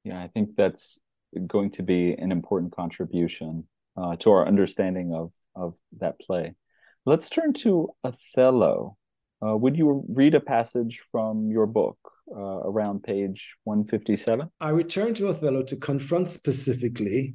Yeah, 0.03 0.19
I 0.19 0.29
think 0.29 0.57
that's 0.57 0.99
going 1.47 1.73
to 1.73 1.83
be 1.83 2.15
an 2.15 2.33
important 2.33 2.75
contribution 2.75 3.69
uh, 3.99 4.17
to 4.21 4.31
our 4.31 4.49
understanding 4.49 5.13
of, 5.15 5.31
of 5.55 5.75
that 5.99 6.19
play. 6.19 6.55
Let's 7.05 7.29
turn 7.29 7.53
to 7.65 7.91
Othello. 8.03 8.97
Uh, 9.47 9.59
would 9.59 9.77
you 9.77 10.07
read 10.09 10.35
a 10.35 10.41
passage 10.41 11.03
from 11.13 11.51
your 11.51 11.67
book 11.67 11.99
uh, 12.35 12.61
around 12.65 13.03
page 13.03 13.57
157? 13.65 14.49
I 14.59 14.71
return 14.71 15.13
to 15.15 15.29
Othello 15.29 15.65
to 15.65 15.77
confront 15.77 16.31
specifically 16.31 17.35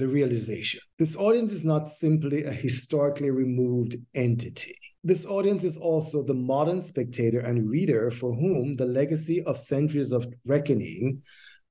the 0.00 0.08
realization. 0.08 0.80
This 0.98 1.16
audience 1.16 1.52
is 1.52 1.64
not 1.64 1.86
simply 1.86 2.44
a 2.44 2.52
historically 2.52 3.30
removed 3.30 3.96
entity. 4.14 4.74
This 5.04 5.26
audience 5.26 5.62
is 5.62 5.76
also 5.76 6.22
the 6.22 6.34
modern 6.34 6.80
spectator 6.82 7.40
and 7.40 7.70
reader 7.70 8.10
for 8.10 8.34
whom 8.34 8.74
the 8.74 8.86
legacy 8.86 9.42
of 9.44 9.58
centuries 9.58 10.12
of 10.12 10.26
reckoning 10.46 11.22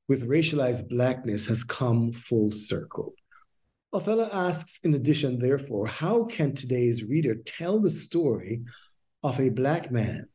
with 0.08 0.28
racialized 0.28 0.90
Blackness 0.90 1.48
has 1.48 1.64
come 1.64 2.12
full 2.14 2.52
circle. 2.52 3.12
Othello 3.94 4.30
asks, 4.32 4.80
in 4.84 4.94
addition, 4.94 5.40
therefore, 5.40 5.88
how 5.88 6.26
can 6.26 6.54
today's 6.54 7.04
reader 7.04 7.36
tell 7.46 7.80
the 7.80 7.90
story 7.90 8.62
of 9.24 9.40
a 9.40 9.50
Black 9.50 9.92
man, 9.92 10.28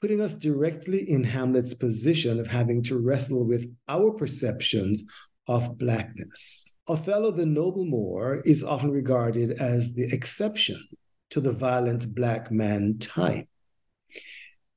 putting 0.00 0.20
us 0.20 0.36
directly 0.36 1.08
in 1.08 1.22
Hamlet's 1.22 1.74
position 1.74 2.40
of 2.40 2.48
having 2.48 2.82
to 2.84 2.98
wrestle 2.98 3.46
with 3.46 3.72
our 3.88 4.10
perceptions 4.10 5.04
of 5.46 5.78
Blackness? 5.78 6.76
Othello 6.86 7.30
the 7.30 7.46
Noble 7.46 7.84
Moor 7.84 8.42
is 8.44 8.62
often 8.62 8.90
regarded 8.90 9.52
as 9.52 9.94
the 9.94 10.12
exception 10.12 10.82
to 11.30 11.40
the 11.40 11.52
violent 11.52 12.14
Black 12.14 12.50
man 12.50 12.98
type. 12.98 13.46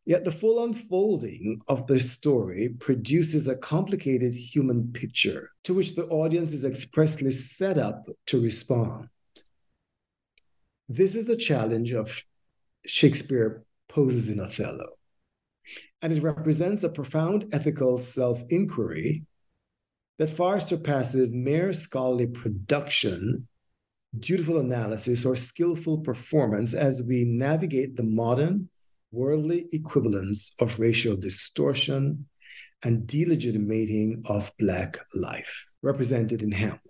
Yet 0.06 0.24
the 0.24 0.32
full 0.32 0.64
unfolding 0.64 1.60
of 1.68 1.86
the 1.88 2.00
story 2.00 2.70
produces 2.80 3.48
a 3.48 3.58
complicated 3.58 4.34
human 4.34 4.94
picture 4.94 5.52
to 5.66 5.74
which 5.74 5.96
the 5.96 6.06
audience 6.08 6.54
is 6.54 6.64
expressly 6.64 7.32
set 7.32 7.78
up 7.78 8.08
to 8.28 8.42
respond. 8.42 9.10
This 10.88 11.16
is 11.18 11.28
the 11.28 11.36
challenge 11.36 11.92
of 11.92 12.24
Shakespeare 12.86 13.66
poses 13.90 14.30
in 14.30 14.40
Othello, 14.40 14.92
and 16.02 16.14
it 16.14 16.24
represents 16.24 16.86
a 16.86 16.90
profound 16.90 17.50
ethical 17.52 17.98
self 17.98 18.42
inquiry 18.50 19.26
that 20.18 20.30
far 20.30 20.60
surpasses 20.60 21.32
mere 21.32 21.74
scholarly 21.74 22.28
production, 22.28 23.48
dutiful 24.18 24.58
analysis, 24.58 25.26
or 25.26 25.36
skillful 25.36 26.00
performance 26.00 26.74
as 26.74 27.04
we 27.04 27.24
navigate 27.26 27.96
the 27.96 28.04
modern 28.04 28.70
worldly 29.12 29.68
equivalents 29.72 30.54
of 30.60 30.80
racial 30.80 31.16
distortion 31.16 32.28
and 32.84 33.08
delegitimating 33.08 34.24
of 34.28 34.52
Black 34.60 35.00
life, 35.16 35.72
represented 35.82 36.42
in 36.42 36.52
Hamlet. 36.52 36.82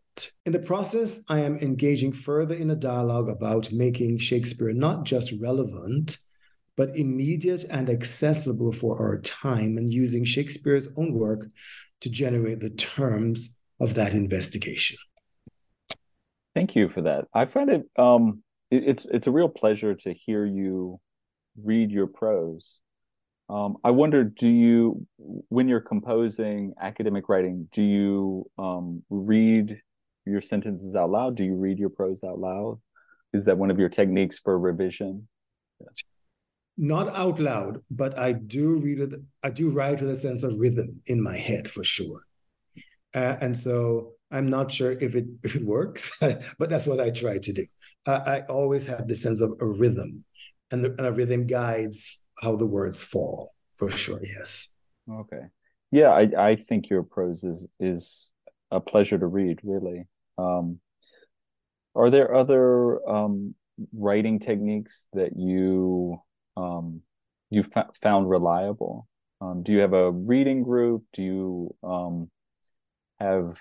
In 0.46 0.52
the 0.52 0.60
process, 0.60 1.22
I 1.30 1.42
am 1.42 1.58
engaging 1.58 2.12
further 2.12 2.56
in 2.56 2.72
a 2.72 2.76
dialogue 2.76 3.30
about 3.30 3.72
making 3.72 4.18
Shakespeare 4.18 4.74
not 4.74 5.04
just 5.06 5.34
relevant, 5.40 6.18
but 6.78 6.96
immediate 6.96 7.66
and 7.70 7.90
accessible 7.90 8.72
for 8.72 8.98
our 9.02 9.18
time, 9.20 9.78
and 9.78 9.92
using 9.92 10.24
Shakespeare's 10.24 10.88
own 10.96 11.14
work 11.14 11.48
to 12.02 12.10
generate 12.10 12.62
the 12.62 12.70
terms 12.70 13.58
of 13.80 13.96
that 13.96 14.14
investigation. 14.14 14.98
Thank 16.56 16.76
you 16.76 16.88
for 16.88 17.02
that. 17.02 17.26
I 17.34 17.46
find 17.46 17.70
it 17.70 17.90
um, 17.98 18.44
it, 18.72 18.84
it's 18.86 19.06
it's 19.06 19.28
a 19.28 19.32
real 19.32 19.50
pleasure 19.50 19.96
to 19.96 20.14
hear 20.14 20.46
you 20.46 21.00
read 21.64 21.92
your 21.92 22.08
prose. 22.08 22.80
Um, 23.50 23.78
I 23.84 23.92
wonder, 23.92 24.26
do 24.26 24.50
you, 24.50 25.08
when 25.18 25.70
you're 25.70 25.80
composing 25.80 26.74
academic 26.82 27.30
writing, 27.30 27.70
do 27.72 27.82
you 27.82 28.50
um, 28.58 29.04
read 29.10 29.82
your 30.26 30.42
sentences 30.42 30.96
out 30.96 31.10
loud? 31.10 31.38
Do 31.38 31.46
you 31.46 31.56
read 31.56 31.80
your 31.80 31.90
prose 31.90 32.24
out 32.26 32.40
loud? 32.40 32.80
Is 33.32 33.46
that 33.46 33.58
one 33.58 33.72
of 33.72 33.80
your 33.80 33.88
techniques 33.88 34.38
for 34.38 34.60
revision? 34.60 35.30
Not 36.78 37.10
out 37.16 37.40
loud, 37.40 37.82
but 37.90 38.18
I 38.18 38.34
do 38.34 38.76
read 38.76 39.00
it. 39.00 39.14
I 39.44 39.50
do 39.50 39.70
write 39.70 40.00
with 40.00 40.12
a 40.12 40.16
sense 40.16 40.44
of 40.44 40.60
rhythm 40.60 41.02
in 41.08 41.24
my 41.24 41.36
head 41.36 41.70
for 41.70 41.84
sure, 41.84 42.22
uh, 43.16 43.38
and 43.42 43.58
so 43.58 44.14
I'm 44.32 44.50
not 44.50 44.72
sure 44.72 44.92
if 44.92 45.16
it 45.16 45.26
if 45.44 45.56
it 45.56 45.66
works, 45.66 46.16
but 46.60 46.70
that's 46.70 46.88
what 46.88 47.00
I 47.00 47.10
try 47.10 47.40
to 47.40 47.54
do. 47.54 47.66
I 48.06 48.44
always 48.48 48.86
have 48.86 49.08
the 49.08 49.16
sense 49.16 49.42
of 49.42 49.54
a 49.60 49.66
rhythm 49.66 50.24
and 50.72 50.84
the, 50.84 50.90
and 50.90 51.00
the 51.00 51.12
rhythm 51.12 51.46
guides 51.46 52.26
how 52.42 52.56
the 52.56 52.66
words 52.66 53.04
fall 53.04 53.54
for 53.76 53.90
sure. 53.90 54.20
Yes. 54.24 54.72
Okay. 55.10 55.48
Yeah, 55.92 56.12
I 56.12 56.30
I 56.38 56.56
think 56.56 56.90
your 56.90 57.04
prose 57.04 57.44
is 57.44 57.68
is 57.80 58.34
a 58.72 58.80
pleasure 58.80 59.18
to 59.18 59.28
read. 59.28 59.60
Really. 59.64 60.06
Um, 60.38 60.80
are 61.96 62.10
there 62.10 62.36
other 62.36 63.08
um, 63.10 63.56
writing 63.94 64.40
techniques 64.40 65.08
that 65.14 65.36
you 65.36 66.22
um, 66.58 67.02
you 67.50 67.64
fa- 67.64 67.90
found 68.02 68.30
reliable? 68.30 69.08
Um, 69.40 69.64
do 69.64 69.72
you 69.72 69.80
have 69.80 69.94
a 69.94 70.12
reading 70.12 70.64
group? 70.64 71.04
Do 71.14 71.22
you 71.22 71.76
um, 71.84 72.30
have 73.20 73.60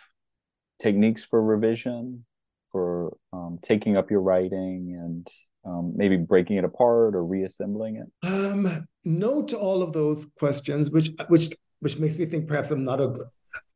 techniques 0.80 1.24
for 1.24 1.42
revision, 1.42 2.24
for 2.72 3.16
um, 3.32 3.58
taking 3.62 3.96
up 3.96 4.10
your 4.10 4.20
writing 4.20 4.96
and 4.98 5.28
um, 5.64 5.92
maybe 5.96 6.16
breaking 6.16 6.56
it 6.56 6.64
apart 6.64 7.14
or 7.14 7.24
reassembling 7.24 7.96
it? 7.96 8.28
Um, 8.28 8.86
no 9.04 9.42
to 9.42 9.58
all 9.58 9.82
of 9.82 9.92
those 9.92 10.26
questions, 10.38 10.90
which 10.90 11.10
which 11.28 11.54
which 11.80 11.98
makes 11.98 12.18
me 12.18 12.24
think 12.24 12.48
perhaps 12.48 12.70
I'm 12.70 12.84
not 12.84 13.00
a 13.00 13.14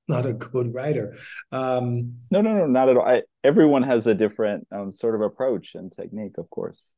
not 0.09 0.27
a 0.27 0.33
good 0.33 0.75
writer. 0.75 1.17
Um, 1.53 2.15
no, 2.31 2.41
no, 2.41 2.55
no, 2.55 2.67
not 2.67 2.89
at 2.89 2.97
all. 2.97 3.07
I, 3.07 3.23
everyone 3.45 3.83
has 3.85 4.07
a 4.07 4.15
different 4.15 4.67
um, 4.73 4.91
sort 4.91 5.15
of 5.15 5.21
approach 5.21 5.75
and 5.75 5.93
technique, 5.95 6.37
of 6.39 6.51
course. 6.51 6.95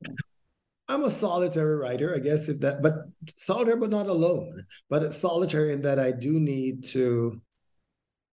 I'm 0.89 1.05
a 1.05 1.11
solitary 1.11 1.77
writer, 1.77 2.15
I 2.15 2.19
guess, 2.19 2.49
if 2.49 2.61
that, 2.61 2.83
but 2.83 2.95
solitary, 3.29 3.79
but 3.79 3.91
not 3.91 4.07
alone. 4.07 4.65
But 4.91 5.03
it's 5.03 5.17
solitary 5.17 5.73
in 5.73 5.83
that 5.83 5.99
I 5.99 6.11
do 6.11 6.39
need 6.39 6.85
to, 6.87 7.41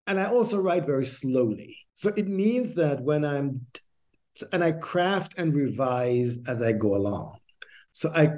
and 0.08 0.20
I 0.20 0.26
also 0.26 0.60
write 0.60 0.86
very 0.86 1.06
slowly. 1.06 1.78
So 1.94 2.10
it 2.16 2.28
means 2.28 2.76
that 2.76 3.02
when 3.02 3.24
I'm 3.24 3.66
and 4.52 4.64
I 4.64 4.72
craft 4.72 5.38
and 5.38 5.54
revise 5.54 6.40
as 6.48 6.62
I 6.62 6.72
go 6.72 6.96
along. 6.96 7.40
So 7.92 8.12
I 8.16 8.32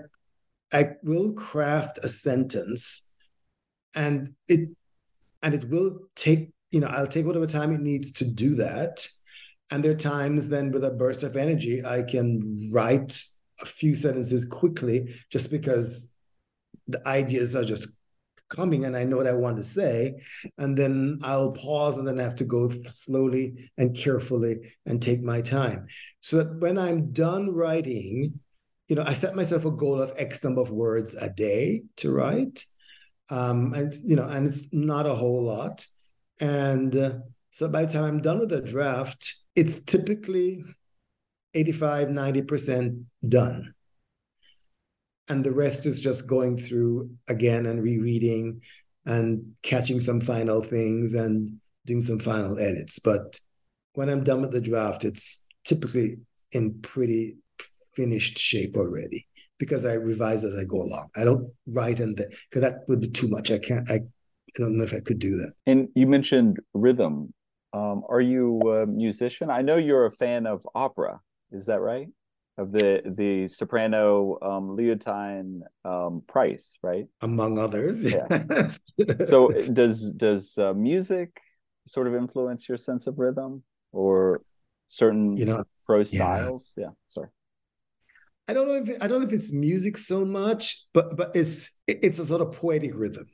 I 0.74 0.92
will 1.04 1.34
craft 1.34 2.00
a 2.04 2.08
sentence 2.08 3.12
and 3.96 4.34
it 4.48 4.70
and 5.44 5.54
it 5.54 5.70
will 5.70 6.00
take, 6.16 6.52
you 6.72 6.80
know, 6.80 6.88
I'll 6.88 7.08
take 7.08 7.26
whatever 7.26 7.48
time 7.48 7.74
it 7.74 7.82
needs 7.82 8.12
to 8.14 8.26
do 8.26 8.56
that. 8.56 9.08
And 9.70 9.84
there 9.84 9.92
are 9.92 9.96
times 9.96 10.50
then 10.50 10.72
with 10.72 10.84
a 10.84 10.92
burst 10.92 11.24
of 11.24 11.36
energy, 11.36 11.84
I 11.86 12.04
can 12.04 12.70
write 12.72 13.24
a 13.62 13.66
few 13.66 13.96
sentences 13.96 14.46
quickly 14.46 15.14
just 15.30 15.52
because 15.52 16.14
the 16.88 17.06
ideas 17.08 17.56
are 17.56 17.64
just 17.64 17.98
coming 18.50 18.86
and 18.86 18.96
I 18.96 19.04
know 19.04 19.18
what 19.18 19.28
I 19.28 19.34
want 19.34 19.58
to 19.58 19.64
say. 19.64 20.14
And 20.58 20.78
then 20.78 21.20
I'll 21.24 21.54
pause 21.54 21.98
and 21.98 22.08
then 22.08 22.20
I 22.20 22.24
have 22.24 22.36
to 22.36 22.44
go 22.44 22.70
slowly 22.70 23.72
and 23.78 23.96
carefully 23.96 24.58
and 24.86 25.02
take 25.02 25.24
my 25.24 25.42
time. 25.42 25.88
So 26.20 26.38
that 26.38 26.60
when 26.60 26.78
I'm 26.78 27.12
done 27.12 27.50
writing, 27.54 28.40
you 28.88 28.96
know, 28.96 29.04
I 29.06 29.14
set 29.14 29.36
myself 29.36 29.66
a 29.66 29.72
goal 29.72 30.02
of 30.02 30.14
X 30.18 30.44
number 30.44 30.62
of 30.62 30.70
words 30.70 31.16
a 31.16 31.30
day 31.30 31.84
to 31.98 32.12
write. 32.12 32.66
Um, 33.30 33.74
and, 33.74 33.94
you 34.04 34.18
know, 34.18 34.28
and 34.28 34.46
it's 34.46 34.68
not 34.74 35.06
a 35.06 35.16
whole 35.16 35.44
lot. 35.44 35.86
And 36.42 36.96
uh, 36.96 37.14
so 37.52 37.70
by 37.70 37.86
the 37.86 37.94
time 37.94 38.04
I'm 38.04 38.22
done 38.22 38.40
with 38.40 38.52
a 38.52 38.62
draft, 38.62 39.34
it's 39.56 39.80
typically 39.80 40.64
85, 41.54 42.10
90% 42.10 43.04
done 43.28 43.74
and 45.32 45.46
the 45.46 45.52
rest 45.52 45.86
is 45.86 46.02
just 46.02 46.28
going 46.28 46.58
through 46.58 47.10
again 47.30 47.66
and 47.66 47.82
rereading 47.82 48.62
and 49.06 49.54
catching 49.64 50.02
some 50.02 50.20
final 50.20 50.62
things 50.62 51.14
and 51.14 51.58
doing 51.86 52.02
some 52.02 52.20
final 52.20 52.60
edits. 52.60 53.00
But 53.00 53.40
when 53.94 54.10
I'm 54.10 54.26
done 54.26 54.42
with 54.42 54.52
the 54.52 54.60
draft, 54.60 55.06
it's 55.06 55.48
typically 55.64 56.18
in 56.52 56.82
pretty 56.82 57.38
finished 57.94 58.38
shape 58.38 58.76
already 58.76 59.26
because 59.58 59.86
I 59.86 59.94
revise 59.94 60.44
as 60.44 60.54
I 60.54 60.66
go 60.66 60.82
along. 60.82 61.10
I 61.16 61.24
don't 61.24 61.50
write 61.66 62.02
and 62.02 62.16
because 62.18 62.62
that 62.62 62.82
would 62.90 63.00
be 63.00 63.10
too 63.10 63.30
much. 63.30 63.52
I 63.52 63.60
can't. 63.60 63.90
I, 63.90 63.96
I 63.96 64.58
don't 64.58 64.78
know 64.78 64.84
if 64.84 64.94
I 64.94 65.00
could 65.00 65.20
do 65.20 65.38
that. 65.38 65.54
And 65.66 65.88
you 65.96 66.08
mentioned 66.08 66.60
rhythm. 66.74 67.34
Um, 67.72 68.04
are 68.10 68.20
you 68.20 68.60
a 68.70 68.86
musician? 68.86 69.50
I 69.50 69.62
know 69.62 69.78
you're 69.78 70.06
a 70.06 70.12
fan 70.12 70.46
of 70.46 70.68
opera. 70.76 71.22
Is 71.52 71.66
that 71.66 71.82
right? 71.82 72.08
of 72.58 72.72
the 72.72 73.02
the 73.18 73.48
soprano 73.48 74.38
um, 74.42 74.76
Leontyne 74.78 75.62
um, 75.86 76.22
Price, 76.28 76.78
right? 76.84 77.06
Among 77.22 77.58
others. 77.58 78.04
Yeah. 78.04 78.28
so 79.26 79.48
does 79.74 80.12
does 80.14 80.58
uh, 80.58 80.74
music 80.74 81.42
sort 81.88 82.08
of 82.08 82.16
influence 82.16 82.70
your 82.70 82.78
sense 82.78 83.08
of 83.08 83.18
rhythm, 83.18 83.64
or 83.92 84.42
certain 84.88 85.38
you 85.38 85.46
know 85.46 85.64
prose 85.86 86.10
styles. 86.10 86.72
Yeah. 86.78 86.90
Sorry. 87.08 87.30
I 88.48 88.54
don't 88.54 88.68
know 88.68 88.76
if 88.76 89.02
I 89.02 89.08
don't 89.08 89.22
know 89.22 89.28
if 89.28 89.34
it's 89.34 89.52
music 89.52 89.98
so 89.98 90.26
much, 90.26 90.86
but 90.94 91.16
but 91.16 91.36
it's 91.36 91.72
it's 91.88 92.20
a 92.20 92.26
sort 92.26 92.42
of 92.42 92.52
poetic 92.54 92.96
rhythm 92.96 93.26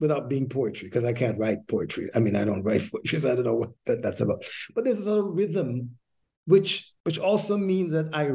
without 0.00 0.28
being 0.28 0.48
poetry 0.48 0.88
because 0.88 1.04
I 1.04 1.12
can't 1.12 1.38
write 1.38 1.66
poetry. 1.66 2.08
I 2.14 2.20
mean, 2.20 2.36
I 2.36 2.44
don't 2.44 2.62
write 2.62 2.90
poetry, 2.90 3.18
so 3.18 3.32
I 3.32 3.34
don't 3.34 3.44
know 3.44 3.54
what 3.54 3.70
that, 3.86 4.02
that's 4.02 4.20
about. 4.20 4.44
But 4.74 4.84
there's 4.84 5.00
a 5.00 5.04
sort 5.04 5.18
of 5.20 5.36
rhythm, 5.36 5.98
which 6.48 6.92
which 7.04 7.18
also 7.18 7.56
means 7.56 7.92
that 7.92 8.08
I, 8.12 8.30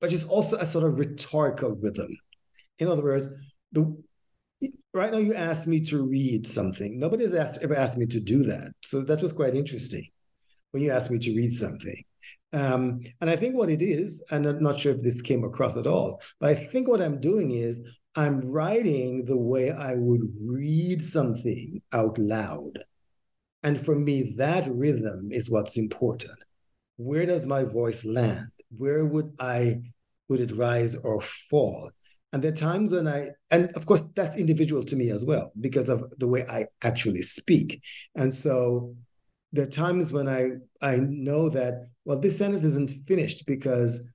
which 0.00 0.12
is 0.12 0.24
also 0.24 0.56
a 0.56 0.66
sort 0.66 0.84
of 0.84 0.98
rhetorical 0.98 1.76
rhythm. 1.76 2.16
In 2.78 2.88
other 2.88 3.02
words, 3.02 3.28
the 3.72 3.96
right 4.92 5.12
now 5.12 5.18
you 5.18 5.34
asked 5.34 5.66
me 5.66 5.80
to 5.80 6.02
read 6.02 6.46
something. 6.46 6.98
Nobody 6.98 7.24
has 7.24 7.34
asked, 7.34 7.62
ever 7.62 7.76
asked 7.76 7.98
me 7.98 8.06
to 8.06 8.20
do 8.20 8.44
that, 8.44 8.72
so 8.82 9.02
that 9.02 9.22
was 9.22 9.32
quite 9.32 9.54
interesting 9.54 10.04
when 10.70 10.82
you 10.82 10.90
asked 10.90 11.10
me 11.10 11.18
to 11.18 11.36
read 11.36 11.52
something. 11.52 12.02
Um, 12.52 13.00
and 13.20 13.28
I 13.28 13.36
think 13.36 13.54
what 13.54 13.68
it 13.68 13.82
is, 13.82 14.24
and 14.30 14.46
I'm 14.46 14.62
not 14.62 14.78
sure 14.80 14.94
if 14.94 15.02
this 15.02 15.20
came 15.20 15.44
across 15.44 15.76
at 15.76 15.86
all, 15.86 16.20
but 16.40 16.50
I 16.50 16.54
think 16.54 16.88
what 16.88 17.02
I'm 17.02 17.20
doing 17.20 17.50
is 17.50 17.78
I'm 18.16 18.40
writing 18.40 19.24
the 19.24 19.36
way 19.36 19.70
I 19.70 19.96
would 19.96 20.32
read 20.40 21.02
something 21.02 21.82
out 21.92 22.16
loud. 22.16 22.78
And 23.62 23.84
for 23.84 23.94
me, 23.94 24.34
that 24.36 24.66
rhythm 24.72 25.28
is 25.30 25.50
what's 25.50 25.76
important. 25.76 26.38
Where 26.96 27.26
does 27.26 27.46
my 27.46 27.64
voice 27.64 28.04
land? 28.04 28.46
Where 28.76 29.04
would 29.04 29.32
I 29.38 29.82
would 30.28 30.40
it 30.40 30.52
rise 30.52 30.96
or 30.96 31.20
fall? 31.20 31.90
And 32.32 32.42
there 32.42 32.50
are 32.50 32.56
times 32.56 32.92
when 32.92 33.06
I, 33.06 33.28
and 33.52 33.70
of 33.76 33.86
course, 33.86 34.02
that's 34.16 34.36
individual 34.36 34.82
to 34.84 34.96
me 34.96 35.10
as 35.10 35.24
well 35.24 35.52
because 35.60 35.88
of 35.88 36.12
the 36.18 36.26
way 36.26 36.44
I 36.50 36.66
actually 36.82 37.22
speak. 37.22 37.80
And 38.16 38.34
so 38.34 38.96
there 39.52 39.66
are 39.66 39.70
times 39.70 40.12
when 40.12 40.28
I 40.28 40.50
I 40.82 40.96
know 40.96 41.48
that 41.50 41.86
well, 42.04 42.18
this 42.18 42.36
sentence 42.36 42.64
isn't 42.64 43.06
finished 43.06 43.46
because 43.46 44.10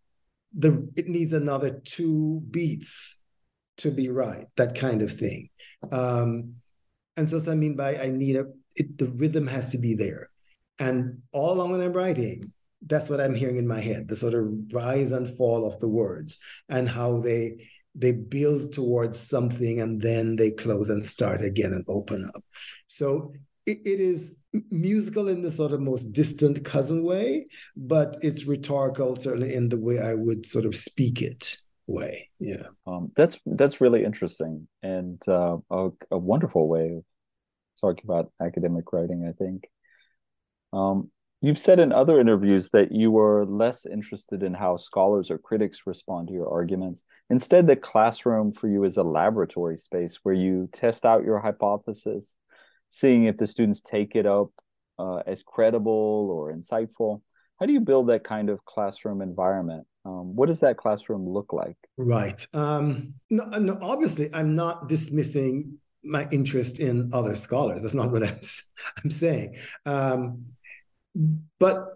the 0.58 0.92
it 0.98 1.08
needs 1.08 1.32
another 1.32 1.82
two 1.86 2.42
beats 2.52 3.22
to 3.78 3.92
be 3.92 4.10
right, 4.10 4.46
that 4.58 4.76
kind 4.76 5.02
of 5.02 5.14
thing. 5.14 5.50
Um, 5.90 6.56
and 7.16 7.30
so, 7.30 7.38
so 7.38 7.54
I 7.54 7.56
mean 7.56 7.78
by 7.78 7.98
I 7.98 8.10
need 8.10 8.36
a 8.36 8.48
it, 8.76 8.98
the 8.98 9.08
rhythm 9.08 9.48
has 9.48 9.72
to 9.72 9.78
be 9.78 9.96
there. 9.96 10.30
And 10.78 11.22
all 11.32 11.54
along 11.54 11.72
when 11.72 11.82
I'm 11.82 11.94
writing, 11.94 12.52
that's 12.86 13.10
what 13.10 13.20
I'm 13.20 13.36
hearing 13.36 13.58
in 13.58 13.68
my 13.68 13.80
head, 13.80 14.08
the 14.08 14.16
sort 14.16 14.34
of 14.34 14.48
rise 14.72 15.12
and 15.12 15.36
fall 15.38 15.66
of 15.66 15.80
the 15.80 15.88
words 15.88 16.40
and 16.70 16.88
how 16.88 17.20
they 17.20 17.68
they 17.96 18.12
build 18.12 18.72
towards 18.72 19.20
something 19.20 19.82
and 19.82 20.02
then 20.02 20.36
they 20.36 20.52
close 20.52 20.90
and 20.90 21.06
start 21.06 21.42
again 21.42 21.72
and 21.72 21.84
open 21.88 22.30
up. 22.34 22.44
So 22.88 23.34
it, 23.66 23.80
it 23.84 24.00
is 24.00 24.38
musical 24.72 25.28
in 25.28 25.42
the 25.42 25.52
sort 25.52 25.74
of 25.74 25.82
most 25.82 26.14
distant 26.14 26.64
cousin 26.64 27.04
way, 27.04 27.48
but 27.76 28.18
it's 28.22 28.46
rhetorical 28.46 29.16
certainly 29.16 29.54
in 29.54 29.70
the 29.70 29.78
way 29.78 30.00
I 30.00 30.14
would 30.14 30.46
sort 30.46 30.66
of 30.66 30.76
speak 30.76 31.22
it 31.22 31.58
way. 31.88 32.30
Yeah, 32.40 32.68
um, 32.88 33.12
that's 33.16 33.40
that's 33.46 33.82
really 33.82 34.04
interesting 34.04 34.68
and 34.82 35.22
uh, 35.28 35.58
a, 35.70 35.90
a, 36.12 36.18
wonderful 36.18 36.68
way 36.68 36.92
of 36.98 37.04
talking 37.82 38.04
about 38.06 38.32
academic 38.42 38.94
writing. 38.94 39.28
I 39.28 39.34
think. 39.34 39.68
Um, 40.72 41.12
you've 41.42 41.60
said 41.60 41.80
in 41.80 41.92
other 41.92 42.20
interviews 42.20 42.70
that 42.72 42.92
you 42.92 43.12
were 43.12 43.46
less 43.46 43.86
interested 43.86 44.44
in 44.44 44.54
how 44.54 44.78
scholars 44.78 45.32
or 45.32 45.38
critics 45.38 45.86
respond 45.86 46.28
to 46.28 46.34
your 46.34 46.50
arguments. 46.50 47.04
Instead, 47.30 47.68
the 47.68 47.76
classroom 47.76 48.52
for 48.52 48.68
you 48.68 48.84
is 48.84 48.98
a 48.98 49.04
laboratory 49.04 49.78
space 49.78 50.20
where 50.24 50.36
you 50.36 50.70
test 50.72 51.06
out 51.06 51.24
your 51.24 51.40
hypothesis, 51.40 52.36
seeing 52.90 53.26
if 53.26 53.38
the 53.38 53.48
students 53.48 53.82
take 53.82 54.16
it 54.16 54.26
up 54.26 54.50
uh, 54.98 55.22
as 55.26 55.44
credible 55.44 56.30
or 56.32 56.54
insightful. 56.54 57.22
How 57.60 57.66
do 57.66 57.74
you 57.74 57.82
build 57.82 58.10
that 58.10 58.24
kind 58.24 58.50
of 58.50 58.64
classroom 58.66 59.22
environment? 59.22 59.86
Um, 60.06 60.36
what 60.36 60.48
does 60.48 60.62
that 60.62 60.78
classroom 60.78 61.28
look 61.28 61.52
like? 61.54 61.78
Right. 61.98 62.46
Um, 62.54 63.14
no, 63.30 63.46
no, 63.46 63.78
obviously, 63.82 64.30
I'm 64.34 64.56
not 64.56 64.88
dismissing 64.88 65.78
my 66.04 66.28
interest 66.32 66.80
in 66.80 67.10
other 67.14 67.36
scholars. 67.36 67.82
That's 67.82 67.94
not 67.94 68.12
what 68.12 68.24
I'm, 68.24 68.40
I'm 69.04 69.10
saying. 69.10 69.56
Um, 69.86 70.46
but 71.60 71.96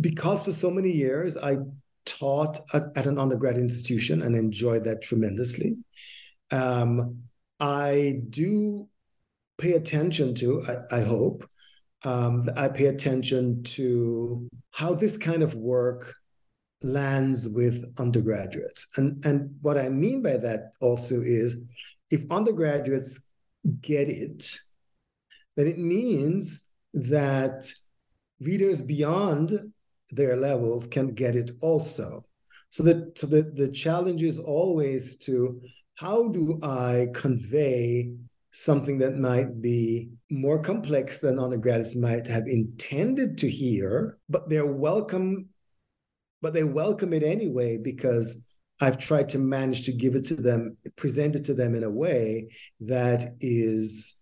because 0.00 0.44
for 0.44 0.52
so 0.52 0.70
many 0.70 0.90
years 0.90 1.36
I 1.36 1.58
taught 2.04 2.58
at, 2.72 2.82
at 2.96 3.06
an 3.06 3.18
undergrad 3.18 3.56
institution 3.56 4.22
and 4.22 4.34
enjoyed 4.34 4.84
that 4.84 5.02
tremendously, 5.02 5.76
um, 6.50 7.22
I 7.58 8.22
do 8.30 8.88
pay 9.58 9.72
attention 9.72 10.34
to, 10.36 10.62
I, 10.66 10.98
I 10.98 11.00
hope, 11.02 11.48
um, 12.04 12.48
I 12.56 12.68
pay 12.68 12.86
attention 12.86 13.62
to 13.64 14.48
how 14.70 14.94
this 14.94 15.18
kind 15.18 15.42
of 15.42 15.54
work 15.54 16.14
lands 16.82 17.48
with 17.48 17.84
undergraduates. 17.98 18.88
And, 18.96 19.24
and 19.24 19.54
what 19.60 19.76
I 19.76 19.90
mean 19.90 20.22
by 20.22 20.38
that 20.38 20.72
also 20.80 21.16
is 21.16 21.56
if 22.10 22.24
undergraduates 22.30 23.28
get 23.82 24.08
it, 24.08 24.56
then 25.56 25.66
it 25.66 25.78
means 25.78 26.72
that 26.94 27.70
readers 28.40 28.80
beyond 28.80 29.72
their 30.10 30.36
levels 30.36 30.86
can 30.86 31.14
get 31.14 31.36
it 31.36 31.50
also. 31.60 32.24
So 32.70 32.82
that 32.84 33.18
so 33.18 33.26
the, 33.26 33.42
the 33.42 33.68
challenge 33.68 34.22
is 34.22 34.38
always 34.38 35.16
to 35.18 35.60
how 35.94 36.28
do 36.28 36.58
I 36.62 37.08
convey 37.14 38.12
something 38.52 38.98
that 38.98 39.16
might 39.16 39.60
be 39.60 40.10
more 40.30 40.60
complex 40.60 41.18
than 41.18 41.38
undergraduates 41.38 41.94
might 41.94 42.26
have 42.26 42.46
intended 42.46 43.38
to 43.38 43.48
hear, 43.48 44.18
but 44.28 44.48
they're 44.48 44.66
welcome, 44.66 45.48
but 46.42 46.54
they 46.54 46.64
welcome 46.64 47.12
it 47.12 47.22
anyway 47.22 47.76
because 47.76 48.44
I've 48.80 48.98
tried 48.98 49.28
to 49.30 49.38
manage 49.38 49.84
to 49.86 49.92
give 49.92 50.14
it 50.14 50.24
to 50.26 50.36
them, 50.36 50.76
present 50.96 51.36
it 51.36 51.44
to 51.44 51.54
them 51.54 51.74
in 51.74 51.84
a 51.84 51.90
way 51.90 52.48
that 52.80 53.34
is 53.40 54.16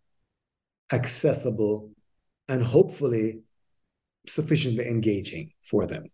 accessible 0.93 1.91
and 2.49 2.63
hopefully 2.63 3.41
sufficiently 4.29 4.87
engaging 4.87 5.51
for 5.63 5.87
them. 5.87 6.05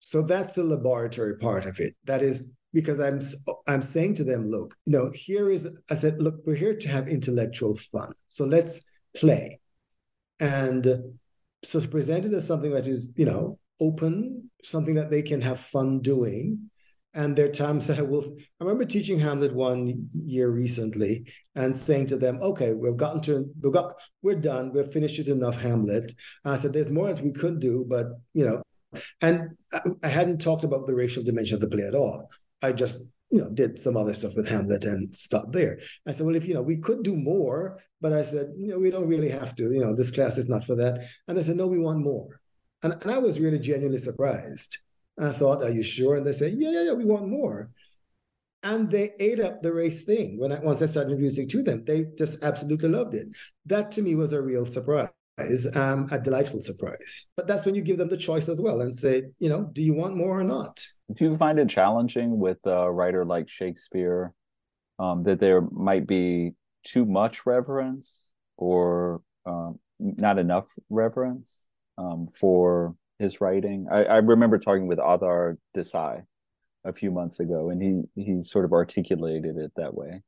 So 0.00 0.22
that's 0.22 0.54
the 0.54 0.64
laboratory 0.64 1.38
part 1.38 1.64
of 1.66 1.78
it. 1.78 1.94
That 2.04 2.22
is 2.22 2.52
because 2.72 3.00
I'm 3.00 3.20
I'm 3.66 3.82
saying 3.82 4.14
to 4.14 4.24
them, 4.24 4.46
look, 4.46 4.74
you 4.86 4.92
know, 4.92 5.10
here 5.14 5.50
is 5.50 5.68
I 5.90 5.94
said, 5.94 6.20
look, 6.20 6.36
we're 6.46 6.56
here 6.56 6.76
to 6.76 6.88
have 6.88 7.08
intellectual 7.08 7.76
fun. 7.76 8.12
So 8.28 8.44
let's 8.44 8.82
play. 9.14 9.60
And 10.40 11.16
so 11.62 11.80
to 11.80 11.88
present 11.88 12.24
it 12.24 12.32
as 12.32 12.46
something 12.46 12.72
that 12.72 12.86
is, 12.86 13.12
you 13.16 13.26
know, 13.26 13.58
open, 13.80 14.50
something 14.64 14.94
that 14.94 15.10
they 15.10 15.22
can 15.22 15.40
have 15.40 15.60
fun 15.60 16.00
doing. 16.00 16.70
And 17.14 17.36
there 17.36 17.46
are 17.46 17.52
times 17.52 17.86
that 17.86 17.98
I 17.98 18.02
will. 18.02 18.24
I 18.60 18.64
remember 18.64 18.84
teaching 18.84 19.18
Hamlet 19.18 19.54
one 19.54 20.08
year 20.12 20.48
recently 20.48 21.26
and 21.54 21.76
saying 21.76 22.06
to 22.06 22.16
them, 22.16 22.40
"Okay, 22.40 22.72
we've 22.72 22.96
gotten 22.96 23.20
to, 23.22 23.50
we've 23.60 23.72
got, 23.72 23.94
we're 24.22 24.34
done, 24.34 24.72
we've 24.72 24.92
finished 24.92 25.18
it 25.18 25.28
enough 25.28 25.56
Hamlet." 25.56 26.12
And 26.44 26.54
I 26.54 26.56
said, 26.56 26.72
"There's 26.72 26.90
more 26.90 27.12
that 27.12 27.22
we 27.22 27.32
could 27.32 27.60
do, 27.60 27.84
but 27.88 28.06
you 28.32 28.46
know." 28.46 28.62
And 29.20 29.56
I 30.02 30.08
hadn't 30.08 30.40
talked 30.40 30.64
about 30.64 30.86
the 30.86 30.94
racial 30.94 31.22
dimension 31.22 31.54
of 31.54 31.60
the 31.60 31.68
play 31.68 31.86
at 31.86 31.94
all. 31.94 32.30
I 32.62 32.72
just 32.72 32.98
you 33.30 33.40
know 33.40 33.50
did 33.50 33.78
some 33.78 33.96
other 33.96 34.14
stuff 34.14 34.36
with 34.36 34.48
Hamlet 34.48 34.84
and 34.84 35.14
stopped 35.14 35.52
there. 35.52 35.80
I 36.06 36.12
said, 36.12 36.26
well, 36.26 36.36
if 36.36 36.46
you 36.46 36.54
know 36.54 36.62
we 36.62 36.76
could 36.76 37.02
do 37.02 37.16
more, 37.16 37.78
but 38.00 38.12
I 38.12 38.22
said, 38.22 38.52
you 38.56 38.68
know, 38.68 38.78
we 38.78 38.90
don't 38.90 39.08
really 39.08 39.30
have 39.30 39.54
to. 39.56 39.72
You 39.72 39.80
know, 39.80 39.94
this 39.94 40.10
class 40.10 40.38
is 40.38 40.48
not 40.48 40.64
for 40.64 40.76
that. 40.76 41.08
And 41.26 41.36
they 41.36 41.42
said, 41.42 41.56
no, 41.56 41.66
we 41.66 41.78
want 41.78 42.00
more. 42.00 42.40
And, 42.82 42.92
and 43.00 43.10
I 43.10 43.18
was 43.18 43.40
really 43.40 43.58
genuinely 43.58 43.98
surprised. 43.98 44.78
I 45.18 45.32
thought, 45.32 45.62
are 45.62 45.70
you 45.70 45.82
sure? 45.82 46.16
And 46.16 46.26
they 46.26 46.32
said, 46.32 46.54
yeah, 46.54 46.70
yeah, 46.70 46.82
yeah, 46.84 46.92
we 46.92 47.04
want 47.04 47.28
more. 47.28 47.70
And 48.62 48.90
they 48.90 49.12
ate 49.18 49.40
up 49.40 49.60
the 49.60 49.72
race 49.72 50.04
thing 50.04 50.38
when 50.38 50.52
I 50.52 50.60
once 50.60 50.82
I 50.82 50.86
started 50.86 51.10
introducing 51.10 51.48
to 51.48 51.62
them. 51.62 51.84
They 51.84 52.06
just 52.16 52.42
absolutely 52.44 52.90
loved 52.90 53.14
it. 53.14 53.26
That 53.66 53.90
to 53.92 54.02
me 54.02 54.14
was 54.14 54.32
a 54.32 54.40
real 54.40 54.66
surprise 54.66 55.08
is 55.38 55.74
um, 55.76 56.08
a 56.10 56.18
delightful 56.18 56.60
surprise. 56.60 57.26
But 57.36 57.46
that's 57.46 57.66
when 57.66 57.74
you 57.74 57.82
give 57.82 57.98
them 57.98 58.08
the 58.08 58.16
choice 58.16 58.48
as 58.48 58.60
well 58.60 58.80
and 58.80 58.94
say, 58.94 59.24
you 59.38 59.48
know, 59.48 59.64
do 59.72 59.82
you 59.82 59.94
want 59.94 60.16
more 60.16 60.38
or 60.38 60.44
not? 60.44 60.84
Do 61.14 61.24
you 61.24 61.36
find 61.36 61.58
it 61.58 61.68
challenging 61.68 62.38
with 62.38 62.58
a 62.64 62.90
writer 62.90 63.24
like 63.24 63.48
Shakespeare 63.48 64.32
um, 64.98 65.22
that 65.24 65.40
there 65.40 65.60
might 65.60 66.06
be 66.06 66.52
too 66.84 67.04
much 67.04 67.46
reverence 67.46 68.30
or 68.56 69.22
um, 69.46 69.78
not 69.98 70.38
enough 70.38 70.66
reverence 70.90 71.64
um, 71.98 72.28
for 72.38 72.94
his 73.22 73.40
writing? 73.40 73.86
I, 73.90 74.04
I, 74.04 74.16
remember 74.16 74.58
talking 74.58 74.86
with 74.86 74.98
Adar 74.98 75.56
Desai 75.74 76.24
a 76.84 76.92
few 76.92 77.10
months 77.10 77.40
ago, 77.40 77.70
and 77.70 77.82
he 77.82 78.22
he 78.22 78.42
sort 78.42 78.64
of 78.64 78.72
articulated 78.72 79.56
it 79.56 79.72
that 79.76 79.94
way. 79.94 80.22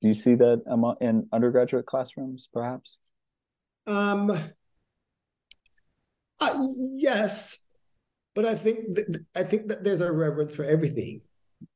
Do 0.00 0.08
you 0.08 0.14
see 0.14 0.34
that 0.36 0.62
in 1.00 1.28
undergraduate 1.32 1.86
classrooms, 1.86 2.48
perhaps? 2.52 2.96
Um, 3.86 4.30
uh, 6.40 6.68
yes, 6.94 7.66
but 8.34 8.46
I 8.46 8.54
think 8.54 8.96
th- 8.96 9.08
I 9.36 9.44
think 9.44 9.68
that 9.68 9.84
there's 9.84 10.00
a 10.00 10.10
reverence 10.10 10.54
for 10.54 10.64
everything 10.64 11.20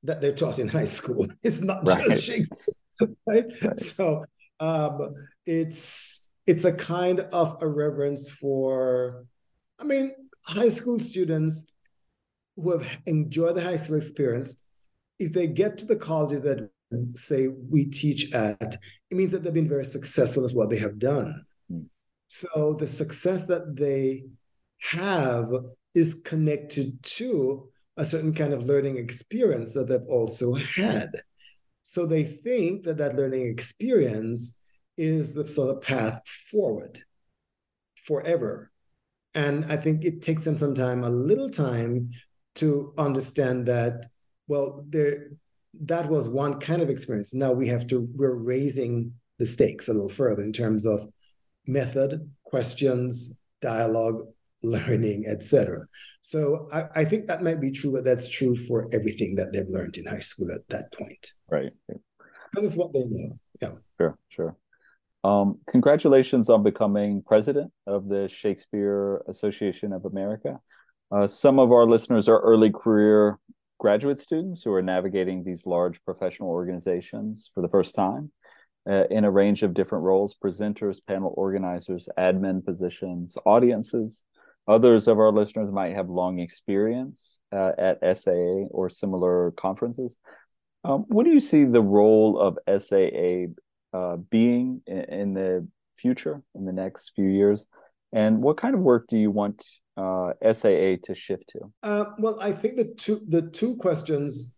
that 0.03 0.20
they're 0.20 0.34
taught 0.34 0.59
in 0.59 0.68
high 0.68 0.86
school. 0.86 1.26
It's 1.42 1.61
not 1.61 1.86
right. 1.86 2.05
just 2.05 2.24
Shakespeare, 2.24 2.74
right? 3.26 3.44
right? 3.62 3.80
So 3.80 4.24
um, 4.61 5.14
it's 5.44 6.28
it's 6.47 6.64
a 6.64 6.72
kind 6.72 7.20
of 7.20 7.59
a 7.61 7.68
reverence 7.68 8.30
for. 8.30 9.26
I 9.78 9.84
mean, 9.84 10.12
high 10.47 10.68
school 10.68 10.99
students 10.99 11.66
who 12.57 12.72
have 12.72 12.99
enjoyed 13.07 13.57
the 13.57 13.62
high 13.62 13.76
school 13.76 13.97
experience, 13.99 14.62
if 15.18 15.32
they 15.32 15.47
get 15.47 15.78
to 15.78 15.86
the 15.86 15.97
colleges 15.97 16.42
that 16.42 16.70
say 17.14 17.49
we 17.49 17.86
teach 17.86 18.32
at, 18.32 18.76
it 19.11 19.16
means 19.16 19.32
that 19.32 19.42
they've 19.42 19.53
been 19.53 19.68
very 19.68 19.84
successful 19.84 20.47
at 20.47 20.55
what 20.55 20.70
they 20.70 20.78
have 20.78 20.99
done. 20.99 21.44
Mm. 21.70 21.86
So 22.28 22.76
the 22.78 22.88
success 22.88 23.44
that 23.47 23.76
they 23.76 24.24
have 24.80 25.51
is 25.94 26.14
connected 26.24 27.03
to 27.03 27.68
a 27.97 28.05
certain 28.05 28.34
kind 28.34 28.53
of 28.53 28.64
learning 28.64 28.99
experience 28.99 29.72
that 29.74 29.88
they've 29.88 30.09
also 30.09 30.55
had. 30.55 31.11
So 31.82 32.05
they 32.05 32.24
think 32.24 32.84
that 32.84 32.99
that 32.99 33.14
learning 33.14 33.47
experience 33.47 34.59
is 34.97 35.34
the 35.34 35.49
sort 35.49 35.76
of 35.76 35.82
path 35.82 36.20
forward 36.51 37.03
forever. 38.05 38.70
And 39.37 39.66
I 39.66 39.76
think 39.76 40.05
it 40.05 40.22
takes 40.22 40.45
them 40.45 40.59
some 40.59 40.74
time, 40.74 41.05
a 41.05 41.11
little 41.11 41.51
time, 41.51 42.11
to 42.57 42.95
understand 42.97 43.66
that, 43.66 44.07
well, 44.49 44.84
there 44.89 45.28
that 45.82 46.09
was 46.09 46.28
one 46.28 46.59
kind 46.59 46.82
of 46.82 46.91
experience. 46.91 47.34
Now 47.34 47.53
we 47.53 47.68
have 47.68 47.87
to, 47.89 48.09
we're 48.14 48.34
raising 48.34 49.12
the 49.39 49.47
stakes 49.47 49.89
a 49.89 49.93
little 49.93 50.09
further 50.09 50.43
in 50.43 50.53
terms 50.53 50.87
of 50.87 51.07
method, 51.66 52.30
questions, 52.45 53.37
dialogue, 53.61 54.22
learning, 54.62 55.26
etc. 55.28 55.87
So 56.22 56.68
I, 56.72 56.84
I, 56.95 57.05
think 57.05 57.26
that 57.26 57.43
might 57.43 57.61
be 57.61 57.70
true, 57.70 57.93
but 57.93 58.05
that's 58.05 58.28
true 58.28 58.57
for 58.57 58.89
everything 58.93 59.34
that 59.37 59.53
they've 59.53 59.68
learned 59.68 59.99
in 59.99 60.07
high 60.07 60.18
school 60.20 60.51
at 60.51 60.66
that 60.70 60.93
point. 60.93 61.32
Right. 61.51 61.72
Because 61.87 62.70
it's 62.70 62.76
what 62.76 62.95
they 62.95 63.05
know. 63.05 63.39
Yeah. 63.61 63.72
Sure, 63.99 64.18
sure. 64.28 64.57
Um, 65.27 65.59
congratulations 65.66 66.49
on 66.49 66.62
becoming 66.62 67.20
president 67.20 67.72
of 67.85 68.09
the 68.09 68.29
Shakespeare 68.29 69.24
Association 69.27 69.93
of 69.93 70.05
America. 70.05 70.61
Uh, 71.11 71.27
some 71.27 71.59
of 71.59 71.72
our 71.72 71.85
listeners 71.85 72.29
are 72.29 72.39
early 72.39 72.70
career 72.70 73.41
graduate 73.81 74.20
students 74.20 74.62
who 74.62 74.72
are 74.72 74.83
navigating 74.83 75.43
these 75.43 75.66
large 75.66 76.01
professional 76.05 76.51
organizations 76.51 77.51
for 77.53 77.61
the 77.61 77.68
first 77.68 77.93
time 77.93 78.31
uh, 78.89 79.03
in 79.11 79.24
a 79.24 79.31
range 79.31 79.64
of 79.64 79.74
different 79.74 80.05
roles 80.05 80.37
presenters, 80.41 81.01
panel 81.05 81.35
organizers, 81.37 82.09
admin 82.16 82.64
positions, 82.64 83.37
audiences. 83.45 84.24
Others 84.68 85.09
of 85.09 85.18
our 85.18 85.33
listeners 85.33 85.72
might 85.72 85.97
have 85.97 86.09
long 86.09 86.39
experience 86.39 87.41
uh, 87.53 87.72
at 87.77 87.99
SAA 88.16 88.68
or 88.70 88.89
similar 88.89 89.51
conferences. 89.57 90.20
Um, 90.85 91.05
what 91.09 91.24
do 91.24 91.33
you 91.33 91.41
see 91.41 91.64
the 91.64 91.83
role 91.83 92.39
of 92.39 92.59
SAA 92.81 93.47
uh, 93.97 94.16
being 94.16 94.82
in, 94.86 95.05
in, 95.20 95.34
the 95.34 95.66
future, 95.97 96.42
in 96.55 96.64
the 96.64 96.72
next 96.72 97.12
few 97.14 97.28
years? 97.28 97.66
And 98.12 98.42
what 98.42 98.57
kind 98.57 98.74
of 98.74 98.80
work 98.80 99.09
do 99.09 99.18
you 99.18 99.30
want 99.30 99.64
uh, 99.97 100.32
SAA 100.42 100.97
to 101.05 101.14
shift 101.14 101.44
to? 101.51 101.61
Uh, 101.82 102.05
well, 102.18 102.38
I 102.40 102.53
think 102.53 102.76
the 102.76 102.94
two 102.97 103.20
the 103.28 103.42
two 103.42 103.76
questions 103.76 104.57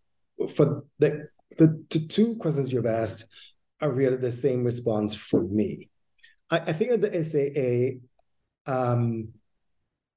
for 0.54 0.84
the 0.98 1.28
the, 1.56 1.84
the 1.90 2.00
two 2.08 2.36
questions 2.36 2.72
you've 2.72 2.86
asked 2.86 3.24
are 3.80 3.90
really 3.90 4.16
the 4.16 4.30
same 4.30 4.64
response 4.64 5.14
for 5.14 5.42
me. 5.44 5.88
I, 6.50 6.56
I 6.56 6.72
think 6.72 6.90
at 6.92 7.00
the 7.00 7.12
SAA, 7.24 8.72
um, 8.72 9.28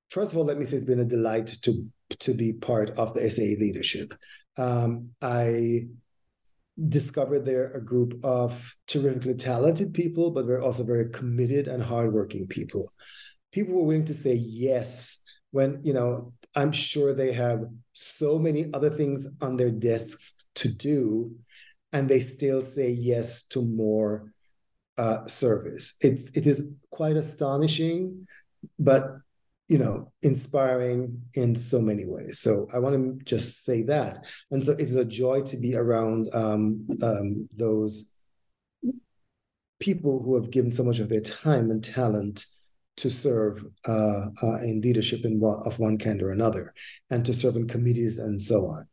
first 0.10 0.32
of 0.32 0.38
all, 0.38 0.46
let 0.46 0.58
me 0.58 0.66
say 0.66 0.78
it's 0.78 0.86
been 0.86 1.00
a 1.00 1.06
delight 1.06 1.48
to 1.64 1.86
to 2.20 2.34
be 2.34 2.54
part 2.54 2.90
of 2.92 3.14
the 3.14 3.30
SAA 3.30 3.56
leadership. 3.60 4.14
Um, 4.58 5.12
I 5.22 5.88
discovered 6.88 7.46
there 7.46 7.72
a 7.72 7.84
group 7.84 8.24
of 8.24 8.76
terrifically 8.88 9.36
talented 9.36 9.94
people, 9.94 10.32
but 10.32 10.48
they're 10.48 10.62
also 10.62 10.84
very 10.84 11.10
committed 11.10 11.68
and 11.68 11.84
hardworking 11.84 12.48
people. 12.48 12.92
People 13.52 13.76
were 13.76 13.84
willing 13.84 14.06
to 14.06 14.14
say 14.14 14.34
yes 14.34 15.20
when, 15.52 15.82
you 15.84 15.94
know, 15.94 16.34
I'm 16.56 16.72
sure 16.72 17.14
they 17.14 17.34
have 17.34 17.66
so 17.94 18.40
many 18.40 18.68
other 18.74 18.90
things 18.90 19.28
on 19.42 19.58
their 19.58 19.72
desks 19.72 20.48
to 20.56 20.70
do, 20.70 21.36
and 21.94 22.10
they 22.10 22.20
still 22.20 22.62
say 22.62 22.90
yes 22.90 23.44
to 23.48 23.62
more 23.62 24.34
uh, 24.98 25.26
service. 25.28 25.96
It's 26.02 26.30
it 26.32 26.46
is 26.46 26.68
quite 26.90 27.16
astonishing, 27.16 28.28
but 28.78 29.18
you 29.72 29.78
know, 29.78 30.12
inspiring 30.22 31.22
in 31.36 31.56
so 31.56 31.80
many 31.80 32.06
ways. 32.06 32.40
So 32.40 32.68
I 32.74 32.80
want 32.80 32.94
to 32.94 33.24
just 33.24 33.64
say 33.64 33.84
that. 33.84 34.26
And 34.52 34.62
so 34.62 34.74
it 34.74 34.82
is 34.82 34.98
a 34.98 35.06
joy 35.06 35.44
to 35.44 35.56
be 35.56 35.78
around 35.78 36.28
um, 36.34 36.86
um, 37.02 37.48
those 37.56 38.14
people 39.80 40.22
who 40.22 40.36
have 40.36 40.52
given 40.52 40.72
so 40.72 40.84
much 40.84 41.00
of 41.00 41.08
their 41.08 41.22
time 41.22 41.72
and 41.72 41.82
talent 41.82 42.46
to 42.98 43.10
serve 43.10 43.64
uh, 43.88 44.26
uh, 44.44 44.58
in 44.62 44.82
leadership 44.82 45.24
in 45.24 45.40
one, 45.40 45.62
of 45.66 45.80
one 45.80 45.98
kind 45.98 46.22
or 46.22 46.32
another, 46.32 46.74
and 47.10 47.26
to 47.26 47.34
serve 47.34 47.56
in 47.56 47.66
committees 47.66 48.18
and 48.18 48.42
so 48.42 48.66
on. 48.66 48.86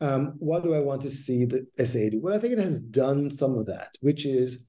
Um, 0.00 0.34
what 0.38 0.62
do 0.62 0.72
I 0.72 0.80
want 0.82 1.02
to 1.02 1.10
see 1.10 1.46
the 1.46 1.66
SAA 1.84 2.10
do? 2.12 2.20
Well, 2.22 2.32
I 2.32 2.38
think 2.38 2.52
it 2.52 2.60
has 2.60 2.80
done 2.80 3.28
some 3.28 3.58
of 3.58 3.66
that, 3.66 3.98
which 4.02 4.24
is 4.24 4.68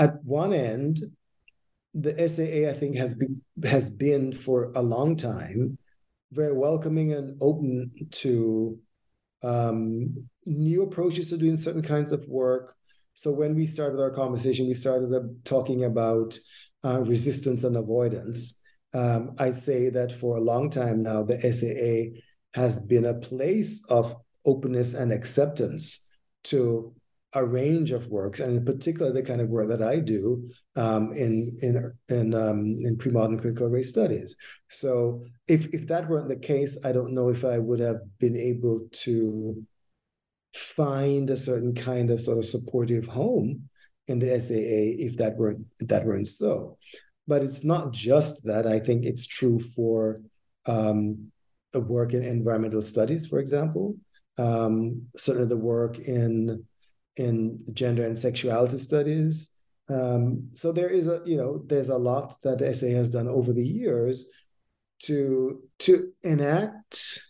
at 0.00 0.16
one 0.24 0.52
end, 0.52 0.98
the 1.94 2.28
SAA, 2.28 2.70
I 2.70 2.74
think, 2.74 2.96
has 2.96 3.14
been 3.14 3.40
has 3.64 3.90
been 3.90 4.32
for 4.32 4.72
a 4.74 4.82
long 4.82 5.16
time 5.16 5.78
very 6.32 6.52
welcoming 6.52 7.12
and 7.12 7.38
open 7.40 7.92
to 8.10 8.76
um, 9.44 10.26
new 10.44 10.82
approaches 10.82 11.30
to 11.30 11.36
doing 11.36 11.56
certain 11.56 11.82
kinds 11.82 12.10
of 12.10 12.26
work. 12.26 12.74
So 13.14 13.30
when 13.30 13.54
we 13.54 13.66
started 13.66 14.00
our 14.00 14.10
conversation, 14.10 14.66
we 14.66 14.74
started 14.74 15.12
talking 15.44 15.84
about 15.84 16.36
uh, 16.84 17.00
resistance 17.02 17.62
and 17.62 17.76
avoidance. 17.76 18.60
Um, 18.92 19.36
I 19.38 19.52
say 19.52 19.90
that 19.90 20.12
for 20.12 20.36
a 20.36 20.40
long 20.40 20.70
time 20.70 21.02
now, 21.02 21.22
the 21.22 21.38
SAA 21.52 22.18
has 22.60 22.80
been 22.80 23.04
a 23.04 23.14
place 23.14 23.82
of 23.88 24.16
openness 24.44 24.94
and 24.94 25.12
acceptance 25.12 26.10
to 26.44 26.92
a 27.34 27.44
range 27.44 27.90
of 27.90 28.06
works, 28.08 28.40
and 28.40 28.56
in 28.56 28.64
particular 28.64 29.12
the 29.12 29.22
kind 29.22 29.40
of 29.40 29.48
work 29.48 29.68
that 29.68 29.82
I 29.82 29.98
do 29.98 30.48
um, 30.76 31.12
in 31.12 31.56
in 31.62 31.92
in 32.08 32.34
um, 32.34 32.76
in 32.80 32.96
pre-modern 32.96 33.38
critical 33.40 33.68
race 33.68 33.88
studies. 33.88 34.36
So 34.70 35.24
if 35.48 35.66
if 35.74 35.86
that 35.88 36.08
weren't 36.08 36.28
the 36.28 36.38
case, 36.38 36.78
I 36.84 36.92
don't 36.92 37.14
know 37.14 37.28
if 37.28 37.44
I 37.44 37.58
would 37.58 37.80
have 37.80 38.00
been 38.18 38.36
able 38.36 38.86
to 39.04 39.62
find 40.54 41.28
a 41.30 41.36
certain 41.36 41.74
kind 41.74 42.10
of 42.10 42.20
sort 42.20 42.38
of 42.38 42.46
supportive 42.46 43.06
home 43.06 43.68
in 44.06 44.20
the 44.20 44.38
SAA 44.38 45.04
if 45.04 45.16
that 45.16 45.36
weren't 45.36 45.66
if 45.80 45.88
that 45.88 46.06
weren't 46.06 46.28
so. 46.28 46.78
But 47.26 47.42
it's 47.42 47.64
not 47.64 47.92
just 47.92 48.44
that. 48.44 48.66
I 48.66 48.78
think 48.78 49.04
it's 49.04 49.26
true 49.26 49.58
for 49.58 50.18
um, 50.66 51.32
work 51.74 52.12
in 52.12 52.22
environmental 52.22 52.82
studies, 52.82 53.26
for 53.26 53.40
example. 53.40 53.96
Um, 54.36 55.06
certainly 55.16 55.48
the 55.48 55.56
work 55.56 55.98
in 55.98 56.64
in 57.16 57.64
gender 57.72 58.04
and 58.04 58.18
sexuality 58.18 58.78
studies. 58.78 59.50
Um, 59.88 60.48
so 60.52 60.72
there 60.72 60.88
is 60.88 61.08
a 61.08 61.22
you 61.24 61.36
know 61.36 61.62
there's 61.66 61.90
a 61.90 61.96
lot 61.96 62.40
that 62.42 62.58
the 62.58 62.72
SAA 62.72 62.88
has 62.88 63.10
done 63.10 63.28
over 63.28 63.52
the 63.52 63.66
years 63.66 64.30
to 65.00 65.62
to 65.80 66.12
enact 66.22 67.20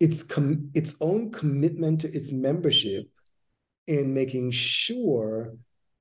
its 0.00 0.22
com- 0.22 0.70
its 0.74 0.94
own 1.00 1.30
commitment 1.30 2.00
to 2.02 2.12
its 2.12 2.32
membership 2.32 3.08
in 3.86 4.14
making 4.14 4.50
sure 4.50 5.54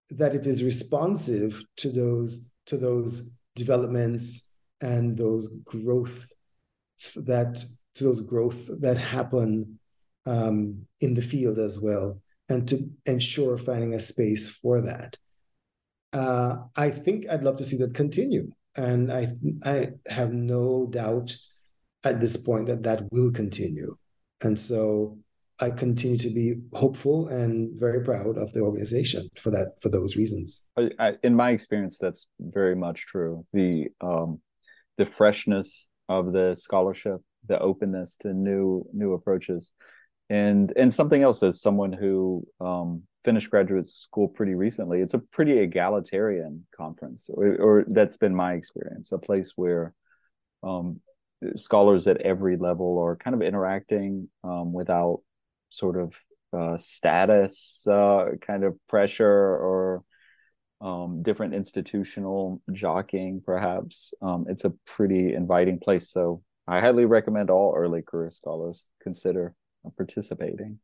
that 0.09 0.33
it 0.33 0.45
is 0.45 0.63
responsive 0.63 1.63
to 1.77 1.91
those 1.91 2.51
to 2.67 2.77
those 2.77 3.35
developments 3.55 4.57
and 4.81 5.17
those 5.17 5.47
growth 5.65 6.31
that 7.15 7.63
to 7.95 8.03
those 8.03 8.21
growth 8.21 8.69
that 8.81 8.97
happen 8.97 9.79
um, 10.25 10.85
in 11.01 11.13
the 11.13 11.21
field 11.21 11.59
as 11.59 11.79
well 11.79 12.21
and 12.49 12.67
to 12.67 12.89
ensure 13.05 13.57
finding 13.57 13.93
a 13.93 13.99
space 13.99 14.47
for 14.47 14.81
that. 14.81 15.17
Uh, 16.13 16.57
I 16.75 16.89
think 16.91 17.25
I'd 17.29 17.43
love 17.43 17.57
to 17.57 17.63
see 17.63 17.77
that 17.77 17.93
continue, 17.93 18.47
and 18.75 19.11
I 19.11 19.27
I 19.63 19.89
have 20.07 20.31
no 20.31 20.87
doubt 20.89 21.35
at 22.03 22.21
this 22.21 22.37
point 22.37 22.67
that 22.67 22.83
that 22.83 23.11
will 23.11 23.31
continue, 23.31 23.95
and 24.41 24.57
so 24.57 25.17
I 25.59 25.69
continue 25.69 26.17
to 26.17 26.29
be 26.29 26.55
hopeful 26.73 27.27
and 27.27 27.79
very 27.79 28.03
proud 28.03 28.37
of 28.37 28.51
the 28.51 28.59
organization 28.59 29.29
for 29.41 29.51
that 29.51 29.73
for 29.81 29.89
those 29.89 30.17
reasons. 30.17 30.65
I, 30.77 30.89
I, 30.99 31.13
in 31.23 31.33
my 31.33 31.51
experience, 31.51 31.97
that's 31.97 32.27
very 32.39 32.75
much 32.75 33.05
true. 33.07 33.45
The 33.53 33.87
um, 34.01 34.41
the 34.97 35.05
freshness 35.05 35.89
of 36.09 36.33
the 36.33 36.55
scholarship, 36.55 37.21
the 37.47 37.59
openness 37.59 38.17
to 38.21 38.33
new 38.33 38.85
new 38.93 39.13
approaches 39.13 39.71
and 40.29 40.73
and 40.75 40.93
something 40.93 41.21
else 41.21 41.43
as 41.43 41.61
someone 41.61 41.93
who 41.93 42.45
um, 42.59 43.03
finished 43.23 43.49
graduate 43.49 43.87
school 43.87 44.27
pretty 44.27 44.53
recently 44.53 45.01
it's 45.01 45.13
a 45.13 45.19
pretty 45.19 45.57
egalitarian 45.59 46.65
conference 46.75 47.29
or, 47.33 47.55
or 47.57 47.85
that's 47.87 48.17
been 48.17 48.35
my 48.35 48.53
experience 48.53 49.11
a 49.11 49.17
place 49.17 49.53
where 49.55 49.93
um, 50.63 50.99
scholars 51.55 52.07
at 52.07 52.21
every 52.21 52.57
level 52.57 52.99
are 52.99 53.15
kind 53.15 53.35
of 53.35 53.41
interacting 53.41 54.29
um, 54.43 54.73
without 54.73 55.21
sort 55.69 55.97
of 55.97 56.15
uh, 56.53 56.77
status 56.77 57.85
uh, 57.87 58.27
kind 58.41 58.63
of 58.63 58.75
pressure 58.87 59.27
or 59.27 60.03
um, 60.81 61.23
different 61.23 61.53
institutional 61.53 62.61
jockeying 62.71 63.41
perhaps. 63.45 64.13
Um, 64.21 64.45
it's 64.49 64.65
a 64.65 64.73
pretty 64.85 65.33
inviting 65.33 65.79
place 65.79 66.09
so 66.09 66.41
I 66.67 66.79
highly 66.79 67.05
recommend 67.05 67.49
all 67.49 67.75
early 67.75 68.01
career 68.01 68.31
scholars 68.31 68.87
consider 69.01 69.53
participating. 69.91 70.79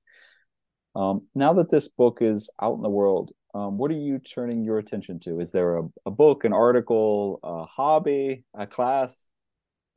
Um, 0.96 1.28
now 1.34 1.54
that 1.54 1.70
this 1.70 1.88
book 1.88 2.20
is 2.22 2.50
out 2.62 2.76
in 2.76 2.82
the 2.82 2.90
world, 2.90 3.32
um, 3.54 3.78
what 3.78 3.92
are 3.92 3.96
you 3.96 4.20
turning 4.20 4.64
your 4.64 4.78
attention 4.78 5.20
to? 5.22 5.40
Is 5.40 5.52
there 5.52 5.78
a, 5.78 5.84
a 6.06 6.12
book, 6.12 6.44
an 6.46 6.54
article, 6.54 7.40
a 7.44 7.66
hobby, 7.66 8.44
a 8.58 8.66
class? 8.66 9.28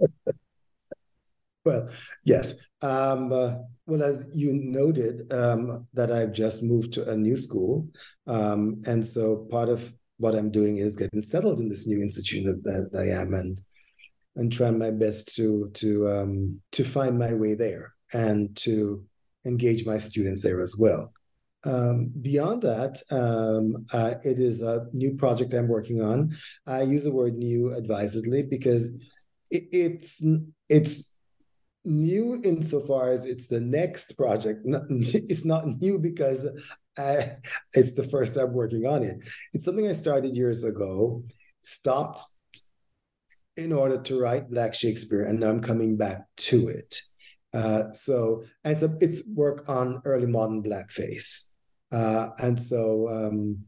well, 1.64 1.88
yes. 2.24 2.66
Um, 2.82 3.32
uh, 3.32 3.54
well, 3.86 4.02
as 4.02 4.30
you 4.34 4.52
noted, 4.52 5.32
um, 5.32 5.86
that 5.94 6.10
I've 6.10 6.32
just 6.32 6.62
moved 6.62 6.92
to 6.94 7.08
a 7.10 7.16
new 7.16 7.36
school, 7.36 7.88
um, 8.26 8.82
and 8.86 9.04
so 9.04 9.46
part 9.50 9.68
of 9.68 9.92
what 10.18 10.34
I'm 10.34 10.50
doing 10.50 10.78
is 10.78 10.96
getting 10.96 11.22
settled 11.22 11.60
in 11.60 11.68
this 11.68 11.86
new 11.86 12.00
institution 12.02 12.44
that, 12.44 12.62
that 12.64 12.98
I 12.98 13.20
am, 13.20 13.34
and 13.34 13.60
and 14.36 14.52
trying 14.52 14.78
my 14.78 14.90
best 14.90 15.34
to 15.36 15.70
to 15.74 16.08
um, 16.08 16.60
to 16.72 16.84
find 16.84 17.18
my 17.18 17.34
way 17.34 17.54
there 17.54 17.93
and 18.14 18.56
to 18.56 19.04
engage 19.44 19.84
my 19.84 19.98
students 19.98 20.42
there 20.42 20.60
as 20.60 20.76
well. 20.78 21.12
Um, 21.64 22.12
beyond 22.20 22.62
that, 22.62 23.00
um, 23.10 23.86
uh, 23.92 24.14
it 24.24 24.38
is 24.38 24.62
a 24.62 24.86
new 24.92 25.14
project 25.14 25.52
I'm 25.54 25.68
working 25.68 26.02
on. 26.02 26.34
I 26.66 26.82
use 26.82 27.04
the 27.04 27.12
word 27.12 27.34
new 27.34 27.74
advisedly 27.74 28.42
because 28.42 28.90
it, 29.50 29.64
it's 29.72 30.24
it's 30.68 31.14
new 31.84 32.40
insofar 32.44 33.10
as 33.10 33.24
it's 33.24 33.46
the 33.48 33.60
next 33.60 34.16
project. 34.16 34.60
It's 34.90 35.44
not 35.44 35.66
new 35.66 35.98
because 35.98 36.46
I, 36.98 37.36
it's 37.72 37.94
the 37.94 38.04
first 38.04 38.34
time 38.34 38.52
working 38.52 38.86
on 38.86 39.02
it. 39.02 39.16
It's 39.52 39.64
something 39.64 39.86
I 39.86 39.92
started 39.92 40.36
years 40.36 40.64
ago, 40.64 41.24
stopped 41.62 42.20
in 43.56 43.72
order 43.72 44.00
to 44.02 44.20
write 44.20 44.50
Black 44.50 44.74
Shakespeare, 44.74 45.24
and 45.24 45.40
now 45.40 45.48
I'm 45.48 45.60
coming 45.60 45.96
back 45.96 46.24
to 46.36 46.68
it. 46.68 47.00
Uh, 47.54 47.90
so 47.92 48.42
and 48.64 48.76
it's, 49.00 49.22
work 49.28 49.68
on 49.68 50.02
early 50.04 50.26
modern 50.26 50.62
blackface. 50.62 51.50
Uh, 51.92 52.30
and 52.38 52.58
so 52.58 53.08
um, 53.08 53.58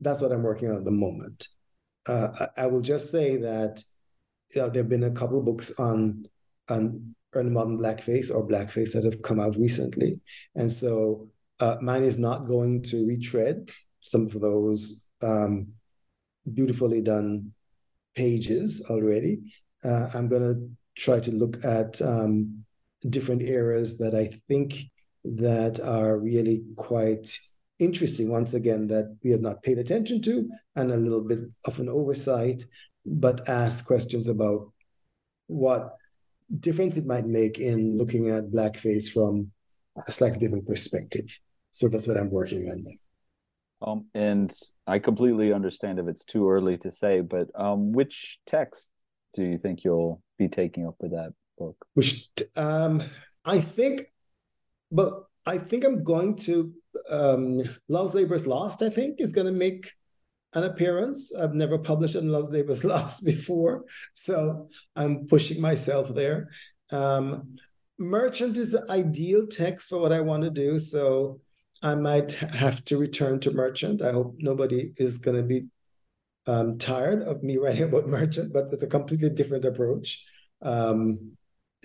that's 0.00 0.22
what 0.22 0.30
I'm 0.30 0.44
working 0.44 0.70
on 0.70 0.76
at 0.76 0.84
the 0.84 0.92
moment. 0.92 1.48
Uh, 2.08 2.28
I, 2.56 2.62
I, 2.62 2.66
will 2.66 2.82
just 2.82 3.10
say 3.10 3.36
that 3.38 3.82
you 4.54 4.62
know, 4.62 4.68
there 4.70 4.84
have 4.84 4.88
been 4.88 5.02
a 5.02 5.10
couple 5.10 5.42
books 5.42 5.72
on 5.78 6.24
on 6.68 7.14
early 7.32 7.50
modern 7.50 7.78
blackface 7.78 8.32
or 8.32 8.46
blackface 8.46 8.92
that 8.92 9.02
have 9.02 9.22
come 9.22 9.40
out 9.40 9.56
recently, 9.56 10.20
and 10.54 10.70
so 10.70 11.28
uh, 11.58 11.76
mine 11.80 12.04
is 12.04 12.18
not 12.18 12.46
going 12.46 12.82
to 12.82 13.06
retread 13.08 13.70
some 14.00 14.26
of 14.26 14.40
those 14.40 15.08
um, 15.22 15.66
beautifully 16.54 17.02
done 17.02 17.52
pages 18.14 18.84
already. 18.88 19.40
Uh, 19.84 20.06
I'm 20.14 20.28
going 20.28 20.42
to 20.42 20.70
try 20.94 21.18
to 21.18 21.32
look 21.32 21.64
at 21.64 22.00
um, 22.02 22.64
different 23.08 23.42
areas 23.42 23.98
that 23.98 24.14
I 24.14 24.30
think 24.48 24.84
that 25.24 25.80
are 25.80 26.18
really 26.18 26.62
quite 26.76 27.36
interesting. 27.78 28.30
Once 28.30 28.54
again 28.54 28.86
that 28.88 29.16
we 29.22 29.30
have 29.30 29.42
not 29.42 29.62
paid 29.62 29.78
attention 29.78 30.22
to 30.22 30.48
and 30.76 30.90
a 30.90 30.96
little 30.96 31.22
bit 31.22 31.40
of 31.64 31.78
an 31.78 31.88
oversight 31.88 32.64
but 33.06 33.48
ask 33.48 33.86
questions 33.86 34.26
about 34.26 34.72
what 35.46 35.94
difference 36.60 36.96
it 36.96 37.06
might 37.06 37.24
make 37.24 37.58
in 37.58 37.96
looking 37.96 38.30
at 38.30 38.50
blackface 38.50 39.10
from 39.10 39.52
a 40.08 40.12
slightly 40.12 40.38
different 40.38 40.66
perspective. 40.66 41.38
So 41.72 41.88
that's 41.88 42.06
what 42.06 42.16
i'm 42.16 42.30
working 42.30 42.68
on 42.70 42.82
now. 42.82 43.86
Um, 43.86 44.06
and 44.14 44.52
i 44.86 44.98
completely 44.98 45.52
understand 45.52 45.98
if 45.98 46.08
it's 46.08 46.24
too 46.24 46.48
early 46.50 46.78
to 46.78 46.90
say 46.90 47.20
but 47.20 47.48
um, 47.54 47.92
which 47.92 48.38
text 48.46 48.90
do 49.34 49.42
you 49.44 49.58
think 49.58 49.84
you'll 49.84 50.22
be 50.38 50.48
taking 50.48 50.86
up 50.86 50.94
with 50.98 51.10
that 51.10 51.32
book 51.58 51.86
which 51.94 52.28
um, 52.56 53.02
i 53.44 53.60
think 53.60 54.06
but 54.90 55.24
I 55.46 55.58
think 55.58 55.84
I'm 55.84 56.02
going 56.02 56.36
to 56.36 56.72
um, 57.10 57.62
Love's 57.88 58.14
Labor's 58.14 58.46
Lost. 58.46 58.82
I 58.82 58.90
think 58.90 59.20
is 59.20 59.32
going 59.32 59.46
to 59.46 59.52
make 59.52 59.92
an 60.54 60.64
appearance. 60.64 61.34
I've 61.34 61.54
never 61.54 61.78
published 61.78 62.16
on 62.16 62.28
Love's 62.28 62.50
Labor's 62.50 62.84
Lost 62.94 63.24
before, 63.24 63.84
so 64.14 64.68
I'm 64.96 65.26
pushing 65.26 65.60
myself 65.60 66.12
there. 66.14 66.50
Um, 66.90 67.56
Merchant 67.98 68.56
is 68.56 68.72
the 68.72 68.84
ideal 68.90 69.46
text 69.46 69.88
for 69.88 69.98
what 69.98 70.12
I 70.12 70.20
want 70.20 70.42
to 70.42 70.50
do, 70.50 70.78
so 70.78 71.40
I 71.82 71.94
might 71.94 72.32
have 72.32 72.84
to 72.86 72.98
return 72.98 73.40
to 73.40 73.52
Merchant. 73.52 74.02
I 74.02 74.12
hope 74.12 74.34
nobody 74.38 74.92
is 74.96 75.18
going 75.18 75.36
to 75.36 75.42
be 75.42 75.66
um, 76.46 76.78
tired 76.78 77.22
of 77.22 77.42
me 77.42 77.56
writing 77.58 77.84
about 77.84 78.08
Merchant, 78.08 78.52
but 78.52 78.66
it's 78.72 78.82
a 78.82 78.88
completely 78.88 79.30
different 79.30 79.64
approach. 79.64 80.24
Um, 80.60 81.35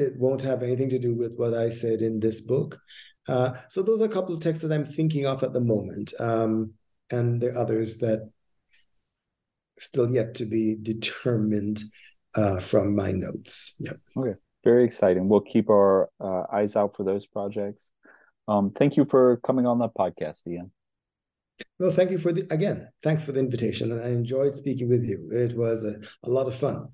it 0.01 0.19
won't 0.19 0.41
have 0.41 0.63
anything 0.63 0.89
to 0.89 0.99
do 0.99 1.15
with 1.15 1.35
what 1.37 1.53
I 1.53 1.69
said 1.69 2.01
in 2.01 2.19
this 2.19 2.41
book. 2.41 2.79
Uh, 3.27 3.53
so 3.69 3.81
those 3.81 4.01
are 4.01 4.05
a 4.05 4.09
couple 4.09 4.35
of 4.35 4.41
texts 4.41 4.63
that 4.63 4.73
I'm 4.73 4.85
thinking 4.85 5.25
of 5.25 5.43
at 5.43 5.53
the 5.53 5.61
moment. 5.61 6.13
Um, 6.19 6.73
and 7.09 7.41
there 7.41 7.53
are 7.53 7.59
others 7.59 7.97
that 7.97 8.29
still 9.77 10.11
yet 10.11 10.35
to 10.35 10.45
be 10.45 10.77
determined 10.81 11.83
uh, 12.35 12.59
from 12.59 12.95
my 12.95 13.11
notes. 13.11 13.75
Yep. 13.79 13.95
Okay. 14.17 14.39
Very 14.63 14.85
exciting. 14.85 15.27
We'll 15.27 15.41
keep 15.41 15.69
our 15.69 16.09
uh, 16.19 16.43
eyes 16.53 16.75
out 16.75 16.95
for 16.95 17.03
those 17.03 17.25
projects. 17.25 17.91
Um, 18.47 18.71
thank 18.71 18.95
you 18.95 19.05
for 19.05 19.37
coming 19.37 19.65
on 19.65 19.79
the 19.79 19.89
podcast, 19.89 20.47
Ian. 20.47 20.71
Well, 21.79 21.91
thank 21.91 22.11
you 22.11 22.17
for 22.17 22.31
the 22.31 22.45
again. 22.49 22.89
Thanks 23.03 23.25
for 23.25 23.31
the 23.31 23.39
invitation, 23.39 23.91
and 23.91 24.03
I 24.03 24.09
enjoyed 24.09 24.53
speaking 24.53 24.89
with 24.89 25.03
you. 25.03 25.29
It 25.31 25.55
was 25.55 25.83
a, 25.83 25.95
a 26.27 26.29
lot 26.29 26.47
of 26.47 26.55
fun. 26.55 26.89